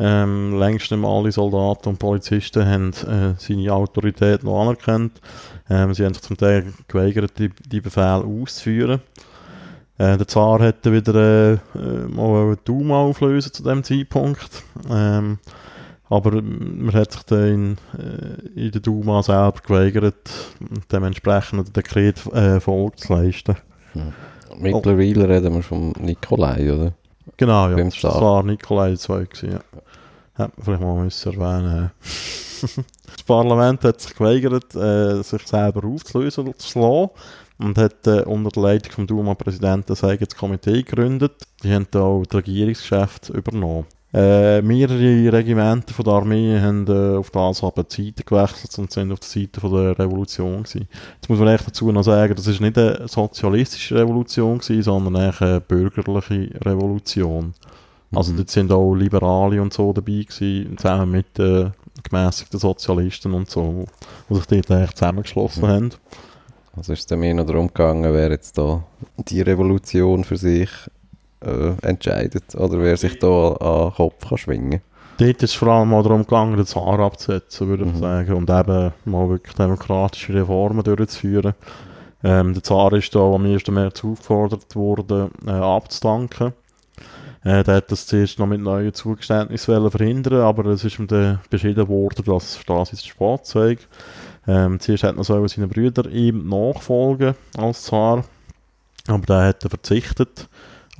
Ähm, 0.03 0.59
längst 0.59 0.91
nicht 0.91 1.01
mehr 1.01 1.11
alle 1.11 1.31
Soldaten 1.31 1.91
und 1.91 1.99
Polizisten 1.99 2.66
haben 2.66 2.93
äh, 3.07 3.35
seine 3.37 3.70
Autorität 3.70 4.43
noch 4.43 4.62
anerkannt. 4.62 5.20
Ähm, 5.68 5.93
sie 5.93 6.07
haben 6.07 6.14
sich 6.14 6.22
zum 6.22 6.39
Teil 6.39 6.72
geweigert, 6.89 7.39
die, 7.39 7.51
die 7.66 7.83
Befehle 7.83 8.24
auszuführen. 8.24 9.03
Äh, 9.99 10.16
der 10.16 10.26
Zar 10.26 10.62
hätte 10.62 10.91
wieder 10.91 11.14
äh, 11.14 11.53
äh 11.53 12.09
mal 12.09 12.57
die 12.57 12.64
Duma 12.64 13.03
auflösen 13.03 13.53
zu 13.53 13.62
dem 13.62 13.85
Zeitpunkt. 13.85 14.62
Ähm, 14.91 15.39
aber 16.11 16.43
man 16.43 16.93
hat 16.93 17.13
sich 17.13 17.23
dann 17.23 17.49
in, 17.49 17.77
äh, 17.99 18.67
in 18.67 18.71
der 18.73 18.81
Duma 18.81 19.23
selber 19.23 19.61
geweigert, 19.65 20.29
dementsprechend 20.91 21.75
Dekret 21.77 22.27
äh, 22.35 22.59
Folge 22.59 22.97
zu 22.97 23.13
leisten. 23.15 23.57
Hm. 23.93 24.13
Mittlerweile 24.59 25.25
oh. 25.25 25.29
reden 25.29 25.55
wir 25.55 25.63
von 25.63 25.93
Nikolai, 26.01 26.73
oder? 26.73 26.93
Genau, 27.37 27.71
ja. 27.71 27.77
Das 27.77 28.03
war 28.03 28.43
Nikolai 28.43 28.91
II. 28.91 29.27
Gewesen, 29.27 29.53
ja. 29.53 29.61
Hätte 30.35 30.53
man 30.57 30.65
vielleicht 30.65 30.83
mal 30.83 31.05
müssen 31.05 31.33
erwähnen 31.33 31.91
Das 32.61 33.23
Parlament 33.25 33.85
hat 33.85 34.01
sich 34.01 34.15
geweigert, 34.15 34.75
äh, 34.75 35.23
sich 35.23 35.47
selber 35.47 35.87
aufzulösen 35.87 36.53
zu 36.59 36.79
lassen 36.79 37.11
und 37.59 37.79
hat 37.79 38.07
äh, 38.07 38.23
unter 38.23 38.51
der 38.51 38.63
Leitung 38.63 38.93
vom 38.93 39.07
Duma-Präsidenten 39.07 39.95
ein 39.95 40.11
eigenes 40.11 40.37
Komitee 40.37 40.83
gegründet. 40.83 41.33
Die 41.63 41.73
haben 41.73 41.87
da 41.91 42.01
auch 42.01 42.25
das 42.25 42.39
Regierungsgeschäft 42.39 43.31
übernommen. 43.31 43.87
Äh, 44.13 44.61
mehrere 44.63 45.33
Regimenter 45.33 45.95
von 45.95 46.05
der 46.05 46.15
Armee 46.15 46.59
haben 46.59 46.85
äh, 46.89 47.17
auf 47.17 47.31
das 47.31 47.63
aber 47.63 47.85
die 47.85 48.07
Seite 48.07 48.25
gewechselt 48.25 48.77
und 48.79 48.91
sind 48.91 49.13
auf 49.13 49.21
der 49.21 49.29
Seite 49.29 49.61
von 49.61 49.73
der 49.73 49.97
Revolution 49.97 50.65
gewesen. 50.65 50.89
Jetzt 51.15 51.29
muss 51.29 51.39
man 51.39 51.49
echt 51.49 51.67
dazu 51.69 51.93
noch 51.93 52.03
sagen, 52.03 52.35
das 52.35 52.49
ist 52.49 52.61
nicht 52.61 52.77
eine 52.77 53.07
sozialistische 53.07 53.95
Revolution 53.95 54.59
gewesen, 54.59 54.83
sondern 54.83 55.15
eine 55.17 55.61
bürgerliche 55.61 56.51
Revolution. 56.65 57.55
Also 58.13 58.33
mhm. 58.33 58.39
dort 58.39 58.51
sind 58.51 58.73
auch 58.73 58.95
Liberale 58.95 59.63
und 59.63 59.73
so 59.73 59.93
dabei 59.93 60.25
gewesen, 60.29 60.77
zusammen 60.77 61.13
mit 61.13 61.39
den 61.39 61.67
äh, 61.67 61.71
gemäßigten 62.03 62.59
Sozialisten 62.59 63.33
und 63.33 63.49
so, 63.49 63.85
die 64.29 64.35
sich 64.35 64.47
dort 64.47 64.71
eigentlich 64.73 64.95
zusammengeschlossen 64.95 65.63
mhm. 65.63 65.69
haben. 65.69 65.91
Also 66.77 66.93
ist 66.93 67.11
es 67.11 67.17
mir 67.17 67.35
noch 67.35 67.47
darum 67.47 67.69
gegangen, 67.69 68.13
wer 68.13 68.31
jetzt 68.31 68.59
da 68.59 68.83
die 69.29 69.41
Revolution 69.41 70.25
für 70.25 70.37
sich 70.37 70.71
äh, 71.41 71.72
entscheidet 71.86 72.55
oder 72.55 72.80
wer 72.80 72.97
sich 72.97 73.18
da 73.18 73.53
an 73.55 73.88
den 73.88 73.95
Kopf 73.95 74.28
kann 74.28 74.38
schwingen 74.38 74.80
Dort 75.20 75.43
ist 75.43 75.51
es 75.51 75.55
vor 75.55 75.68
allem 75.68 75.93
auch 75.93 76.03
darum 76.03 76.22
gegangen, 76.22 76.57
den 76.57 76.64
Zar 76.64 76.99
abzusetzen, 76.99 77.68
würde 77.68 77.84
ich 77.84 77.93
mhm. 77.93 77.99
sagen, 77.99 78.32
und 78.32 78.49
eben 78.49 78.93
mal 79.05 79.28
wirklich 79.28 79.55
demokratische 79.55 80.32
Reformen 80.32 80.82
durchzuführen. 80.82 81.53
Ähm, 82.24 82.55
der 82.55 82.62
Zar 82.62 82.91
ist 82.95 83.14
da 83.14 83.20
am 83.20 83.45
1. 83.45 83.68
März 83.68 84.03
aufgefordert 84.03 84.74
worden, 84.74 85.30
äh, 85.47 85.51
abzudanken. 85.51 86.55
Äh, 87.45 87.64
der 87.64 87.76
hat 87.76 87.93
das 87.93 88.07
zuerst 88.07 88.38
noch 88.38 88.47
mit 88.47 88.62
neuen 88.62 88.95
Zugeständnissen 88.95 89.91
verhindern, 89.91 90.41
aber 90.41 90.64
es 90.66 90.84
ist 90.84 90.99
ihm 90.99 91.07
dann 91.07 91.41
beschieden 91.51 91.88
worden, 91.88 92.24
dass 92.24 92.59
das 92.66 92.93
ist 92.95 93.07
Sportzeug. 93.07 93.78
Ähm, 94.47 94.80
zuerst 94.80 95.05
hat 95.05 95.16
noch 95.16 95.24
so 95.24 95.47
seine 95.47 95.68
Brüder 95.68 96.11
ihm 96.11 96.49
nachfolgen 96.49 97.34
als 97.59 97.84
Zar, 97.84 98.24
aber 99.07 99.26
der 99.26 99.49
hat 99.49 99.64
er 99.64 99.70
verzichtet. 99.70 100.49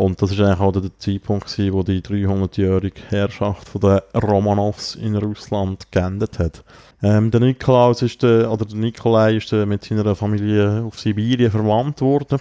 Und 0.01 0.23
das 0.23 0.33
ist 0.33 0.41
eigentlich 0.41 0.61
auch 0.61 0.73
der 0.73 0.99
Zeitpunkt, 0.99 1.45
gewesen, 1.45 1.75
wo 1.75 1.83
die 1.83 2.01
300-jährige 2.01 3.03
Herrschaft 3.11 3.69
der 3.83 4.03
Romanovs 4.15 4.95
in 4.95 5.15
Russland 5.15 5.93
geendet 5.93 6.39
hat. 6.39 6.65
Ähm, 7.03 7.31
der 7.31 7.41
Nikolaus 7.41 8.01
ist 8.01 8.23
der, 8.23 8.51
oder 8.51 8.65
der 8.65 8.79
Nikolai 8.79 9.37
ist 9.37 9.53
der 9.53 9.67
mit 9.67 9.85
seiner 9.85 10.15
Familie 10.15 10.85
auf 10.87 10.99
Sibirien 10.99 11.51
verwandt 11.51 12.01
worden. 12.01 12.39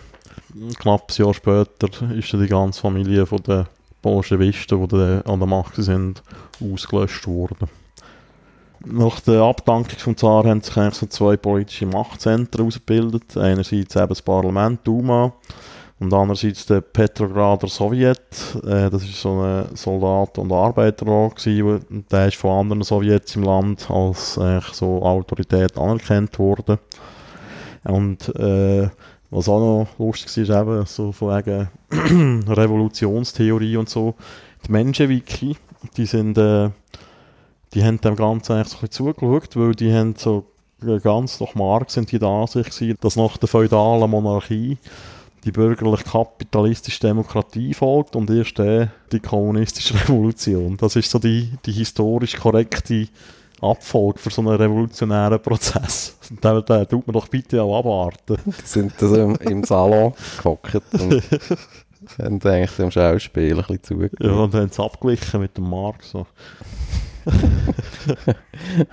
Knapp 0.80 1.10
ein 1.10 1.16
Jahr 1.22 1.34
später 1.34 1.90
ist 2.14 2.32
die 2.32 2.48
ganze 2.48 2.80
Familie 2.80 3.26
von 3.26 3.44
den 3.44 3.66
Bolschewisten, 4.02 4.88
die 4.88 5.30
an 5.30 5.40
der 5.40 5.48
Macht 5.48 5.76
sind, 5.76 6.24
ausgelöscht 6.62 7.28
worden. 7.28 7.68
Nach 8.86 9.20
der 9.20 9.42
Abdankung 9.42 10.00
vom 10.00 10.16
Zar 10.16 10.46
haben 10.46 10.62
sich 10.62 10.78
eigentlich 10.78 10.96
so 10.96 11.08
zwei 11.08 11.36
politische 11.36 11.88
Machtzentren 11.88 12.68
ausgebildet. 12.68 13.36
Einerseits 13.36 13.98
eben 13.98 14.08
das 14.08 14.22
Parlament, 14.22 14.80
Duma, 14.86 15.34
und 16.00 16.14
andererseits 16.14 16.66
der 16.66 16.82
Petrograder 16.82 17.68
Sowjet. 17.68 18.20
Äh, 18.64 18.90
das 18.90 19.04
ist 19.04 19.22
so 19.22 19.42
ein 19.42 19.76
Soldat- 19.76 20.38
und 20.38 20.52
Arbeiterrat 20.52 21.36
gewesen, 21.36 22.06
der 22.12 22.28
ist 22.28 22.38
von 22.38 22.60
anderen 22.60 22.84
Sowjets 22.84 23.36
im 23.36 23.44
Land 23.44 23.90
als 23.92 24.38
äh, 24.38 24.62
so 24.72 25.02
Autorität 25.02 25.78
anerkannt 25.78 26.40
worden. 26.40 26.78
Und 27.84 28.34
äh, 28.36 28.90
was 29.30 29.50
auch 29.50 29.60
noch 29.60 29.88
lustig 30.00 30.38
ist, 30.38 30.50
eben 30.50 30.86
so 30.86 31.12
von 31.12 31.38
wegen 31.38 31.70
Revolutionstheorie 32.50 33.78
und 33.78 33.90
so. 33.90 34.16
Die 34.66 34.72
Menschenwiki, 34.72 35.56
die 35.96 36.06
sind 36.06 36.38
äh, 36.38 36.70
die 37.74 37.84
haben 37.84 38.02
dem 38.02 38.16
Ganzen 38.16 38.54
eigentlich 38.54 38.70
so 38.70 38.78
ein 38.78 38.88
bisschen 38.88 39.06
zugeschaut, 39.06 39.56
weil 39.56 39.76
die 39.76 39.94
haben 39.94 40.16
so 40.16 40.46
ganz 41.04 41.40
nach 41.40 41.56
Marx 41.56 41.94
sind 41.94 42.12
die 42.12 42.22
Ansicht 42.22 42.72
gewesen, 42.72 42.98
dass 43.02 43.16
nach 43.16 43.38
der 43.38 43.50
feudalen 43.50 44.10
Monarchie 44.10 44.78
die 45.44 45.52
bürgerlich-kapitalistische 45.52 47.00
Demokratie 47.00 47.74
folgt 47.74 48.16
und 48.16 48.30
erst 48.30 48.60
dann 48.60 48.92
die 49.12 49.20
kommunistische 49.20 49.94
Revolution. 50.02 50.78
Das 50.78 50.96
ist 50.96 51.10
so 51.10 51.20
die, 51.20 51.52
die 51.66 51.72
historisch 51.72 52.36
korrekte 52.36 53.08
Abfolge 53.62 54.20
für 54.20 54.30
so 54.30 54.42
einen 54.42 54.56
revolutionären 54.56 55.42
Prozess. 55.42 56.18
Da, 56.42 56.62
da 56.62 56.86
tut 56.86 57.06
man 57.08 57.14
doch 57.14 57.28
bitte 57.28 57.62
auch 57.62 57.80
abwarten. 57.80 58.38
Die 58.46 58.66
sind 58.66 58.94
das 59.00 59.12
im, 59.12 59.36
im 59.36 59.64
Salon 59.64 60.14
gehockt 60.38 60.76
und 60.76 61.24
haben 62.20 62.42
eigentlich 62.42 62.72
dem 62.72 62.92
Schauspiel 62.92 63.52
ein 63.52 63.58
bisschen 63.58 63.84
zugehört. 63.84 64.14
Ja, 64.22 64.32
und 64.32 64.54
haben 64.54 64.70
es 64.70 64.80
abgeglichen 64.80 65.42
mit 65.42 65.58
dem 65.58 65.70
Marx. 65.70 66.12
So. 66.12 66.26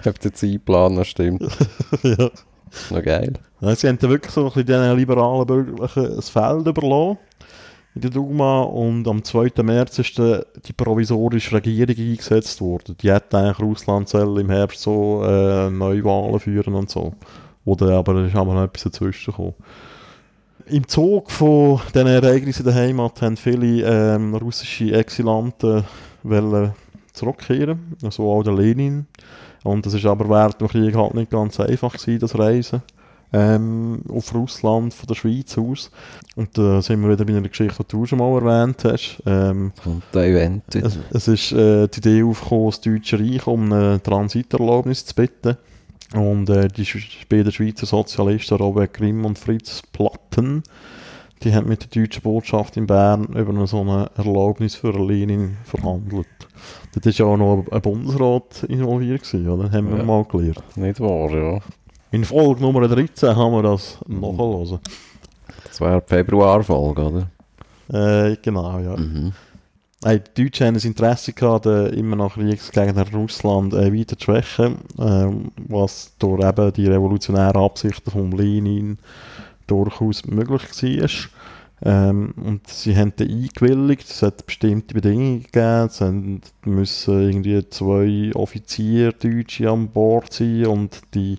Ob 0.05 0.19
der 0.19 0.35
Zeitplan 0.35 0.95
noch 0.95 1.05
stimmt. 1.05 1.43
ja. 2.03 2.31
Noch 2.91 3.03
geil. 3.03 3.35
Sie 3.61 3.89
haben 3.89 4.03
wirklich 4.03 4.33
so 4.33 4.43
ein 4.43 4.47
bisschen 4.47 4.67
den 4.67 4.97
liberalen 4.97 5.47
Bürgerlichen 5.47 6.17
ein 6.17 6.23
Feld 6.23 6.67
überlassen 6.67 7.19
in 7.97 8.03
der 8.03 8.11
Duma 8.11 8.61
und 8.61 9.09
am 9.09 9.25
2. 9.25 9.63
März 9.63 9.99
ist 10.01 10.19
die 10.19 10.73
provisorische 10.75 11.57
Regierung 11.57 11.97
eingesetzt 11.97 12.61
worden. 12.61 12.95
Die 13.01 13.11
hätte 13.11 13.39
eigentlich 13.39 13.59
Russland 13.59 14.13
im 14.13 14.51
Herbst 14.51 14.83
so 14.83 15.23
äh, 15.25 15.71
Neuwahlen 15.71 16.39
führen 16.39 16.75
und 16.75 16.91
so. 16.91 17.15
Oder 17.65 17.97
aber 17.97 18.23
ist 18.27 18.37
aber 18.37 18.53
noch 18.53 18.65
etwas 18.65 18.85
dazwischen 18.85 19.31
gekommen. 19.31 19.55
Im 20.67 20.87
Zug 20.87 21.31
von 21.31 21.81
diesen 21.95 22.07
Ereignissen 22.07 22.67
in 22.67 22.75
der 22.75 22.75
Heimat 22.75 23.23
haben 23.23 23.37
viele 23.39 23.87
ähm, 23.87 24.35
russische 24.35 24.93
Exilanten 24.93 25.85
zurückkehren, 27.15 27.97
also 28.03 28.31
auch 28.31 28.43
der 28.43 28.53
Lenin. 28.53 29.07
Und 29.65 29.87
das 29.87 29.95
ist 29.95 30.07
aber 30.07 30.29
während 30.29 30.61
dem 30.61 30.69
Krieg 30.69 30.95
halt 30.95 31.15
nicht 31.15 31.31
ganz 31.31 31.59
einfach 31.61 31.93
gewesen, 31.93 32.21
das 32.21 32.39
Reisen 32.39 32.83
ähm, 33.33 34.01
auf 34.09 34.35
Russland 34.35 34.95
von 34.95 35.07
der 35.07 35.15
Schweiz 35.15 35.57
aus. 35.59 35.91
Und 36.37 36.57
da 36.57 36.79
äh, 36.79 36.83
sind 36.83 37.03
wir 37.03 37.11
wieder 37.11 37.25
bei 37.25 37.37
einer 37.37 37.49
Geschichte, 37.49 37.85
die 37.85 37.97
du 37.97 38.07
schon 38.07 38.19
mal 38.19 38.35
erwähnt 38.35 38.85
hast. 38.85 39.23
Ähm, 39.27 39.73
Und 39.85 40.03
der 40.15 40.25
Event. 40.25 40.75
Es, 40.75 40.99
es 41.11 41.29
ist 41.29 41.53
äh, 41.53 41.89
die 41.89 41.99
Idee 41.99 42.23
aufgekommen, 42.23 42.67
das 42.67 42.81
Deutsche 42.81 43.19
Reich 43.19 43.47
um 43.47 43.73
eine 43.73 44.03
Transiterlaubnis 44.03 45.05
zu 45.05 45.15
bitten. 45.15 45.57
Und 46.15 46.49
äh, 46.51 46.69
die 46.69 46.87
beiden 47.29 47.53
Schweizer 47.53 47.87
Sozialisten 47.87 48.57
Robert 48.57 48.95
Grimm 48.95 49.25
und 49.25 49.39
Fritz 49.39 49.83
Platten, 49.93 50.63
die 51.43 51.55
haben 51.55 51.69
mit 51.69 51.83
der 51.83 52.03
deutschen 52.03 52.23
Botschaft 52.23 52.77
in 52.77 52.87
Bern 52.87 53.27
über 53.35 53.51
eine 53.51 53.67
so 53.67 53.81
eine 53.81 54.11
Erlaubnis 54.17 54.77
für 54.77 54.93
Lenin 54.93 55.57
verhandelt. 55.65 56.27
Da 56.97 57.05
war 57.05 57.13
ja 57.13 57.25
auch 57.27 57.37
noch 57.37 57.65
ein 57.71 57.83
Bundesrat 57.83 58.63
involviert, 58.69 59.23
gewesen, 59.23 59.49
oder? 59.51 59.71
Haben 59.71 59.91
wir 59.91 59.99
ja. 59.99 60.05
mal 60.05 60.25
gelernt. 60.25 60.63
Nicht 60.77 60.99
wahr, 60.99 61.31
ja. 61.31 61.59
In 62.11 62.25
Folge 62.25 62.63
Nummer 62.63 62.89
13 62.89 63.37
haben 63.37 63.53
wir 63.53 63.63
das 63.63 63.99
mhm. 64.07 64.21
nachhören. 64.21 64.81
Das 65.65 65.81
war 65.81 66.01
die 66.01 66.09
Februarfolge, 66.09 67.03
oder? 67.03 68.31
Äh, 68.31 68.37
genau, 68.41 68.79
ja. 68.79 68.97
Mhm. 68.97 69.33
äh, 70.05 70.21
die 70.21 70.45
Deutschen 70.45 70.69
haben 70.69 70.77
ein 70.77 70.83
Interesse 70.83 71.35
gehabt, 71.35 71.67
äh, 71.67 71.89
immer 71.89 72.17
nach 72.17 72.33
Kriegsgegner 72.33 73.05
Russland 73.13 73.75
äh, 73.75 73.93
weiter 73.93 74.17
zu 74.17 74.25
schwächen, 74.25 74.77
äh, 74.99 75.29
was 75.69 76.15
durch 76.19 76.43
eben 76.43 76.73
die 76.73 76.87
revolutionären 76.87 77.63
Absichten 77.63 78.11
von 78.11 78.33
Lenin 78.33 78.99
durchaus 79.67 80.25
möglich 80.25 80.63
war. 80.63 81.11
Ähm, 81.83 82.33
und 82.37 82.67
sie 82.69 82.97
haben 82.97 83.13
dann 83.17 83.29
eingewilligt, 83.29 84.09
es 84.09 84.23
hat 84.23 84.47
bestimmte 84.47 84.95
Bedingungen 84.95 85.43
gegeben, 85.43 85.87
es 85.87 86.01
müssen 86.65 87.21
irgendwie 87.21 87.69
zwei 87.69 88.31
Offiziere 88.35 89.13
Deutsche 89.13 89.71
an 89.71 89.89
Bord 89.89 90.33
sein 90.33 90.67
und 90.67 91.03
die 91.15 91.39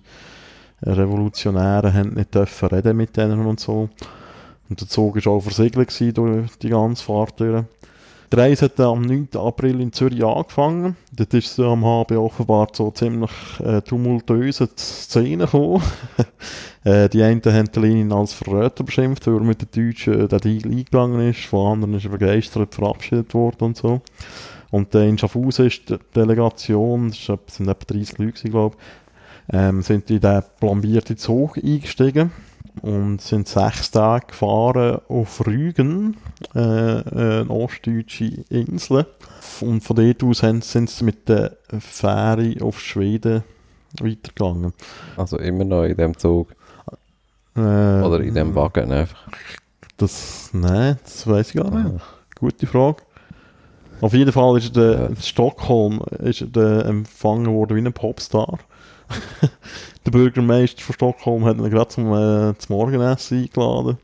Revolutionäre 0.82 1.92
haben 1.92 2.14
nicht 2.14 2.34
dürfen 2.34 2.68
reden 2.68 2.96
mit 2.96 3.16
denen 3.16 3.44
und 3.46 3.58
so. 3.58 3.88
Und 4.68 4.80
der 4.80 4.88
Zug 4.88 5.24
war 5.26 5.32
auch 5.32 5.40
versiegelt 5.40 5.98
die 6.62 6.68
ganze 6.68 7.02
Fahrt 7.02 7.40
durch. 7.40 7.64
Die 8.30 8.36
Reise 8.36 8.66
hat 8.66 8.78
am 8.80 9.00
9. 9.00 9.28
April 9.36 9.80
in 9.80 9.90
Zürich 9.90 10.22
angefangen. 10.22 10.96
Dort 11.12 11.32
ist 11.32 11.58
es 11.58 11.60
am 11.64 11.82
HB 11.82 12.12
offenbar 12.18 12.68
so 12.74 12.90
ziemlich 12.90 13.30
äh, 13.64 13.80
tumultuöse 13.80 14.68
Szenen 14.76 15.46
gekommen. 15.46 15.82
äh, 16.84 17.08
die 17.08 17.22
einen 17.22 17.40
haben 17.42 17.70
Lenin 17.82 18.12
als 18.12 18.34
Verräter 18.34 18.84
beschimpft, 18.84 19.26
weil 19.26 19.36
er 19.36 19.40
mit 19.40 19.62
den 19.62 19.86
Deutschen 19.86 20.20
äh, 20.20 20.28
der 20.28 20.40
Deal 20.40 20.62
eingegangen 20.64 21.30
ist. 21.30 21.46
Von 21.46 21.72
anderen 21.72 21.94
ist 21.94 22.04
er 22.04 22.10
begeistert 22.10 22.74
verabschiedet 22.74 23.32
worden 23.32 23.64
und 23.64 23.78
so. 23.78 24.02
Und 24.70 24.94
äh, 24.94 25.08
in 25.08 25.16
Schaffhausen 25.16 25.66
ist 25.66 25.88
die 25.88 25.96
Delegation, 26.14 27.08
das 27.08 27.24
sind 27.56 27.66
etwa 27.66 27.94
30 27.94 28.18
Leute, 28.18 28.50
glaube 28.50 28.76
ich, 28.76 29.54
ähm, 29.54 29.80
sind 29.80 30.10
in 30.10 30.20
den 30.20 30.42
plambierten 30.60 31.16
Zug 31.16 31.56
eingestiegen 31.56 32.30
und 32.80 33.20
sind 33.20 33.48
sechs 33.48 33.90
Tage 33.90 34.26
gefahren 34.28 35.00
auf 35.08 35.46
Rügen, 35.46 36.16
äh, 36.54 36.58
eine 36.58 37.46
ostdeutsche 37.48 38.44
Insel. 38.48 39.06
Und 39.60 39.82
von 39.82 39.96
dort 39.96 40.22
aus 40.22 40.38
sind 40.38 40.90
sie 40.90 41.04
mit 41.04 41.28
der 41.28 41.56
Fähre 41.78 42.54
auf 42.60 42.80
Schweden 42.80 43.42
weitergegangen. 44.00 44.72
Also 45.16 45.38
immer 45.38 45.64
noch 45.64 45.84
in 45.84 45.96
dem 45.96 46.16
Zug? 46.16 46.54
Äh, 47.56 47.60
Oder 47.60 48.20
in 48.20 48.34
dem 48.34 48.54
Wagen 48.54 48.92
einfach? 48.92 49.28
Das, 49.96 50.50
nein, 50.52 50.98
das 51.02 51.26
weiß 51.26 51.48
ich 51.48 51.54
gar 51.56 51.70
nicht. 51.70 52.00
Ah. 52.00 52.02
Gute 52.38 52.66
Frage. 52.66 53.02
Auf 54.00 54.14
jeden 54.14 54.30
Fall 54.30 54.58
ist 54.58 54.76
der 54.76 55.10
ja. 55.10 55.16
Stockholm 55.20 56.00
ist 56.20 56.44
der 56.54 56.84
empfangen 56.86 57.52
worden 57.52 57.76
wie 57.76 57.80
ein 57.80 57.92
Popstar. 57.92 58.58
der 60.06 60.10
Bürgermeister 60.10 60.82
von 60.82 60.94
Stockholm 60.94 61.44
hat 61.44 61.58
ihn 61.58 61.70
gerade 61.70 61.88
zum, 61.88 62.12
äh, 62.12 62.56
zum 62.58 62.76
Morgenessen 62.76 63.42
eingeladen. 63.42 63.98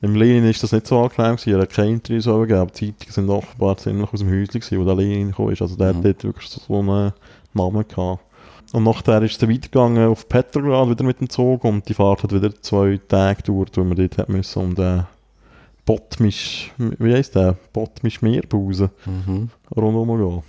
Im 0.00 0.16
Lenin 0.16 0.50
ist 0.50 0.62
das 0.62 0.72
nicht 0.72 0.86
so 0.86 1.00
angenehm 1.00 1.36
gewesen, 1.36 1.54
er 1.54 1.62
hat 1.62 1.70
kein 1.70 1.88
Interview 1.90 2.20
so 2.20 2.40
gegeben, 2.40 2.60
aber 2.60 2.70
die 2.72 2.88
Zeitungen 2.88 3.12
sind 3.12 3.30
offenbar 3.30 3.76
ziemlich 3.76 4.12
aus 4.12 4.18
dem 4.18 4.30
Häuschen 4.30 4.60
gewesen, 4.60 4.80
wo 4.80 4.84
der 4.84 4.96
Lenin 4.96 5.28
gekommen 5.28 5.52
ist. 5.52 5.62
Also 5.62 5.76
der 5.76 5.92
mhm. 5.92 5.98
hat 5.98 6.04
dort 6.04 6.24
wirklich 6.24 6.48
so 6.48 6.78
einen 6.78 7.12
Namen 7.54 7.86
gehabt. 7.86 8.24
Und 8.72 8.84
nachher 8.84 9.22
ist 9.22 9.40
es 9.40 9.48
weitergegangen 9.48 10.08
auf 10.08 10.28
Petrograd 10.28 10.88
wieder 10.88 11.04
mit 11.04 11.20
dem 11.20 11.28
Zug 11.28 11.62
und 11.64 11.88
die 11.88 11.94
Fahrt 11.94 12.22
hat 12.22 12.32
wieder 12.32 12.52
zwei 12.62 12.98
Tage 13.06 13.42
gedauert, 13.42 13.76
wo 13.76 13.84
wir 13.84 13.94
dort 13.94 14.18
hat 14.18 14.28
müssen 14.28 14.62
um 14.62 14.74
den 14.74 15.06
Bottmisch, 15.84 16.70
wie 16.78 17.12
heisst 17.12 17.34
der? 17.34 17.56
Bottmisch 17.72 18.22
Meerbusen 18.22 18.90
mhm. 19.04 19.50
rundherum 19.74 20.16
gehen. 20.18 20.42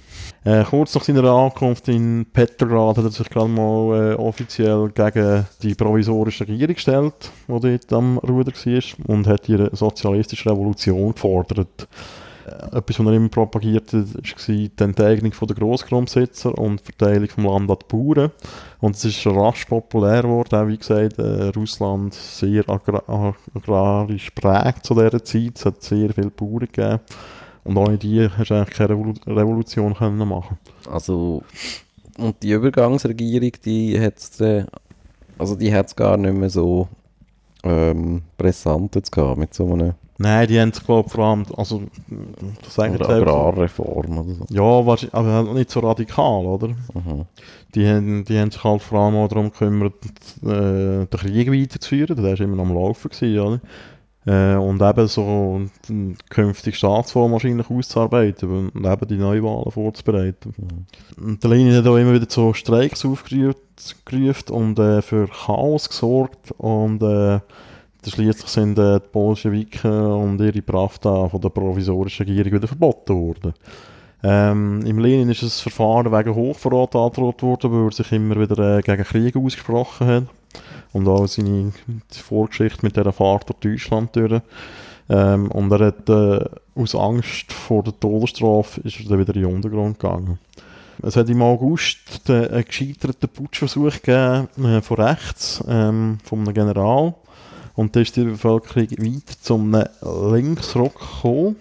Äh, 0.43 0.63
kurz 0.63 0.93
nach 0.93 1.03
seiner 1.03 1.23
Ankunft 1.23 1.87
in 1.87 2.25
Petrograd 2.31 2.97
hat 2.97 3.05
er 3.05 3.11
sich 3.11 3.29
gerade 3.29 3.49
mal 3.49 4.11
äh, 4.11 4.15
offiziell 4.15 4.89
gegen 4.89 5.45
die 5.63 5.73
provisorische 5.73 6.47
Regierung 6.47 6.75
gestellt, 6.75 7.31
die 7.47 7.59
dort 7.59 7.93
am 7.93 8.19
Ruder 8.19 8.51
war, 8.51 9.07
und 9.07 9.27
hat 9.27 9.49
ihre 9.49 9.75
sozialistische 9.75 10.51
Revolution 10.51 11.13
gefordert. 11.13 11.87
Äh, 12.45 12.77
etwas, 12.77 12.99
was 12.99 13.05
er 13.05 13.13
immer 13.13 13.29
propagiert 13.29 13.93
hat, 13.93 14.13
war 14.15 14.31
die 14.47 14.71
Enteignung 14.79 15.31
der 15.31 15.55
Grossgrundbesitzer 15.55 16.57
und 16.57 16.81
die 16.81 16.91
Verteilung 16.91 17.29
vom 17.29 17.45
Land 17.45 17.71
an 17.71 17.77
die 17.81 17.95
Bauern. 17.95 18.31
Und 18.81 18.95
es 18.95 19.05
ist 19.05 19.25
rasch 19.25 19.65
populär 19.65 20.23
geworden, 20.23 20.55
auch 20.55 20.67
wie 20.67 20.77
gesagt, 20.77 21.19
äh, 21.19 21.49
Russland 21.55 22.13
sehr 22.13 22.67
agra 22.69 23.33
agrarisch 23.53 24.31
prägt 24.31 24.85
zu 24.85 24.93
dieser 24.93 25.23
Zeit. 25.23 25.57
Es 25.57 25.65
hat 25.65 25.83
sehr 25.83 26.13
viele 26.13 26.31
Bauern 26.31 26.67
gegeben. 26.71 26.99
Und 27.63 27.77
ohne 27.77 27.97
die 27.97 28.27
hast 28.37 28.49
du 28.49 28.55
eigentlich 28.55 28.77
keine 28.77 28.89
Revolu 28.89 29.13
Revolution 29.25 29.93
können 29.93 30.27
machen 30.27 30.57
Also, 30.89 31.43
und 32.17 32.43
die 32.43 32.51
Übergangsregierung, 32.51 33.51
die 33.63 33.99
hat 33.99 34.17
es 34.17 34.39
äh, 34.41 34.65
also 35.37 35.57
gar 35.95 36.17
nicht 36.17 36.33
mehr 36.33 36.49
so 36.49 36.87
ähm, 37.63 38.21
brisant 38.37 38.95
jetzt 38.95 39.11
gehabt 39.11 39.37
mit 39.37 39.53
so 39.53 39.71
einem 39.71 39.93
Nein, 40.19 40.47
die 40.47 40.59
haben 40.59 40.69
es, 40.69 40.83
glaube 40.83 41.09
vor 41.09 41.25
allem, 41.25 41.45
also, 41.57 41.83
das 42.63 42.77
eigentlich 42.79 43.01
oder 43.01 43.15
Agrarreform 43.15 44.17
oder 44.19 44.33
so. 44.33 44.45
Ja, 44.49 44.85
wahrscheinlich, 44.85 45.15
aber 45.15 45.33
halt 45.33 45.53
nicht 45.53 45.71
so 45.71 45.79
radikal, 45.79 46.45
oder? 46.45 46.67
Mhm. 46.67 47.25
Die, 47.73 47.87
haben, 47.87 48.23
die 48.25 48.37
haben 48.37 48.51
sich 48.51 48.63
halt 48.63 48.81
vor 48.83 48.99
allem 48.99 49.15
auch 49.15 49.27
darum 49.27 49.51
gekümmert, 49.51 49.93
äh, 50.43 51.05
den 51.05 51.09
Krieg 51.09 51.51
weiterzuführen, 51.51 52.15
der 52.15 52.25
war 52.25 52.39
immer 52.39 52.61
am 52.61 52.73
Laufen, 52.73 53.09
gewesen, 53.09 53.39
oder? 53.39 53.59
Äh, 54.25 54.55
und 54.55 54.81
eben 54.81 55.07
so 55.07 55.61
eine 55.89 56.15
künftige 56.29 56.77
Staatsform 56.77 57.33
wahrscheinlich 57.33 57.69
auszuarbeiten 57.69 58.69
und 58.73 58.85
eben 58.85 59.07
die 59.07 59.17
Neuwahlen 59.17 59.71
vorzubereiten. 59.71 60.53
Mhm. 60.57 61.25
Und 61.25 61.43
der 61.43 61.49
Lenin 61.49 61.75
hat 61.75 61.87
auch 61.87 61.97
immer 61.97 62.13
wieder 62.13 62.27
so 62.29 62.53
Streiks 62.53 63.03
aufgerufen 63.03 63.55
und 64.49 64.79
äh, 64.79 65.01
für 65.01 65.27
Chaos 65.27 65.89
gesorgt 65.89 66.51
und 66.57 67.01
äh, 67.01 67.39
Schließlich 68.11 68.49
sind 68.49 68.77
äh, 68.77 68.99
die 68.99 69.07
Bolschewiken 69.11 69.91
und 69.91 70.41
ihre 70.41 70.61
Pravda 70.61 71.27
von 71.29 71.41
der 71.41 71.49
provisorischen 71.49 72.25
Regierung 72.25 72.53
wieder 72.53 72.67
verboten 72.67 73.15
worden. 73.15 73.53
Ähm, 74.23 74.85
Im 74.85 74.99
Lenin 74.99 75.29
ist 75.29 75.43
das 75.43 75.59
Verfahren 75.59 76.11
wegen 76.11 76.33
Hochverrat 76.33 76.95
angedroht 76.95 77.43
worden, 77.43 77.71
weil 77.71 77.85
er 77.87 77.91
sich 77.91 78.11
immer 78.13 78.39
wieder 78.39 78.77
äh, 78.77 78.81
gegen 78.81 79.03
Krieg 79.03 79.35
ausgesprochen 79.35 80.07
hat. 80.07 80.23
Und 80.93 81.07
auch 81.07 81.27
seine 81.27 81.73
Vorgeschichte 82.09 82.85
mit 82.85 82.95
dieser 82.95 83.11
Fahrt 83.11 83.49
durch 83.49 83.59
Deutschland 83.59 84.15
durch. 84.15 84.41
Ähm, 85.09 85.51
und 85.51 85.71
er 85.71 85.87
hat 85.87 86.09
äh, 86.09 86.45
aus 86.75 86.95
Angst 86.95 87.51
vor 87.51 87.83
der 87.83 87.99
Todesstrafe 87.99 88.79
ist 88.81 88.99
er 88.99 89.09
dann 89.09 89.19
wieder 89.19 89.35
in 89.35 89.41
den 89.41 89.55
Untergrund 89.55 89.99
gegangen. 89.99 90.39
Es 91.01 91.17
hat 91.17 91.29
im 91.29 91.41
August 91.41 92.21
einen 92.29 92.63
gescheiterten 92.63 93.27
Putschversuch 93.27 94.01
gegeben 94.01 94.47
äh, 94.63 94.81
von 94.81 94.97
rechts, 94.97 95.63
ähm, 95.67 96.19
von 96.23 96.39
einem 96.39 96.53
General. 96.53 97.15
Und 97.75 97.95
dann 97.95 98.03
ist 98.03 98.15
die 98.15 98.23
Bevölkerung 98.23 98.89
weiter 98.91 99.33
zum 99.41 99.71
Linksrock 100.31 100.99
gekommen. 100.99 101.55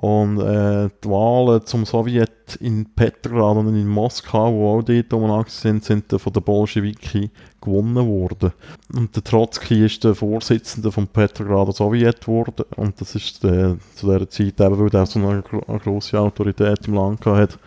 Und 0.00 0.38
äh, 0.38 0.90
die 1.02 1.08
Wahlen 1.08 1.66
zum 1.66 1.84
Sowjet 1.84 2.54
in 2.60 2.84
Petrograd 2.84 3.56
und 3.56 3.74
in 3.74 3.88
Moskau, 3.88 4.52
wo 4.52 4.78
auch 4.78 4.82
dort 4.84 5.12
umeinander 5.12 5.50
sind, 5.50 5.84
sind 5.84 6.04
von 6.08 6.32
den 6.32 6.42
Bolschewiki 6.44 7.30
gewonnen 7.60 8.06
worden. 8.06 8.52
Und 8.94 9.16
der 9.16 9.24
Trotzki 9.24 9.84
ist 9.84 10.04
der 10.04 10.14
Vorsitzende 10.14 10.92
von 10.92 11.08
Petrograder 11.08 11.72
Sowjet 11.72 12.20
geworden. 12.20 12.64
Und 12.76 13.00
das 13.00 13.16
ist 13.16 13.42
äh, 13.42 13.74
zu 13.96 14.06
dieser 14.06 14.30
Zeit, 14.30 14.60
eben 14.60 14.78
weil 14.78 14.94
er 14.94 15.04
so 15.04 15.18
eine, 15.18 15.42
eine 15.66 15.80
grosse 15.80 16.20
Autorität 16.20 16.86
im 16.86 16.94
Land 16.94 17.26
hatte, 17.26 17.58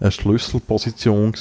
eine 0.00 0.10
Schlüsselposition 0.10 1.34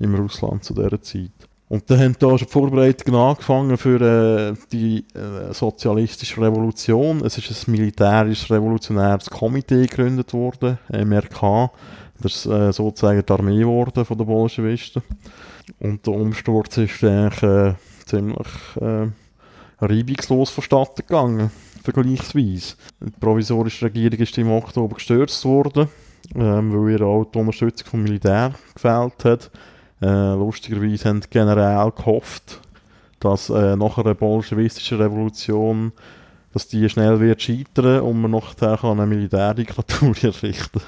im 0.00 0.14
Russland 0.16 0.64
zu 0.64 0.74
dieser 0.74 1.00
Zeit. 1.00 1.39
Und 1.70 1.88
dann 1.88 2.00
haben 2.00 2.16
da 2.18 2.30
schon 2.30 2.48
die 2.48 2.52
Vorbereitungen 2.52 3.20
angefangen 3.20 3.78
für 3.78 4.00
äh, 4.00 4.54
die 4.72 5.04
äh, 5.14 5.54
sozialistische 5.54 6.40
Revolution. 6.40 7.24
Es 7.24 7.38
ist 7.38 7.48
ein 7.68 7.70
militärisch 7.70 8.50
revolutionäres 8.50 9.30
Komitee 9.30 9.82
gegründet 9.82 10.32
worden, 10.32 10.78
MRK. 10.88 11.70
Das 12.20 12.34
ist 12.34 12.46
äh, 12.46 12.72
sozusagen 12.72 13.24
die 13.24 13.32
Armee 13.32 13.60
geworden 13.60 14.04
von 14.04 14.18
den 14.18 14.26
Bolschewisten. 14.26 15.00
Und 15.78 16.04
der 16.04 16.12
Umsturz 16.12 16.76
ist 16.78 17.04
eigentlich 17.04 17.42
äh, 17.44 17.74
ziemlich 18.04 18.48
äh, 18.80 19.06
reibungslos 19.80 20.50
vonstatten 20.50 21.06
gegangen, 21.06 21.52
vergleichsweise. 21.84 22.74
Die 23.00 23.10
provisorische 23.20 23.84
Regierung 23.84 24.18
ist 24.18 24.36
im 24.38 24.50
Oktober 24.50 24.96
gestürzt 24.96 25.44
worden, 25.44 25.88
ähm, 26.34 26.72
weil 26.74 26.94
ihr 26.94 27.02
auch 27.02 27.26
die 27.26 27.38
Unterstützung 27.38 27.86
vom 27.86 28.02
Militär 28.02 28.54
gefehlt 28.74 29.24
hat. 29.24 29.50
Äh, 30.02 30.34
lustigerweise 30.34 31.08
haben 31.08 31.20
die 31.20 31.30
Generäle 31.30 31.92
gehofft, 31.92 32.60
dass 33.20 33.50
äh, 33.50 33.76
nach 33.76 33.98
einer 33.98 34.14
bolschewistischen 34.14 34.98
Revolution 34.98 35.92
dass 36.52 36.66
die 36.66 36.88
schnell 36.88 37.20
wird 37.20 37.42
scheitern 37.42 38.00
und 38.00 38.20
man 38.20 38.32
nachher 38.32 38.84
eine 38.84 39.06
Militärdiktatur 39.06 40.14
errichten 40.22 40.80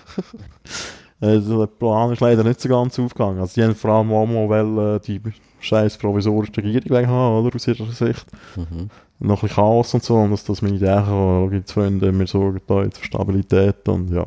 Also 1.21 1.61
der 1.61 1.67
Plan 1.67 2.13
ist 2.13 2.21
leider 2.21 2.43
nicht 2.43 2.61
so 2.61 2.69
ganz 2.69 2.99
aufgegangen. 2.99 3.39
Also 3.39 3.55
die 3.55 3.63
haben 3.63 3.77
vor 3.77 3.93
allem 3.93 4.13
auch 4.13 4.27
mal 4.27 4.49
weil, 4.49 4.97
äh, 4.97 5.01
die 5.01 5.21
scheiß 5.61 5.99
provisorische 5.99 6.57
Regierung 6.57 7.07
haben, 7.07 7.45
oder, 7.45 7.55
aus 7.55 7.69
ihrer 7.69 7.87
Sicht. 7.93 8.27
Mhm. 8.57 8.91
Noch 9.21 9.39
ein 9.39 9.43
bisschen 9.43 9.55
Chaos 9.55 9.95
und 9.95 10.03
so, 10.03 10.17
und 10.17 10.33
dass 10.33 10.43
das 10.43 10.63
Militär 10.63 11.05
kann, 11.07 11.65
Freunde, 11.65 12.13
wir 12.13 12.27
sorgen 12.27 12.61
da 12.67 12.83
jetzt 12.83 12.99
für 12.99 13.05
Stabilität 13.05 13.89
und 13.89 14.13
ja, 14.13 14.27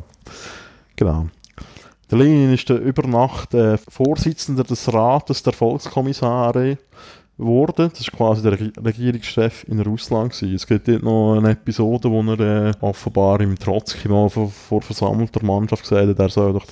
genau. 0.96 1.28
Der 2.12 2.20
Lenin 2.20 2.54
ist 2.54 2.70
der 2.70 2.80
über 2.80 3.08
Nacht 3.08 3.54
äh, 3.54 3.78
Vorsitzender 3.78 4.64
des 4.64 4.94
Rates 4.94 5.42
der 5.42 5.54
Volkskommissare 5.54 6.78
geworden. 7.38 7.92
Das 7.98 8.08
war 8.14 8.18
quasi 8.18 8.44
der 8.44 8.54
Reg- 8.60 8.78
Regierungschef 8.84 9.66
in 9.68 9.80
Russland. 9.82 10.32
Gewesen. 10.32 10.56
Es 10.56 10.68
gibt 10.68 10.88
dort 10.88 11.04
noch 11.04 11.36
eine 11.36 11.52
Episode, 11.52 12.10
wo 12.12 12.22
er 12.22 12.40
äh, 12.68 12.72
offenbar 12.82 13.42
im 13.42 13.58
Trotzki 13.58 14.08
mal 14.08 14.30
vor, 14.30 14.50
vor 14.50 14.82
versammelter 14.84 15.44
Mannschaft 15.44 15.84
gesagt 15.84 16.08
hat, 16.08 16.20
er 16.20 16.30
soll, 16.30 16.54
doch, 16.54 16.66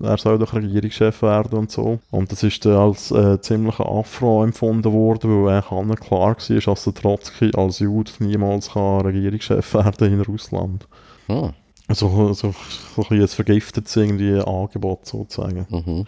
er 0.00 0.18
soll 0.18 0.38
doch 0.38 0.52
Regierungschef 0.52 1.22
werden 1.22 1.58
und 1.58 1.70
so. 1.70 1.98
Und 2.10 2.30
das 2.30 2.42
ist 2.42 2.64
dann 2.64 2.76
als 2.76 3.10
äh, 3.10 3.40
ziemlicher 3.40 3.88
Afro 3.88 4.44
empfunden 4.44 4.92
worden, 4.92 5.44
weil 5.46 5.54
eigentlich 5.54 5.72
allen 5.72 5.96
klar 5.96 6.36
war, 6.36 6.60
dass 6.60 6.84
der 6.84 6.94
Trotzki 6.94 7.50
als 7.56 7.78
Jude 7.78 8.10
niemals 8.18 8.70
kann 8.72 9.00
Regierungschef 9.00 9.72
werden 9.74 10.12
in 10.12 10.20
Russland. 10.20 10.86
Hm. 11.26 11.52
So, 11.90 12.32
so, 12.32 12.54
so 12.96 13.06
ein 13.10 13.28
vergiftetes 13.28 13.94
irgendwie 13.96 14.40
Angebot 14.40 15.06
sozusagen. 15.06 15.66
Mhm. 15.68 16.06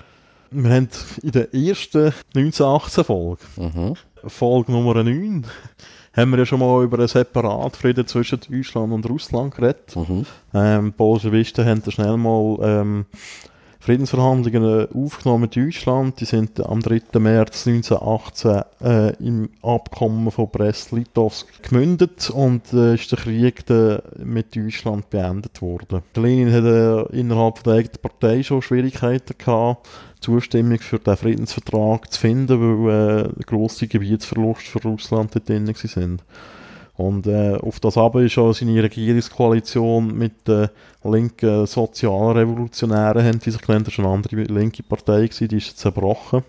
Wir 0.51 0.71
haben 0.71 0.89
in 1.23 1.31
der 1.33 1.53
ersten 1.53 2.13
1918-Folge, 2.35 3.43
Mhm. 3.57 3.95
Folge 4.27 4.73
Nummer 4.73 4.95
9, 5.03 5.45
haben 6.15 6.31
wir 6.31 6.39
ja 6.39 6.47
schon 6.47 6.61
mal 6.61 6.83
über 6.83 6.99
einen 6.99 7.09
Separatfrieden 7.09 8.07
zwischen 8.07 8.41
Deutschland 8.41 8.93
und 8.93 9.09
Russland 9.09 9.55
geredet. 9.55 9.95
Mhm. 9.95 10.25
Ähm, 10.55 10.87
die 10.87 10.91
Bolschewisten 10.93 11.67
haben 11.67 11.83
da 11.85 11.91
schnell 11.91 12.17
mal 12.17 12.59
ähm, 12.63 13.07
Friedensverhandlungen 13.87 14.89
aufgenommen 14.93 15.43
mit 15.43 15.55
Deutschland. 15.55 16.21
Die 16.21 16.25
sind 16.25 16.59
am 16.59 16.81
3. 16.81 17.21
März 17.21 17.69
1918 17.69 18.63
äh, 18.83 19.25
im 19.25 19.49
Abkommen 19.63 20.33
von 20.33 20.51
Brest-Litovsk 20.51 21.63
gemündet 21.63 22.29
und 22.31 22.73
äh, 22.73 22.95
ist 22.95 23.13
der 23.13 23.21
Krieg 23.21 23.65
dann 23.67 24.03
mit 24.25 24.57
Deutschland 24.57 25.09
beendet 25.11 25.63
worden. 25.63 26.03
Lenin 26.17 26.53
hatte 26.53 27.07
äh, 27.13 27.17
innerhalb 27.21 27.63
der 27.63 27.75
eigenen 27.75 28.03
Partei 28.03 28.43
schon 28.43 28.61
Schwierigkeiten 28.61 29.39
gehabt, 29.39 29.89
Zustimmung 30.19 30.81
für 30.81 30.99
den 30.99 31.17
Friedensvertrag 31.17 32.13
zu 32.13 32.21
finden, 32.21 32.61
weil 32.61 33.31
äh, 33.39 33.45
grosse 33.45 33.87
Gebietsverluste 33.87 34.69
für 34.69 34.83
Russland 34.83 35.37
dort 35.37 35.49
drin 35.49 35.73
sind. 35.77 36.25
Und 36.97 37.27
äh, 37.27 37.57
auf 37.57 37.79
das 37.81 37.99
aber 37.99 38.23
ist 38.23 38.39
auch 38.39 38.53
seine 38.53 38.83
Regierungskoalition 38.83 40.17
mit 40.17 40.49
den 40.49 40.69
linken 41.05 41.67
Sozialrevolutionären, 41.67 43.25
haben 43.25 43.39
die 43.39 43.51
sich 43.51 43.61
genannt, 43.61 43.87
das 43.87 43.99
war 43.99 44.07
eine 44.07 44.15
andere 44.15 44.43
linke 44.45 44.83
Partei, 44.83 45.27
gewesen, 45.27 45.49
die 45.49 45.59
ist 45.59 45.79
zerbrochen. 45.79 46.43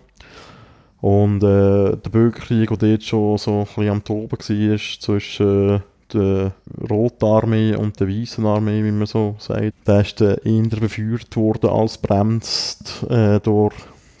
Und 1.00 1.42
äh, 1.42 1.96
der 1.96 2.10
Bürgerkrieg, 2.10 2.68
der 2.70 2.88
dort 2.88 3.02
schon 3.04 3.38
so 3.38 3.60
ein 3.60 3.64
bisschen 3.66 3.90
am 3.90 4.04
Toben 4.04 4.30
war, 4.32 4.78
zwischen 5.00 5.76
äh, 5.76 5.80
der 6.12 6.52
Roten 6.90 7.24
Armee 7.24 7.74
und 7.74 8.00
der 8.00 8.08
Weißen 8.08 8.44
Armee, 8.46 8.82
wie 8.82 8.90
man 8.90 9.06
so 9.06 9.36
sagt, 9.38 9.74
der 9.86 10.00
ist 10.00 10.20
dann 10.20 10.38
eher 10.38 10.80
befeuert 10.80 11.36
worden 11.36 11.70
als 11.70 11.98
bremst 11.98 13.04
äh, 13.10 13.38
durch 13.40 13.74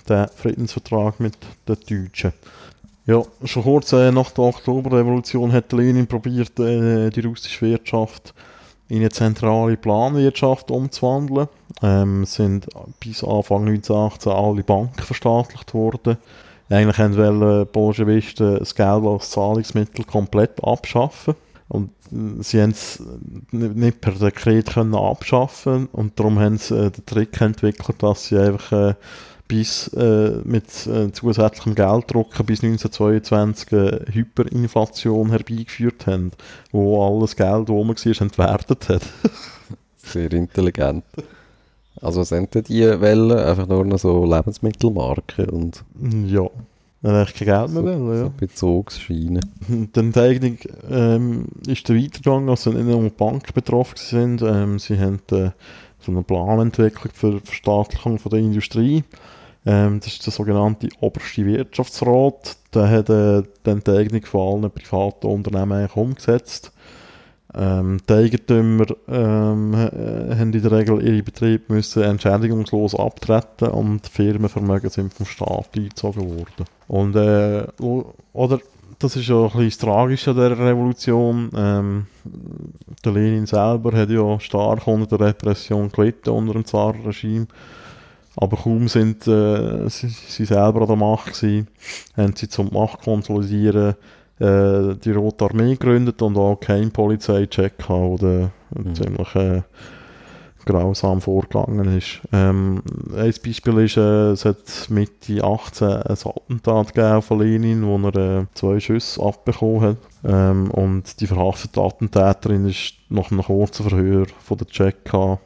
den 0.08 0.26
Friedensvertrag 0.36 1.18
mit 1.20 1.36
den 1.66 1.76
Deutschen. 1.88 2.32
Ja, 3.08 3.22
schon 3.44 3.62
kurz 3.62 3.90
äh, 3.94 4.12
nach 4.12 4.32
der 4.32 4.44
Oktoberrevolution 4.44 5.50
hat 5.50 5.72
Lenin 5.72 6.06
probiert, 6.06 6.60
äh, 6.60 7.08
die 7.08 7.20
russische 7.20 7.64
Wirtschaft 7.64 8.34
in 8.90 8.98
eine 8.98 9.08
zentrale 9.08 9.78
Planwirtschaft 9.78 10.70
umzuwandeln. 10.70 11.48
Ähm, 11.82 12.26
sind 12.26 12.66
bis 13.00 13.24
Anfang 13.24 13.66
1918 13.66 14.30
alle 14.30 14.62
Banken 14.62 15.00
verstaatlicht 15.00 15.72
worden. 15.72 16.18
Eigentlich 16.68 16.98
wollen 16.98 17.40
die 17.40 17.72
Bolschewisten 17.72 18.58
das 18.58 18.74
Geld 18.74 19.02
als 19.02 19.30
Zahlungsmittel 19.30 20.04
komplett 20.04 20.62
abschaffen. 20.62 21.34
Und 21.68 21.88
äh, 22.12 22.42
sie 22.42 22.60
haben 22.60 22.72
es 22.72 23.02
nicht 23.52 24.02
per 24.02 24.12
Dekret 24.12 24.74
können 24.74 24.94
abschaffen 24.94 25.88
und 25.92 26.20
darum 26.20 26.38
haben 26.38 26.58
sie 26.58 26.76
äh, 26.76 26.90
den 26.90 27.06
Trick 27.06 27.40
entwickelt, 27.40 28.02
dass 28.02 28.26
sie 28.26 28.38
einfach 28.38 28.72
äh, 28.72 28.94
bis 29.48 29.88
äh, 29.88 30.40
mit 30.44 30.86
äh, 30.86 31.10
zusätzlichem 31.10 31.74
Gelddrucken 31.74 32.46
bis 32.46 32.62
1922 32.62 33.72
äh, 33.72 34.00
Hyperinflation 34.12 35.30
herbeigeführt 35.30 36.06
haben, 36.06 36.32
wo 36.70 37.04
alles 37.04 37.34
Geld, 37.34 37.68
das 37.68 37.70
rum 37.70 37.88
war, 37.88 38.20
entwertet 38.20 38.88
hat. 38.90 39.02
Sehr 39.96 40.32
intelligent. 40.32 41.04
Also 42.00 42.22
sind 42.22 42.54
die 42.68 43.00
Wellen 43.00 43.38
einfach 43.38 43.66
nur 43.66 43.84
noch 43.84 43.98
so 43.98 44.24
Lebensmittelmarken 44.24 45.48
und 45.48 45.84
ja. 46.26 46.48
Dann 47.00 47.12
habe 47.12 47.30
ich 47.30 47.34
kein 47.34 47.46
Geld 47.46 47.70
mehr 47.70 47.82
so, 47.82 47.84
wollen, 47.84 48.18
ja. 48.18 48.24
so 48.24 48.32
Bezugsschienen. 48.36 49.40
Dann 49.92 50.06
Enteignung 50.06 50.58
ähm, 50.90 51.44
ist 51.66 51.88
der 51.88 51.96
weitergegangen, 51.96 52.48
also 52.48 52.70
nicht 52.70 52.84
nur 52.84 53.02
die 53.02 53.10
Banken 53.10 53.52
betroffen 53.54 53.96
sind. 53.96 54.42
Ähm, 54.42 54.78
sie 54.78 54.98
haben 54.98 55.20
äh, 55.30 55.50
so 56.00 56.10
einen 56.10 56.24
Plan 56.24 56.58
entwickelt 56.58 57.12
für 57.14 57.32
die 57.32 57.46
Verstaatlichung 57.46 58.18
von 58.18 58.30
der 58.30 58.40
Industrie. 58.40 59.04
Ähm, 59.68 60.00
das 60.00 60.14
ist 60.14 60.24
der 60.24 60.32
sogenannte 60.32 60.88
oberste 61.00 61.44
Wirtschaftsrat. 61.44 62.56
Der 62.72 62.88
hat 62.88 63.10
äh, 63.10 63.42
die 63.66 63.70
Enteignung 63.70 64.24
von 64.24 64.62
allen 64.62 64.70
privaten 64.70 65.26
Unternehmen 65.26 65.86
umgesetzt. 65.94 66.72
Ähm, 67.54 67.98
die 68.08 68.12
Eigentümer 68.14 68.86
ähm, 69.08 69.74
äh, 69.74 70.36
haben 70.36 70.54
in 70.54 70.62
der 70.62 70.72
Regel 70.72 71.02
ihre 71.02 71.22
Betriebe 71.22 71.74
müssen 71.74 72.02
entschädigungslos 72.02 72.94
abtreten 72.94 73.68
und 73.68 74.06
Firmenvermögen 74.06 74.88
sind 74.88 75.12
vom 75.12 75.26
Staat 75.26 75.68
eingezogen 75.76 76.38
worden. 76.38 76.64
Und 76.86 77.16
äh, 77.16 77.66
oder 78.32 78.60
das 78.98 79.16
ist 79.16 79.28
ja 79.28 79.36
ein 79.36 79.50
bisschen 79.50 79.64
das 79.68 79.78
Tragische 79.78 80.30
an 80.30 80.36
dieser 80.36 80.58
Revolution. 80.58 81.50
Ähm, 81.54 82.06
der 83.04 83.12
Lenin 83.12 83.44
selber 83.44 83.92
hat 83.92 84.08
ja 84.08 84.40
stark 84.40 84.86
unter 84.86 85.18
der 85.18 85.28
Repression 85.28 85.92
gelitten, 85.92 86.30
unter 86.30 86.54
dem 86.54 86.64
Zarenregime. 86.64 87.48
Aber 88.40 88.56
kaum 88.56 88.88
sind 88.88 89.26
äh, 89.26 89.88
sie, 89.88 90.08
sie 90.08 90.44
selber 90.44 90.82
an 90.82 90.88
der 90.88 90.96
Macht 90.96 91.34
gewesen, 91.34 91.68
haben 92.16 92.34
sie 92.36 92.48
zum 92.48 92.72
Macht 92.72 93.02
konsolidieren 93.02 93.94
äh, 94.38 94.94
die 94.96 95.12
Rote 95.12 95.44
Armee 95.44 95.72
gegründet 95.72 96.22
und 96.22 96.36
auch 96.36 96.56
kein 96.56 96.90
Polizeicheck 96.90 97.78
gehabt, 97.78 98.22
der 98.22 98.50
Mhm. 98.74 98.94
ziemlich 98.94 99.34
äh, 99.34 99.62
grausam 100.64 101.20
vorgegangen 101.20 101.96
ist. 101.96 102.20
Ähm, 102.32 102.82
ein 103.16 103.34
Beispiel 103.44 103.78
ist, 103.78 103.96
äh, 103.96 104.32
es 104.32 104.44
hat 104.44 104.88
Mitte 104.90 105.42
18 105.42 105.88
ein 105.88 106.12
Attentat 106.12 106.94
gegeben 106.94 107.22
von 107.22 107.40
Lenin, 107.40 107.86
wo 107.86 107.96
er 108.08 108.40
äh, 108.40 108.46
zwei 108.54 108.78
Schüsse 108.78 109.22
abbekommen 109.22 109.80
hat. 109.80 109.96
Ähm, 110.24 110.70
und 110.70 111.20
die 111.20 111.26
verhaftete 111.26 111.80
Attentäterin 111.80 112.68
ist 112.68 112.94
nach 113.08 113.30
einem 113.30 113.42
kurzen 113.42 113.88
Verhör 113.88 114.26
von 114.44 114.58
der 114.58 114.66
Tscheka 114.66 115.38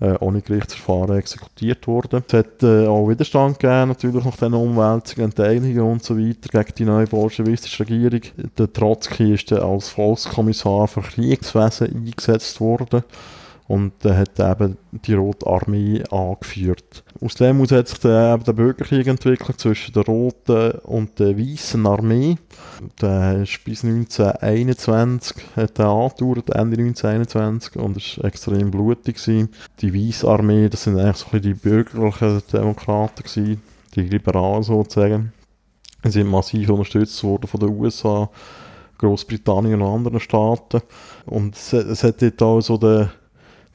äh, 0.00 0.14
ohne 0.20 0.42
Gerichtsverfahren 0.42 1.18
exekutiert 1.18 1.86
worden. 1.86 2.22
Es 2.26 2.34
hat 2.34 2.62
äh, 2.62 2.86
auch 2.86 3.08
Widerstand 3.08 3.58
gegeben, 3.58 3.88
natürlich 3.88 4.24
nach 4.24 4.36
diesen 4.36 4.54
Umwälzungen, 4.54 5.30
Enteignungen 5.30 5.80
und 5.80 6.04
so 6.04 6.18
weiter 6.18 6.48
gegen 6.50 6.74
die 6.76 6.84
neue 6.84 7.06
bolschewistische 7.06 7.80
Regierung. 7.80 8.20
Der 8.56 8.72
Trotzki 8.72 9.34
ist 9.34 9.50
dann 9.50 9.62
als 9.62 9.88
Volkskommissar 9.88 10.88
für 10.88 11.02
Kriegswesen 11.02 11.94
eingesetzt 11.94 12.60
worden 12.60 13.02
und 13.68 13.92
er 14.02 14.16
hat 14.16 14.40
eben 14.40 14.78
die 14.90 15.12
Rote 15.12 15.46
Armee 15.46 16.02
angeführt. 16.10 17.04
Aus 17.20 17.34
dem 17.34 17.56
heraus 17.56 17.72
hat 17.72 17.88
sich 17.88 18.00
dann 18.00 18.34
eben 18.34 18.44
der 18.44 18.52
Bürgerkrieg 18.54 19.06
entwickelt 19.06 19.60
zwischen 19.60 19.92
der 19.92 20.06
Roten 20.06 20.70
und 20.84 21.18
der 21.18 21.38
Weißen 21.38 21.86
Armee. 21.86 22.38
Der 23.02 23.42
ist 23.42 23.62
bis 23.64 23.84
1921 23.84 25.36
hat 25.54 25.76
der 25.76 25.86
angedauert, 25.86 26.48
Ende 26.50 26.78
1921 26.78 27.76
und 27.76 27.98
es 27.98 28.18
war 28.18 28.24
extrem 28.24 28.70
blutig. 28.70 29.16
Gewesen. 29.16 29.50
Die 29.80 29.94
Weiße 29.94 30.26
Armee, 30.26 30.68
das 30.70 30.84
sind 30.84 30.98
eigentlich 30.98 31.16
so 31.16 31.26
ein 31.26 31.40
bisschen 31.40 31.54
die 31.54 31.60
bürgerlichen 31.60 32.42
Demokraten, 32.50 33.22
gewesen, 33.22 33.62
die 33.94 34.00
Liberalen 34.00 34.62
sozusagen. 34.62 35.32
Sie 36.04 36.10
sind 36.12 36.30
massiv 36.30 36.70
unterstützt 36.70 37.22
worden 37.22 37.48
von 37.48 37.60
den 37.60 37.70
USA, 37.70 38.30
Großbritannien 38.98 39.82
und 39.82 39.94
anderen 39.94 40.20
Staaten. 40.20 40.80
Und 41.26 41.54
es, 41.54 41.72
es 41.72 42.02
hat 42.04 42.22
dort 42.22 42.42
auch 42.42 42.60
so 42.60 42.78
den, 42.78 43.10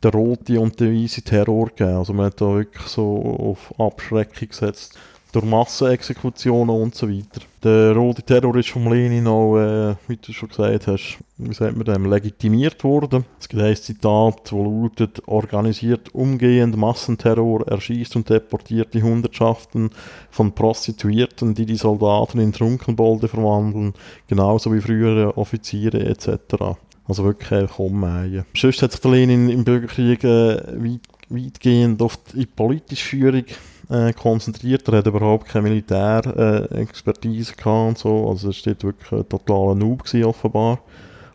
den 0.03 0.11
roten 0.11 0.57
und 0.57 0.79
den 0.79 1.03
weißen 1.03 1.23
Terror 1.23 1.67
gegeben. 1.67 1.97
Also 1.97 2.13
man 2.13 2.27
hat 2.27 2.41
da 2.41 2.53
wirklich 2.55 2.87
so 2.87 3.17
auf 3.39 3.79
Abschreckung 3.79 4.49
gesetzt. 4.49 4.97
Durch 5.31 5.45
Massenexekutionen 5.45 6.75
und 6.75 6.93
so 6.93 7.09
weiter. 7.09 7.41
Der 7.63 7.95
rote 7.95 8.21
Terror 8.21 8.55
ist 8.55 8.69
vom 8.69 8.93
Lenin 8.93 9.25
auch, 9.25 9.57
äh, 9.57 9.95
wie 10.07 10.17
du 10.17 10.31
schon 10.31 10.49
gesagt 10.49 10.85
hast, 10.85 11.17
wie 11.37 11.55
sagt 11.55 11.75
man 11.75 11.85
dem, 11.85 12.05
legitimiert 12.05 12.83
worden. 12.83 13.25
Es 13.39 13.49
gibt 13.49 13.63
ein 13.63 13.75
Zitat, 13.75 14.41
das 14.43 14.51
lautet, 14.51 15.27
organisiert 15.27 16.13
umgehend 16.13 16.77
Massenterror, 16.77 17.67
erschießt 17.67 18.15
und 18.15 18.29
deportiert 18.29 18.93
die 18.93 19.01
Hundertschaften 19.01 19.89
von 20.29 20.51
Prostituierten, 20.51 21.55
die 21.55 21.65
die 21.65 21.77
Soldaten 21.77 22.39
in 22.39 22.53
Trunkenbolde 22.53 23.27
verwandeln, 23.27 23.95
genauso 24.27 24.71
wie 24.71 24.81
frühere 24.81 25.35
Offiziere 25.35 26.05
etc. 26.05 26.77
Also 27.07 27.23
wirklich 27.23 27.51
einfach 27.51 27.79
ummähen. 27.79 28.45
Sonst 28.55 28.81
hat 28.81 28.91
sich 28.91 29.01
der 29.01 29.11
Lenin 29.11 29.49
im 29.49 29.63
Bürgerkrieg 29.63 30.23
äh, 30.23 30.57
weit, 30.57 31.01
weitgehend 31.29 32.01
auf 32.01 32.17
die 32.33 32.45
politische 32.45 33.05
Führung 33.05 33.45
äh, 33.89 34.13
konzentriert. 34.13 34.87
Er 34.87 34.99
hat 34.99 35.07
überhaupt 35.07 35.47
keine 35.47 35.69
Militärexpertise 35.69 37.53
äh, 37.63 37.69
und 37.69 37.97
so. 37.97 38.29
Also 38.29 38.49
er 38.49 38.65
war 38.65 38.83
wirklich 38.83 39.11
ein 39.11 39.29
totaler 39.29 39.75
Noob 39.75 40.03
gewesen, 40.03 40.25
offenbar. 40.25 40.79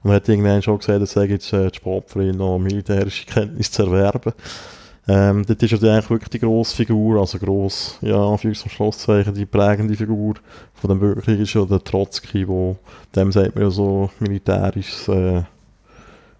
Und 0.03 0.11
er 0.11 0.17
hat 0.17 0.29
irgendwann 0.29 0.63
schon 0.63 0.79
gesagt, 0.79 1.03
es 1.03 1.13
sei 1.13 1.25
jetzt 1.25 1.53
äh, 1.53 1.73
Sport 1.75 2.11
für 2.11 2.25
ihn 2.25 2.37
noch 2.37 2.59
militärische 2.59 3.27
Kenntnisse 3.27 3.73
zu 3.73 3.83
erwerben. 3.83 4.33
Ähm, 5.11 5.45
dort 5.47 5.63
ist 5.63 5.83
er 5.83 5.93
eigentlich 5.95 6.11
wirklich 6.11 6.29
die 6.29 6.39
grosse 6.39 6.77
Figur, 6.77 7.19
also 7.19 7.39
gross, 7.39 7.99
ja, 8.03 8.17
Anführungs- 8.17 8.63
und 8.65 8.71
Schlusszeichen, 8.71 9.33
die 9.33 9.47
prägende 9.47 9.97
Figur 9.97 10.35
von 10.75 10.91
dem 10.91 11.01
Bürgerkrieg 11.01 11.41
ist 11.41 11.55
ja 11.55 11.65
der 11.65 11.83
Trotzki, 11.83 12.47
wo, 12.47 12.77
dem 13.17 13.33
sagt 13.33 13.55
man 13.55 13.65
ja 13.65 13.71
so 13.71 14.11
militärisch, 14.21 15.09
äh, 15.09 15.45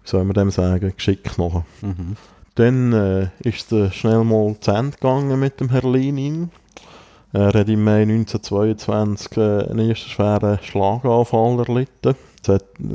soll 0.03 0.23
man 0.23 0.33
dem 0.33 0.51
sagen, 0.51 0.93
geschickt 0.95 1.37
nachher. 1.37 1.65
Mhm. 1.81 2.15
Dann 2.55 2.93
äh, 2.93 3.27
ist 3.47 3.71
es 3.71 3.95
schnell 3.95 4.23
mal 4.23 4.55
zu 4.59 4.71
Ende 4.71 4.97
gegangen 4.97 5.39
mit 5.39 5.59
dem 5.59 5.69
Herr 5.69 5.89
Lenin. 5.89 6.51
Er 7.31 7.53
hat 7.53 7.69
im 7.69 7.83
Mai 7.83 8.01
1922 8.01 9.37
äh, 9.37 9.69
einen 9.69 9.89
ersten 9.89 10.09
schweren 10.09 10.59
Schlaganfall 10.61 11.59
erlitten. 11.59 12.15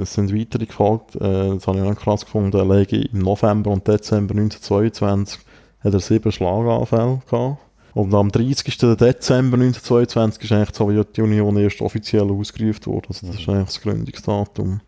Es, 0.00 0.14
sind 0.14 0.34
weitere 0.34 0.66
gefolgt. 0.66 1.14
Äh, 1.16 1.54
das 1.54 1.66
habe 1.66 1.78
ich 1.78 1.84
auch 1.84 1.94
krass 1.94 2.24
gefunden. 2.24 2.58
Allein 2.58 2.84
im 2.84 3.20
November 3.20 3.70
und 3.70 3.86
Dezember 3.86 4.34
1922 4.34 5.38
hat 5.84 5.94
er 5.94 6.00
sieben 6.00 6.32
Schlaganfälle 6.32 7.20
gehabt. 7.30 7.58
Und 7.94 8.12
am 8.12 8.32
30. 8.32 8.76
Dezember 8.76 9.56
1922 9.56 10.42
ist 10.42 10.52
eigentlich 10.52 10.70
die 10.72 10.78
Sowjetunion 10.78 11.56
erst 11.58 11.80
offiziell 11.80 12.28
ausgerufen 12.28 12.86
worden. 12.86 13.06
Also 13.10 13.28
das 13.28 13.36
ist 13.36 13.48
eigentlich 13.48 13.66
das 13.66 13.80
Gründungsdatum. 13.80 14.80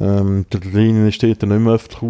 Ähm, 0.00 0.46
der 0.52 0.60
Lenin 0.60 1.08
ist 1.08 1.22
dort 1.22 1.42
nicht 1.42 1.60
mehr 1.60 1.72
öffentlich 1.72 2.02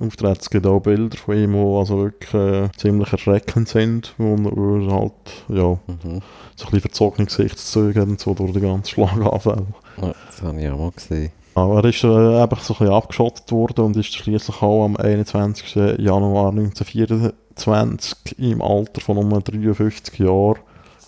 auftreten. 0.00 0.38
Es 0.40 0.48
gibt 0.50 0.66
auch 0.66 0.80
Bilder 0.80 1.16
von 1.18 1.36
ihm, 1.36 1.52
die 1.52 1.58
also 1.78 1.98
wirklich 1.98 2.32
äh, 2.34 2.68
ziemlich 2.76 3.12
erschreckend 3.12 3.68
sind, 3.68 4.14
wo 4.16 4.34
er 4.34 4.92
halt, 4.94 5.12
ja, 5.48 5.78
Mhm. 5.86 6.22
so 6.54 6.66
ein 6.66 6.70
bisschen 6.70 6.80
verzogene 6.80 7.26
Gesichtszüge 7.26 8.00
hat 8.00 8.08
und 8.08 8.20
so 8.20 8.32
durch 8.32 8.52
die 8.52 8.60
ganze 8.60 8.90
Schlaganfall. 8.92 9.66
Ja, 10.00 10.12
das 10.26 10.42
habe 10.42 10.60
ich 10.60 10.68
auch 10.70 10.78
mal 10.78 10.92
gesehen. 10.92 11.30
Aber 11.54 11.78
er 11.78 11.84
ist 11.86 12.04
äh, 12.04 12.42
einfach 12.42 12.60
so 12.62 12.74
ein 12.74 12.78
bisschen 12.78 12.94
abgeschottet 12.94 13.50
worden 13.50 13.86
und 13.86 13.96
ist 13.96 14.14
schließlich 14.14 14.62
auch 14.62 14.84
am 14.84 14.96
21. 14.96 15.74
Januar 15.98 16.50
1924 16.50 18.38
im 18.38 18.62
Alter 18.62 19.00
von 19.00 19.16
um 19.18 19.42
53 19.42 20.18
Jahren 20.18 20.58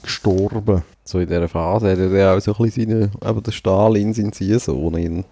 gestorben. 0.02 0.82
So 1.04 1.18
in 1.20 1.28
dieser 1.28 1.48
Phase 1.48 1.90
hat 1.90 1.98
er 1.98 2.34
auch 2.34 2.40
so 2.40 2.54
ein 2.54 2.64
bisschen 2.64 2.90
seine, 2.90 3.10
eben 3.30 3.42
der 3.42 3.52
Stalin, 3.52 4.14
sein 4.14 4.32
ihn 4.96 5.24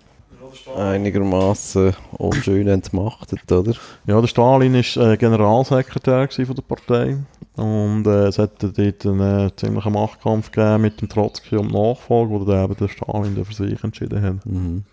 einigermaßen 0.76 1.94
unschön 2.12 2.68
entmachtet, 2.68 3.50
oder? 3.50 3.74
Ja, 4.06 4.20
der 4.20 4.28
Stalin 4.28 4.74
war 4.74 5.12
äh, 5.12 5.16
Generalsekretär 5.16 6.28
von 6.28 6.54
der 6.54 6.62
Partei 6.62 7.16
und 7.56 8.06
äh, 8.06 8.26
es 8.26 8.38
hat 8.38 8.62
dort 8.62 9.06
einen 9.06 9.46
äh, 9.46 9.50
ziemlichen 9.56 9.92
Machtkampf 9.92 10.50
gegeben 10.50 10.82
mit 10.82 11.00
dem 11.00 11.08
Trotzki 11.08 11.56
um 11.56 11.68
die 11.68 11.74
Nachfolge, 11.74 12.30
wo 12.32 12.44
dann 12.44 12.64
eben 12.64 12.76
der 12.76 12.88
Stalin 12.88 13.44
für 13.44 13.54
sich 13.54 13.82
entschieden 13.82 14.22
hat. 14.22 14.46
Mhm. 14.46 14.84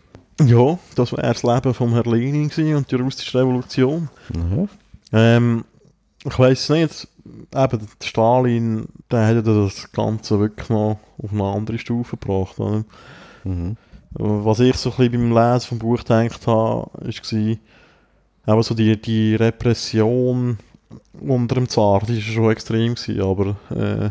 Ja, 0.42 0.80
das 0.96 1.12
war 1.12 1.22
das 1.22 1.44
Leben 1.44 1.74
vom 1.74 1.94
Herrn 1.94 2.12
Lenin 2.12 2.76
und 2.76 2.92
die 2.92 2.96
russische 2.96 3.40
Revolution. 3.40 4.10
Ja. 4.34 4.68
Ähm, 5.12 5.64
ich 6.26 6.40
weiß 6.40 6.70
nicht, 6.70 7.08
eben 7.26 7.80
der 8.02 8.08
Stalin, 8.08 8.88
der 9.12 9.28
hat 9.28 9.46
das 9.46 9.92
Ganze 9.92 10.40
wirklich 10.40 10.70
noch 10.70 11.00
auf 11.22 11.32
eine 11.32 11.44
andere 11.44 11.78
Stufe 11.78 12.18
gebracht. 12.18 12.60
Oder? 12.60 12.84
Mhm. 13.44 13.78
Was 14.16 14.60
ich 14.60 14.76
so 14.76 14.92
ein 14.92 14.98
bisschen 14.98 15.12
beim 15.12 15.32
Lesen 15.32 15.68
vom 15.68 15.80
Buch 15.80 16.00
gedacht 16.00 16.46
habe, 16.48 16.90
war, 16.94 17.58
eben 18.48 18.64
so 18.64 18.76
die, 18.76 19.02
die 19.02 19.36
Repression 19.36 20.58
unter 21.20 21.56
dem 21.56 21.70
Zar, 21.70 22.02
die 22.08 22.16
war 22.16 22.22
schon 22.22 22.52
extrem 22.52 22.96
gewesen, 22.96 23.22
aber 23.22 23.56
äh, 23.72 24.10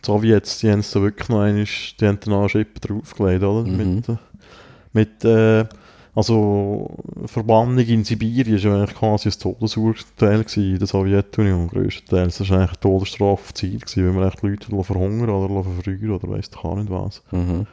die 0.00 0.06
Sowjets, 0.06 0.58
die 0.58 0.70
haben 0.70 0.80
es 0.80 0.90
da 0.90 1.02
wirklich 1.02 1.28
noch 1.28 1.40
einmal, 1.40 1.64
die 1.64 2.06
haben 2.06 2.18
da 2.20 2.30
noch 2.30 2.40
eine 2.40 2.48
Schippe 2.48 2.80
draufgelegt, 2.80 3.42
oder? 3.42 3.68
Mhm. 3.68 3.94
Mit, 3.96 4.08
äh, 4.08 4.16
mit 4.92 5.24
äh, 5.24 5.64
also 6.14 6.90
Verbannung 7.26 7.78
in 7.78 8.04
Sibirien 8.04 8.62
war 8.64 8.78
eigentlich 8.78 8.96
quasi 8.96 9.28
ein 9.30 9.38
Todesurteil 9.38 10.44
in 10.54 10.78
der 10.78 10.86
Sowjetunion, 10.86 11.68
größtenteils. 11.68 12.38
Das 12.38 12.50
war 12.50 12.58
eigentlich 12.58 12.70
eine 12.70 12.80
Todesstrafe 12.80 13.32
auf 13.32 13.54
Ziel, 13.54 13.80
gewesen, 13.80 14.06
wenn 14.06 14.14
man 14.14 14.28
echt 14.28 14.42
Leute 14.42 14.84
verhungern 14.84 15.30
oder 15.30 15.62
verfrühen 15.64 16.12
oder 16.12 16.28
weiss 16.28 16.50
ich 16.52 16.64
auch 16.64 16.76
nicht 16.76 16.90
was. 16.90 17.22
Mhm. 17.32 17.66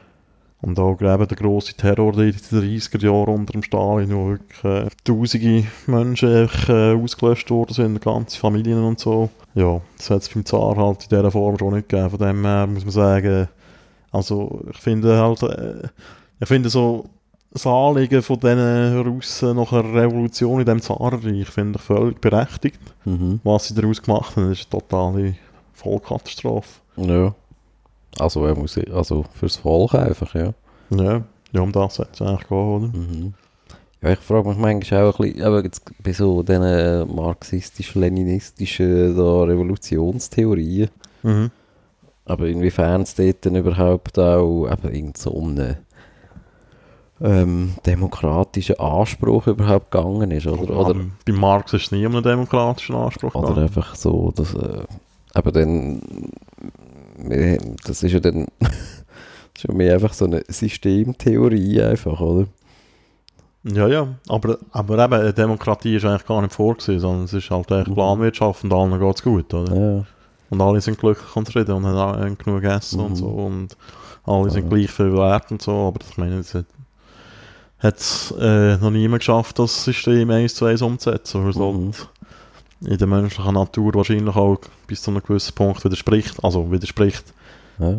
Und 0.61 0.77
auch 0.77 1.01
eben 1.01 1.27
der 1.27 1.37
grosse 1.37 1.73
Terror 1.73 2.13
in 2.19 2.31
den 2.31 2.33
30er 2.33 3.03
Jahren 3.03 3.33
unter 3.33 3.53
dem 3.53 3.63
Stalin, 3.63 4.13
wo 4.13 4.29
wirklich 4.29 4.63
äh, 4.63 4.87
tausende 5.03 5.63
Menschen 5.87 6.49
äh, 6.67 6.93
ausgelöscht 6.93 7.49
worden 7.49 7.73
sind, 7.73 8.01
ganze 8.01 8.37
Familien 8.37 8.83
und 8.83 8.99
so. 8.99 9.29
Ja, 9.55 9.81
das 9.97 10.11
hat 10.11 10.21
es 10.21 10.29
beim 10.29 10.45
Zar 10.45 10.77
halt 10.77 11.03
in 11.03 11.09
dieser 11.09 11.31
Form 11.31 11.57
schon 11.57 11.73
nicht 11.73 11.89
gegeben. 11.89 12.11
Von 12.11 12.19
dem 12.19 12.45
her 12.45 12.67
muss 12.67 12.83
man 12.83 12.91
sagen, 12.91 13.47
also 14.11 14.61
ich 14.69 14.77
finde 14.77 15.17
halt, 15.17 15.41
äh, 15.41 15.87
ich 16.39 16.47
finde 16.47 16.69
so 16.69 17.05
das 17.51 17.67
Anliegen 17.67 18.21
von 18.21 18.39
diesen 18.39 19.01
Russen 19.01 19.55
nach 19.57 19.73
einer 19.73 19.93
Revolution 19.93 20.59
in 20.59 20.65
diesem 20.65 20.81
Zarenreich 20.81 21.47
finde 21.47 21.79
ich 21.79 21.85
völlig 21.85 22.21
berechtigt. 22.21 22.79
Mhm. 23.03 23.41
Was 23.43 23.67
sie 23.67 23.73
daraus 23.73 24.01
gemacht 24.01 24.35
haben, 24.35 24.51
ist 24.51 24.67
eine 24.71 24.81
totale 24.81 25.35
Vollkatastrophe. 25.73 26.81
Ja. 26.97 27.33
Also, 28.19 28.45
er 28.45 28.55
muss, 28.55 28.77
also 28.77 29.25
fürs 29.33 29.57
Volk 29.57 29.95
einfach, 29.95 30.33
ja. 30.35 30.53
Ja, 30.89 31.21
ja 31.51 31.61
um 31.61 31.71
das 31.71 31.99
hat 31.99 32.09
es 32.13 32.21
eigentlich 32.21 32.47
gehen, 32.47 32.57
oder? 32.57 32.87
Mhm. 32.87 33.33
Ja, 34.01 34.09
ich 34.13 34.19
frage 34.19 34.49
mich 34.49 34.57
manchmal 34.57 35.03
auch 35.05 35.19
ein 35.19 35.25
bisschen, 35.27 35.43
aber 35.43 35.63
jetzt 35.63 35.83
bei 36.03 36.11
so 36.11 36.41
diesen 36.43 37.15
marxistisch-leninistischen 37.15 39.17
Revolutionstheorien, 39.19 40.89
Mhm. 41.23 41.51
aber 42.25 42.47
inwiefern 42.47 43.01
es 43.01 43.15
dort 43.15 43.45
dann 43.45 43.55
überhaupt 43.55 44.17
auch 44.17 44.67
eben 44.67 44.93
irgend 44.93 45.17
so 45.17 45.31
um 45.31 45.49
einen 45.49 45.77
ähm, 47.21 47.75
demokratischen 47.85 48.79
Anspruch 48.79 49.47
überhaupt 49.47 49.91
gegangen 49.91 50.31
ist, 50.31 50.47
oder? 50.47 50.75
Oder, 50.75 50.95
bei 51.25 51.33
Marx 51.33 51.73
ist 51.73 51.83
es 51.83 51.91
nie 51.91 52.05
um 52.05 52.15
einen 52.15 52.23
demokratischen 52.23 52.95
Anspruch 52.95 53.35
oder 53.35 53.49
gegangen. 53.49 53.67
einfach 53.67 53.95
so, 53.95 54.31
dass, 54.35 54.53
äh, 54.55 54.83
aber 55.33 55.51
dann, 55.51 56.01
das 57.85 58.03
ist 58.03 58.11
ja 58.11 58.19
dann, 58.19 58.47
ist 59.55 59.63
ja 59.67 59.73
mehr 59.73 59.93
einfach 59.95 60.13
so 60.13 60.25
eine 60.25 60.43
Systemtheorie 60.47 61.81
einfach, 61.81 62.19
oder? 62.19 62.47
Ja, 63.63 63.87
ja, 63.87 64.07
aber, 64.27 64.57
aber 64.71 65.03
eben, 65.03 65.13
eine 65.13 65.33
Demokratie 65.33 65.95
ist 65.97 66.05
eigentlich 66.05 66.25
gar 66.25 66.41
nicht 66.41 66.53
vorgesehen, 66.53 66.99
sondern 66.99 67.25
es 67.25 67.33
ist 67.33 67.51
halt 67.51 67.71
eigentlich 67.71 67.93
Planwirtschaft 67.95 68.63
und 68.63 68.73
allen 68.73 68.99
geht 68.99 69.15
es 69.15 69.23
gut, 69.23 69.53
oder? 69.53 69.75
Ja. 69.75 70.05
Und 70.49 70.61
alle 70.61 70.81
sind 70.81 70.97
glücklich 70.97 71.35
und 71.35 71.45
zufrieden 71.45 71.73
und 71.75 71.85
haben 71.85 72.37
genug 72.37 72.61
gegessen 72.61 72.99
Mhm. 72.99 73.05
und 73.05 73.15
so 73.15 73.27
und 73.27 73.77
alle 74.25 74.49
sind 74.49 74.63
Ja. 74.63 74.69
gleich 74.69 74.91
viel 74.91 75.13
wert 75.13 75.51
und 75.51 75.61
so, 75.61 75.71
aber 75.71 75.99
ich 76.09 76.17
meine, 76.17 76.39
es 76.39 76.53
hat 76.53 76.65
hat 77.79 78.33
äh, 78.39 78.77
noch 78.77 78.91
niemand 78.91 79.21
geschafft, 79.21 79.57
das 79.57 79.83
System 79.85 80.29
eins 80.29 80.53
zu 80.53 80.65
eins 80.65 80.81
umzusetzen, 80.83 81.47
es 81.47 81.55
Mhm. 81.55 81.93
in 82.85 82.97
der 82.97 83.07
menschlichen 83.07 83.53
Natur 83.53 83.93
wahrscheinlich 83.95 84.35
auch 84.35 84.57
bis 84.87 85.01
zu 85.01 85.11
einem 85.11 85.21
gewissen 85.23 85.53
Punkt 85.53 85.83
widerspricht, 85.85 86.43
also 86.43 86.71
widerspricht. 86.71 87.33
ja. 87.79 87.95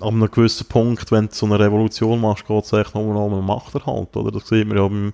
Ab 0.00 0.08
einem 0.08 0.30
gewissen 0.30 0.66
Punkt, 0.66 1.12
wenn 1.12 1.26
du 1.26 1.34
so 1.34 1.44
eine 1.46 1.58
Revolution 1.58 2.20
machst, 2.20 2.46
geht 2.46 2.64
es 2.64 2.72
echt 2.72 2.94
nur 2.94 3.12
noch 3.12 3.26
um 3.26 3.34
einen 3.34 3.44
Machterhalt, 3.44 4.16
oder? 4.16 4.30
Das 4.32 4.48
sieht 4.48 4.66
man 4.66 4.78
ja 4.78 4.88
beim, 4.88 5.12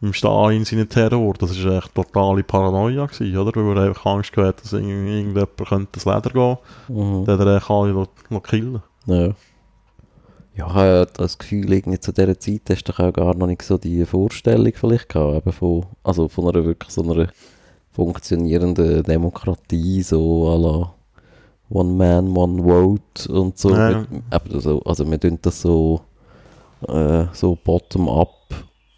beim 0.00 0.12
Stalin 0.12 0.64
seinen 0.64 0.88
Terror, 0.88 1.34
das 1.34 1.62
war 1.64 1.78
echt 1.78 1.92
totale 1.94 2.44
Paranoia, 2.44 3.06
gewesen, 3.06 3.36
oder? 3.36 3.52
Weil 3.66 3.76
er 3.78 3.88
einfach 3.88 4.06
Angst 4.06 4.32
gehabt 4.32 4.62
dass 4.62 4.72
irgend- 4.72 5.08
irgendjemand 5.08 5.56
könnte 5.68 5.88
das 5.92 6.04
Leder 6.04 6.30
gehen, 6.30 6.56
Mhm. 6.88 7.24
dann 7.24 7.38
hat 7.40 7.46
er 7.46 7.56
echt 7.56 7.68
alle 7.70 8.06
noch 8.30 8.42
killen. 8.44 8.80
Ja. 9.06 9.30
Ja, 10.54 10.66
ich 10.66 10.74
habe 10.74 11.08
das 11.14 11.38
Gefühl, 11.38 11.72
irgendwie 11.72 11.98
zu 11.98 12.12
dieser 12.12 12.38
Zeit 12.38 12.62
hast 12.68 12.84
du 12.84 12.92
auch 12.92 13.12
gar 13.12 13.34
noch 13.34 13.46
nicht 13.46 13.62
so 13.62 13.78
die 13.78 14.04
Vorstellung 14.04 14.72
vielleicht 14.74 15.08
gehabt, 15.08 15.36
eben 15.38 15.52
von, 15.52 15.86
also 16.02 16.28
von 16.28 16.48
einer 16.48 16.64
wirklich 16.64 16.90
so 16.92 17.02
einer 17.02 17.28
funktionierenden 17.92 19.02
Demokratie, 19.02 20.02
so 20.02 20.48
à 20.48 20.58
la 20.60 20.94
One 21.70 21.92
Man, 21.94 22.36
One 22.36 22.62
Vote 22.62 23.32
und 23.32 23.58
so. 23.58 23.74
Ja. 23.74 24.04
Mit, 24.10 24.62
so 24.62 24.82
also 24.82 25.10
wir 25.10 25.18
tun 25.18 25.38
das 25.40 25.62
so, 25.62 26.02
äh, 26.86 27.24
so 27.32 27.56
bottom-up 27.64 28.34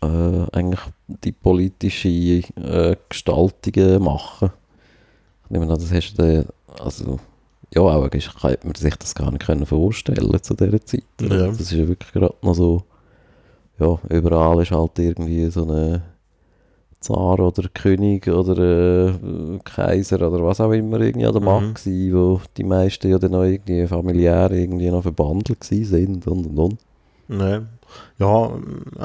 äh, 0.02 0.46
eigentlich 0.52 0.80
die 1.07 1.32
politische 1.32 2.09
äh, 2.09 2.96
Gestaltungen 3.09 4.02
machen. 4.02 4.50
Ich 5.44 5.50
nehme 5.50 5.66
an, 5.66 5.78
das 5.78 5.92
hast 5.92 6.14
du 6.14 6.22
dann, 6.22 6.46
also 6.84 7.20
ja, 7.74 7.82
auch 7.82 8.04
eigentlich 8.04 8.28
hätte 8.42 8.66
man 8.66 8.74
sich 8.74 8.96
das 8.96 9.14
gar 9.14 9.30
nicht 9.30 9.44
können 9.44 9.66
vorstellen 9.66 10.42
zu 10.42 10.54
dieser 10.54 10.84
Zeit. 10.84 11.04
Ja. 11.20 11.46
Das 11.48 11.60
ist 11.60 11.72
ja 11.72 11.86
wirklich 11.88 12.12
gerade 12.12 12.34
noch 12.42 12.54
so, 12.54 12.82
ja, 13.78 13.98
überall 14.10 14.62
ist 14.62 14.70
halt 14.70 14.98
irgendwie 14.98 15.46
so 15.50 15.64
eine 15.64 16.02
Zar 17.00 17.38
oder 17.38 17.68
König 17.68 18.28
oder 18.28 19.08
äh, 19.08 19.58
Kaiser 19.64 20.16
oder 20.26 20.42
was 20.42 20.60
auch 20.60 20.72
immer 20.72 21.00
irgendwie 21.00 21.26
an 21.26 21.32
der 21.34 21.42
Mhm. 21.42 21.46
Macht 21.46 21.74
gewesen, 21.84 22.14
wo 22.14 22.40
die 22.56 22.64
meisten 22.64 23.10
ja 23.10 23.18
dann 23.18 23.32
noch 23.32 23.42
irgendwie 23.42 23.86
familiär 23.86 24.50
irgendwie 24.50 24.90
noch 24.90 25.02
verbandelt 25.02 25.60
gewesen 25.60 25.84
sind 25.84 26.26
und 26.26 26.46
und 26.46 26.58
und. 26.58 26.78
Nee. 27.28 27.60
Ja, 28.18 28.50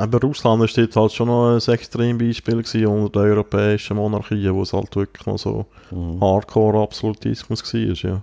eben 0.04 0.20
Russland 0.20 0.64
ist 0.64 0.78
jetzt 0.78 0.96
halt 0.96 1.12
schon 1.12 1.28
noch 1.28 1.56
ein 1.58 1.74
Extrembeispiel 1.74 2.64
gewesen 2.64 2.88
unter 2.88 3.22
den 3.24 3.32
europäischen 3.32 3.98
Monarchien, 3.98 4.56
wo 4.56 4.62
es 4.64 4.74
halt 4.74 4.96
wirklich 4.96 5.26
noch 5.28 5.38
so 5.38 5.66
Mhm. 5.92 6.22
Hardcore-Absolutismus 6.22 7.64
war, 7.74 7.80
ja. 8.12 8.22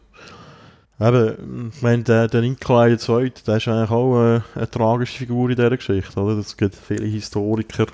Eben, 1.01 1.73
ich 1.75 1.83
meine, 1.83 2.03
der, 2.03 2.29
der 2.29 2.41
Nikolai 2.41 2.93
II., 2.93 3.33
der 3.47 3.57
ist 3.57 3.69
eigentlich 3.69 3.91
auch 3.91 4.37
äh, 4.37 4.41
eine 4.55 4.71
tragische 4.71 5.19
Figur 5.19 5.51
in 5.51 5.57
dieser 5.57 5.77
Geschichte, 5.77 6.21
oder? 6.21 6.39
Es 6.39 6.57
gibt 6.57 6.75
viele 6.75 7.07
Historiker, 7.07 7.87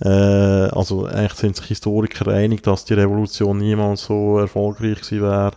Äh, 0.00 0.08
also 0.08 1.06
eigentlich 1.06 1.34
sind 1.34 1.56
sich 1.56 1.66
Historiker 1.66 2.28
einig, 2.28 2.62
dass 2.62 2.84
die 2.84 2.94
Revolution 2.94 3.58
niemals 3.58 4.04
so 4.04 4.38
erfolgreich 4.38 5.00
gewesen 5.00 5.22
wäre, 5.22 5.52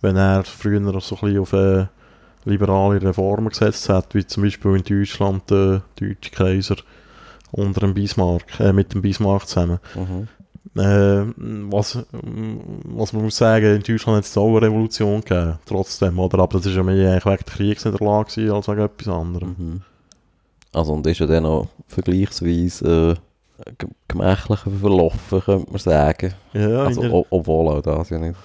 wenn 0.00 0.16
er 0.16 0.44
früher 0.44 0.80
so 1.00 1.16
ein 1.16 1.20
bisschen 1.20 1.38
auf 1.38 1.52
äh, 1.52 1.86
liberale 2.44 3.02
Reformen 3.02 3.48
gesetzt 3.48 3.88
hat, 3.88 4.14
wie 4.14 4.26
zum 4.26 4.42
Beispiel 4.42 4.76
in 4.76 4.82
Deutschland 4.82 5.50
der 5.50 5.82
deutsche 6.00 6.30
Kaiser 6.30 6.76
unter 7.52 7.80
dem 7.80 7.94
Bismarck, 7.94 8.58
äh, 8.60 8.72
mit 8.72 8.92
dem 8.92 9.02
Bismarck 9.02 9.46
zusammen. 9.48 9.78
Mhm. 9.94 10.28
Äh, 10.74 11.24
was, 11.70 11.98
was 12.12 13.12
man 13.12 13.22
muss 13.22 13.36
sagen, 13.36 13.76
in 13.76 13.82
Deutschland 13.82 14.18
hat 14.18 14.24
es 14.24 14.36
auch 14.36 14.48
eine 14.48 14.62
Revolution 14.62 15.20
gegeben, 15.20 15.58
trotzdem, 15.64 16.18
oder? 16.18 16.40
Aber 16.40 16.58
das 16.58 16.66
war 16.66 16.72
ja 16.72 16.82
mehr 16.82 17.12
eigentlich 17.12 17.24
wegen 17.24 17.36
der 17.46 17.54
Kriegsniederlage 17.54 18.52
als 18.52 18.68
wegen 18.68 18.80
etwas 18.80 19.08
anderem. 19.08 19.54
Mhm. 19.58 19.80
Also 20.72 20.92
und 20.92 21.06
ist 21.06 21.20
ja 21.20 21.26
dann 21.26 21.46
auch 21.46 21.68
vergleichsweise 21.86 23.16
äh, 23.64 23.84
gemächlicher 24.08 24.70
verlaufen, 24.70 25.40
könnte 25.40 25.70
man 25.70 25.78
sagen. 25.78 26.34
Ja, 26.52 26.84
Also, 26.84 27.00
der, 27.00 27.24
obwohl 27.30 27.68
auch 27.68 27.80
das 27.82 28.10
ja 28.10 28.18
nicht. 28.18 28.36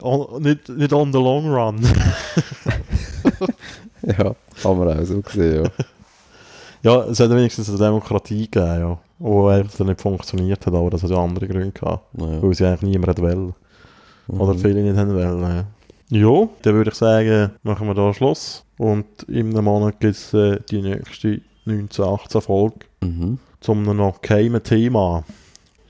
on, 0.00 0.42
nicht, 0.42 0.68
nicht 0.68 0.92
on 0.92 1.12
the 1.12 1.18
long 1.18 1.52
run. 1.52 1.80
Ja, 4.06 4.34
kann 4.62 4.78
man 4.78 4.98
auch 5.00 5.04
so 5.04 5.22
sehen, 5.32 5.64
ja. 5.64 5.70
ja, 6.82 7.04
es 7.04 7.20
hat 7.20 7.30
wenigstens 7.30 7.68
eine 7.70 7.78
Demokratie 7.78 8.50
gegeben, 8.50 8.80
ja. 8.80 8.98
Wo 9.18 9.48
eigentlich 9.48 9.76
dann 9.76 9.86
nicht 9.88 10.00
funktioniert 10.00 10.64
hat, 10.66 10.74
aber 10.74 10.90
das 10.90 11.02
hat 11.02 11.10
ja 11.10 11.16
andere 11.16 11.46
Gründe 11.48 11.72
gehabt. 11.72 12.04
ja. 12.18 12.42
Weil 12.42 12.54
sie 12.54 12.66
eigentlich 12.66 12.90
niemand 12.90 13.08
hat 13.10 13.20
wollen. 13.22 13.54
Oder 14.28 14.54
Mhm. 14.54 14.58
viele 14.58 14.82
nicht 14.82 14.96
haben 14.96 15.14
wollen, 15.14 15.42
ja. 15.42 15.64
Ja, 16.10 16.48
dann 16.62 16.74
würde 16.74 16.90
ich 16.90 16.96
sagen, 16.96 17.52
machen 17.62 17.86
wir 17.86 17.94
da 17.94 18.12
Schluss. 18.12 18.64
Und 18.78 19.06
in 19.28 19.50
einem 19.50 19.64
Monat 19.64 20.00
gibt 20.00 20.16
es 20.16 20.34
äh, 20.34 20.58
die 20.70 20.82
nächste 20.82 21.40
1918 21.66 22.40
Folge 22.40 22.76
Mhm. 23.02 23.38
zum 23.60 23.82
noch 23.84 24.20
geheimen 24.20 24.62
Thema. 24.62 25.24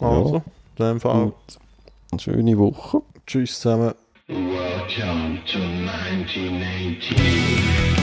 Ja. 0.00 0.08
Also, 0.08 0.42
in 0.78 0.84
dem 0.84 1.00
Fall, 1.00 1.24
Gut. 1.26 1.34
Eine 2.12 2.20
schöne 2.20 2.58
Woche. 2.58 3.00
tschüss 3.26 3.60
zusammen. 3.60 3.92
Welcome 4.28 5.40
to 5.46 5.58
1918. 5.58 7.93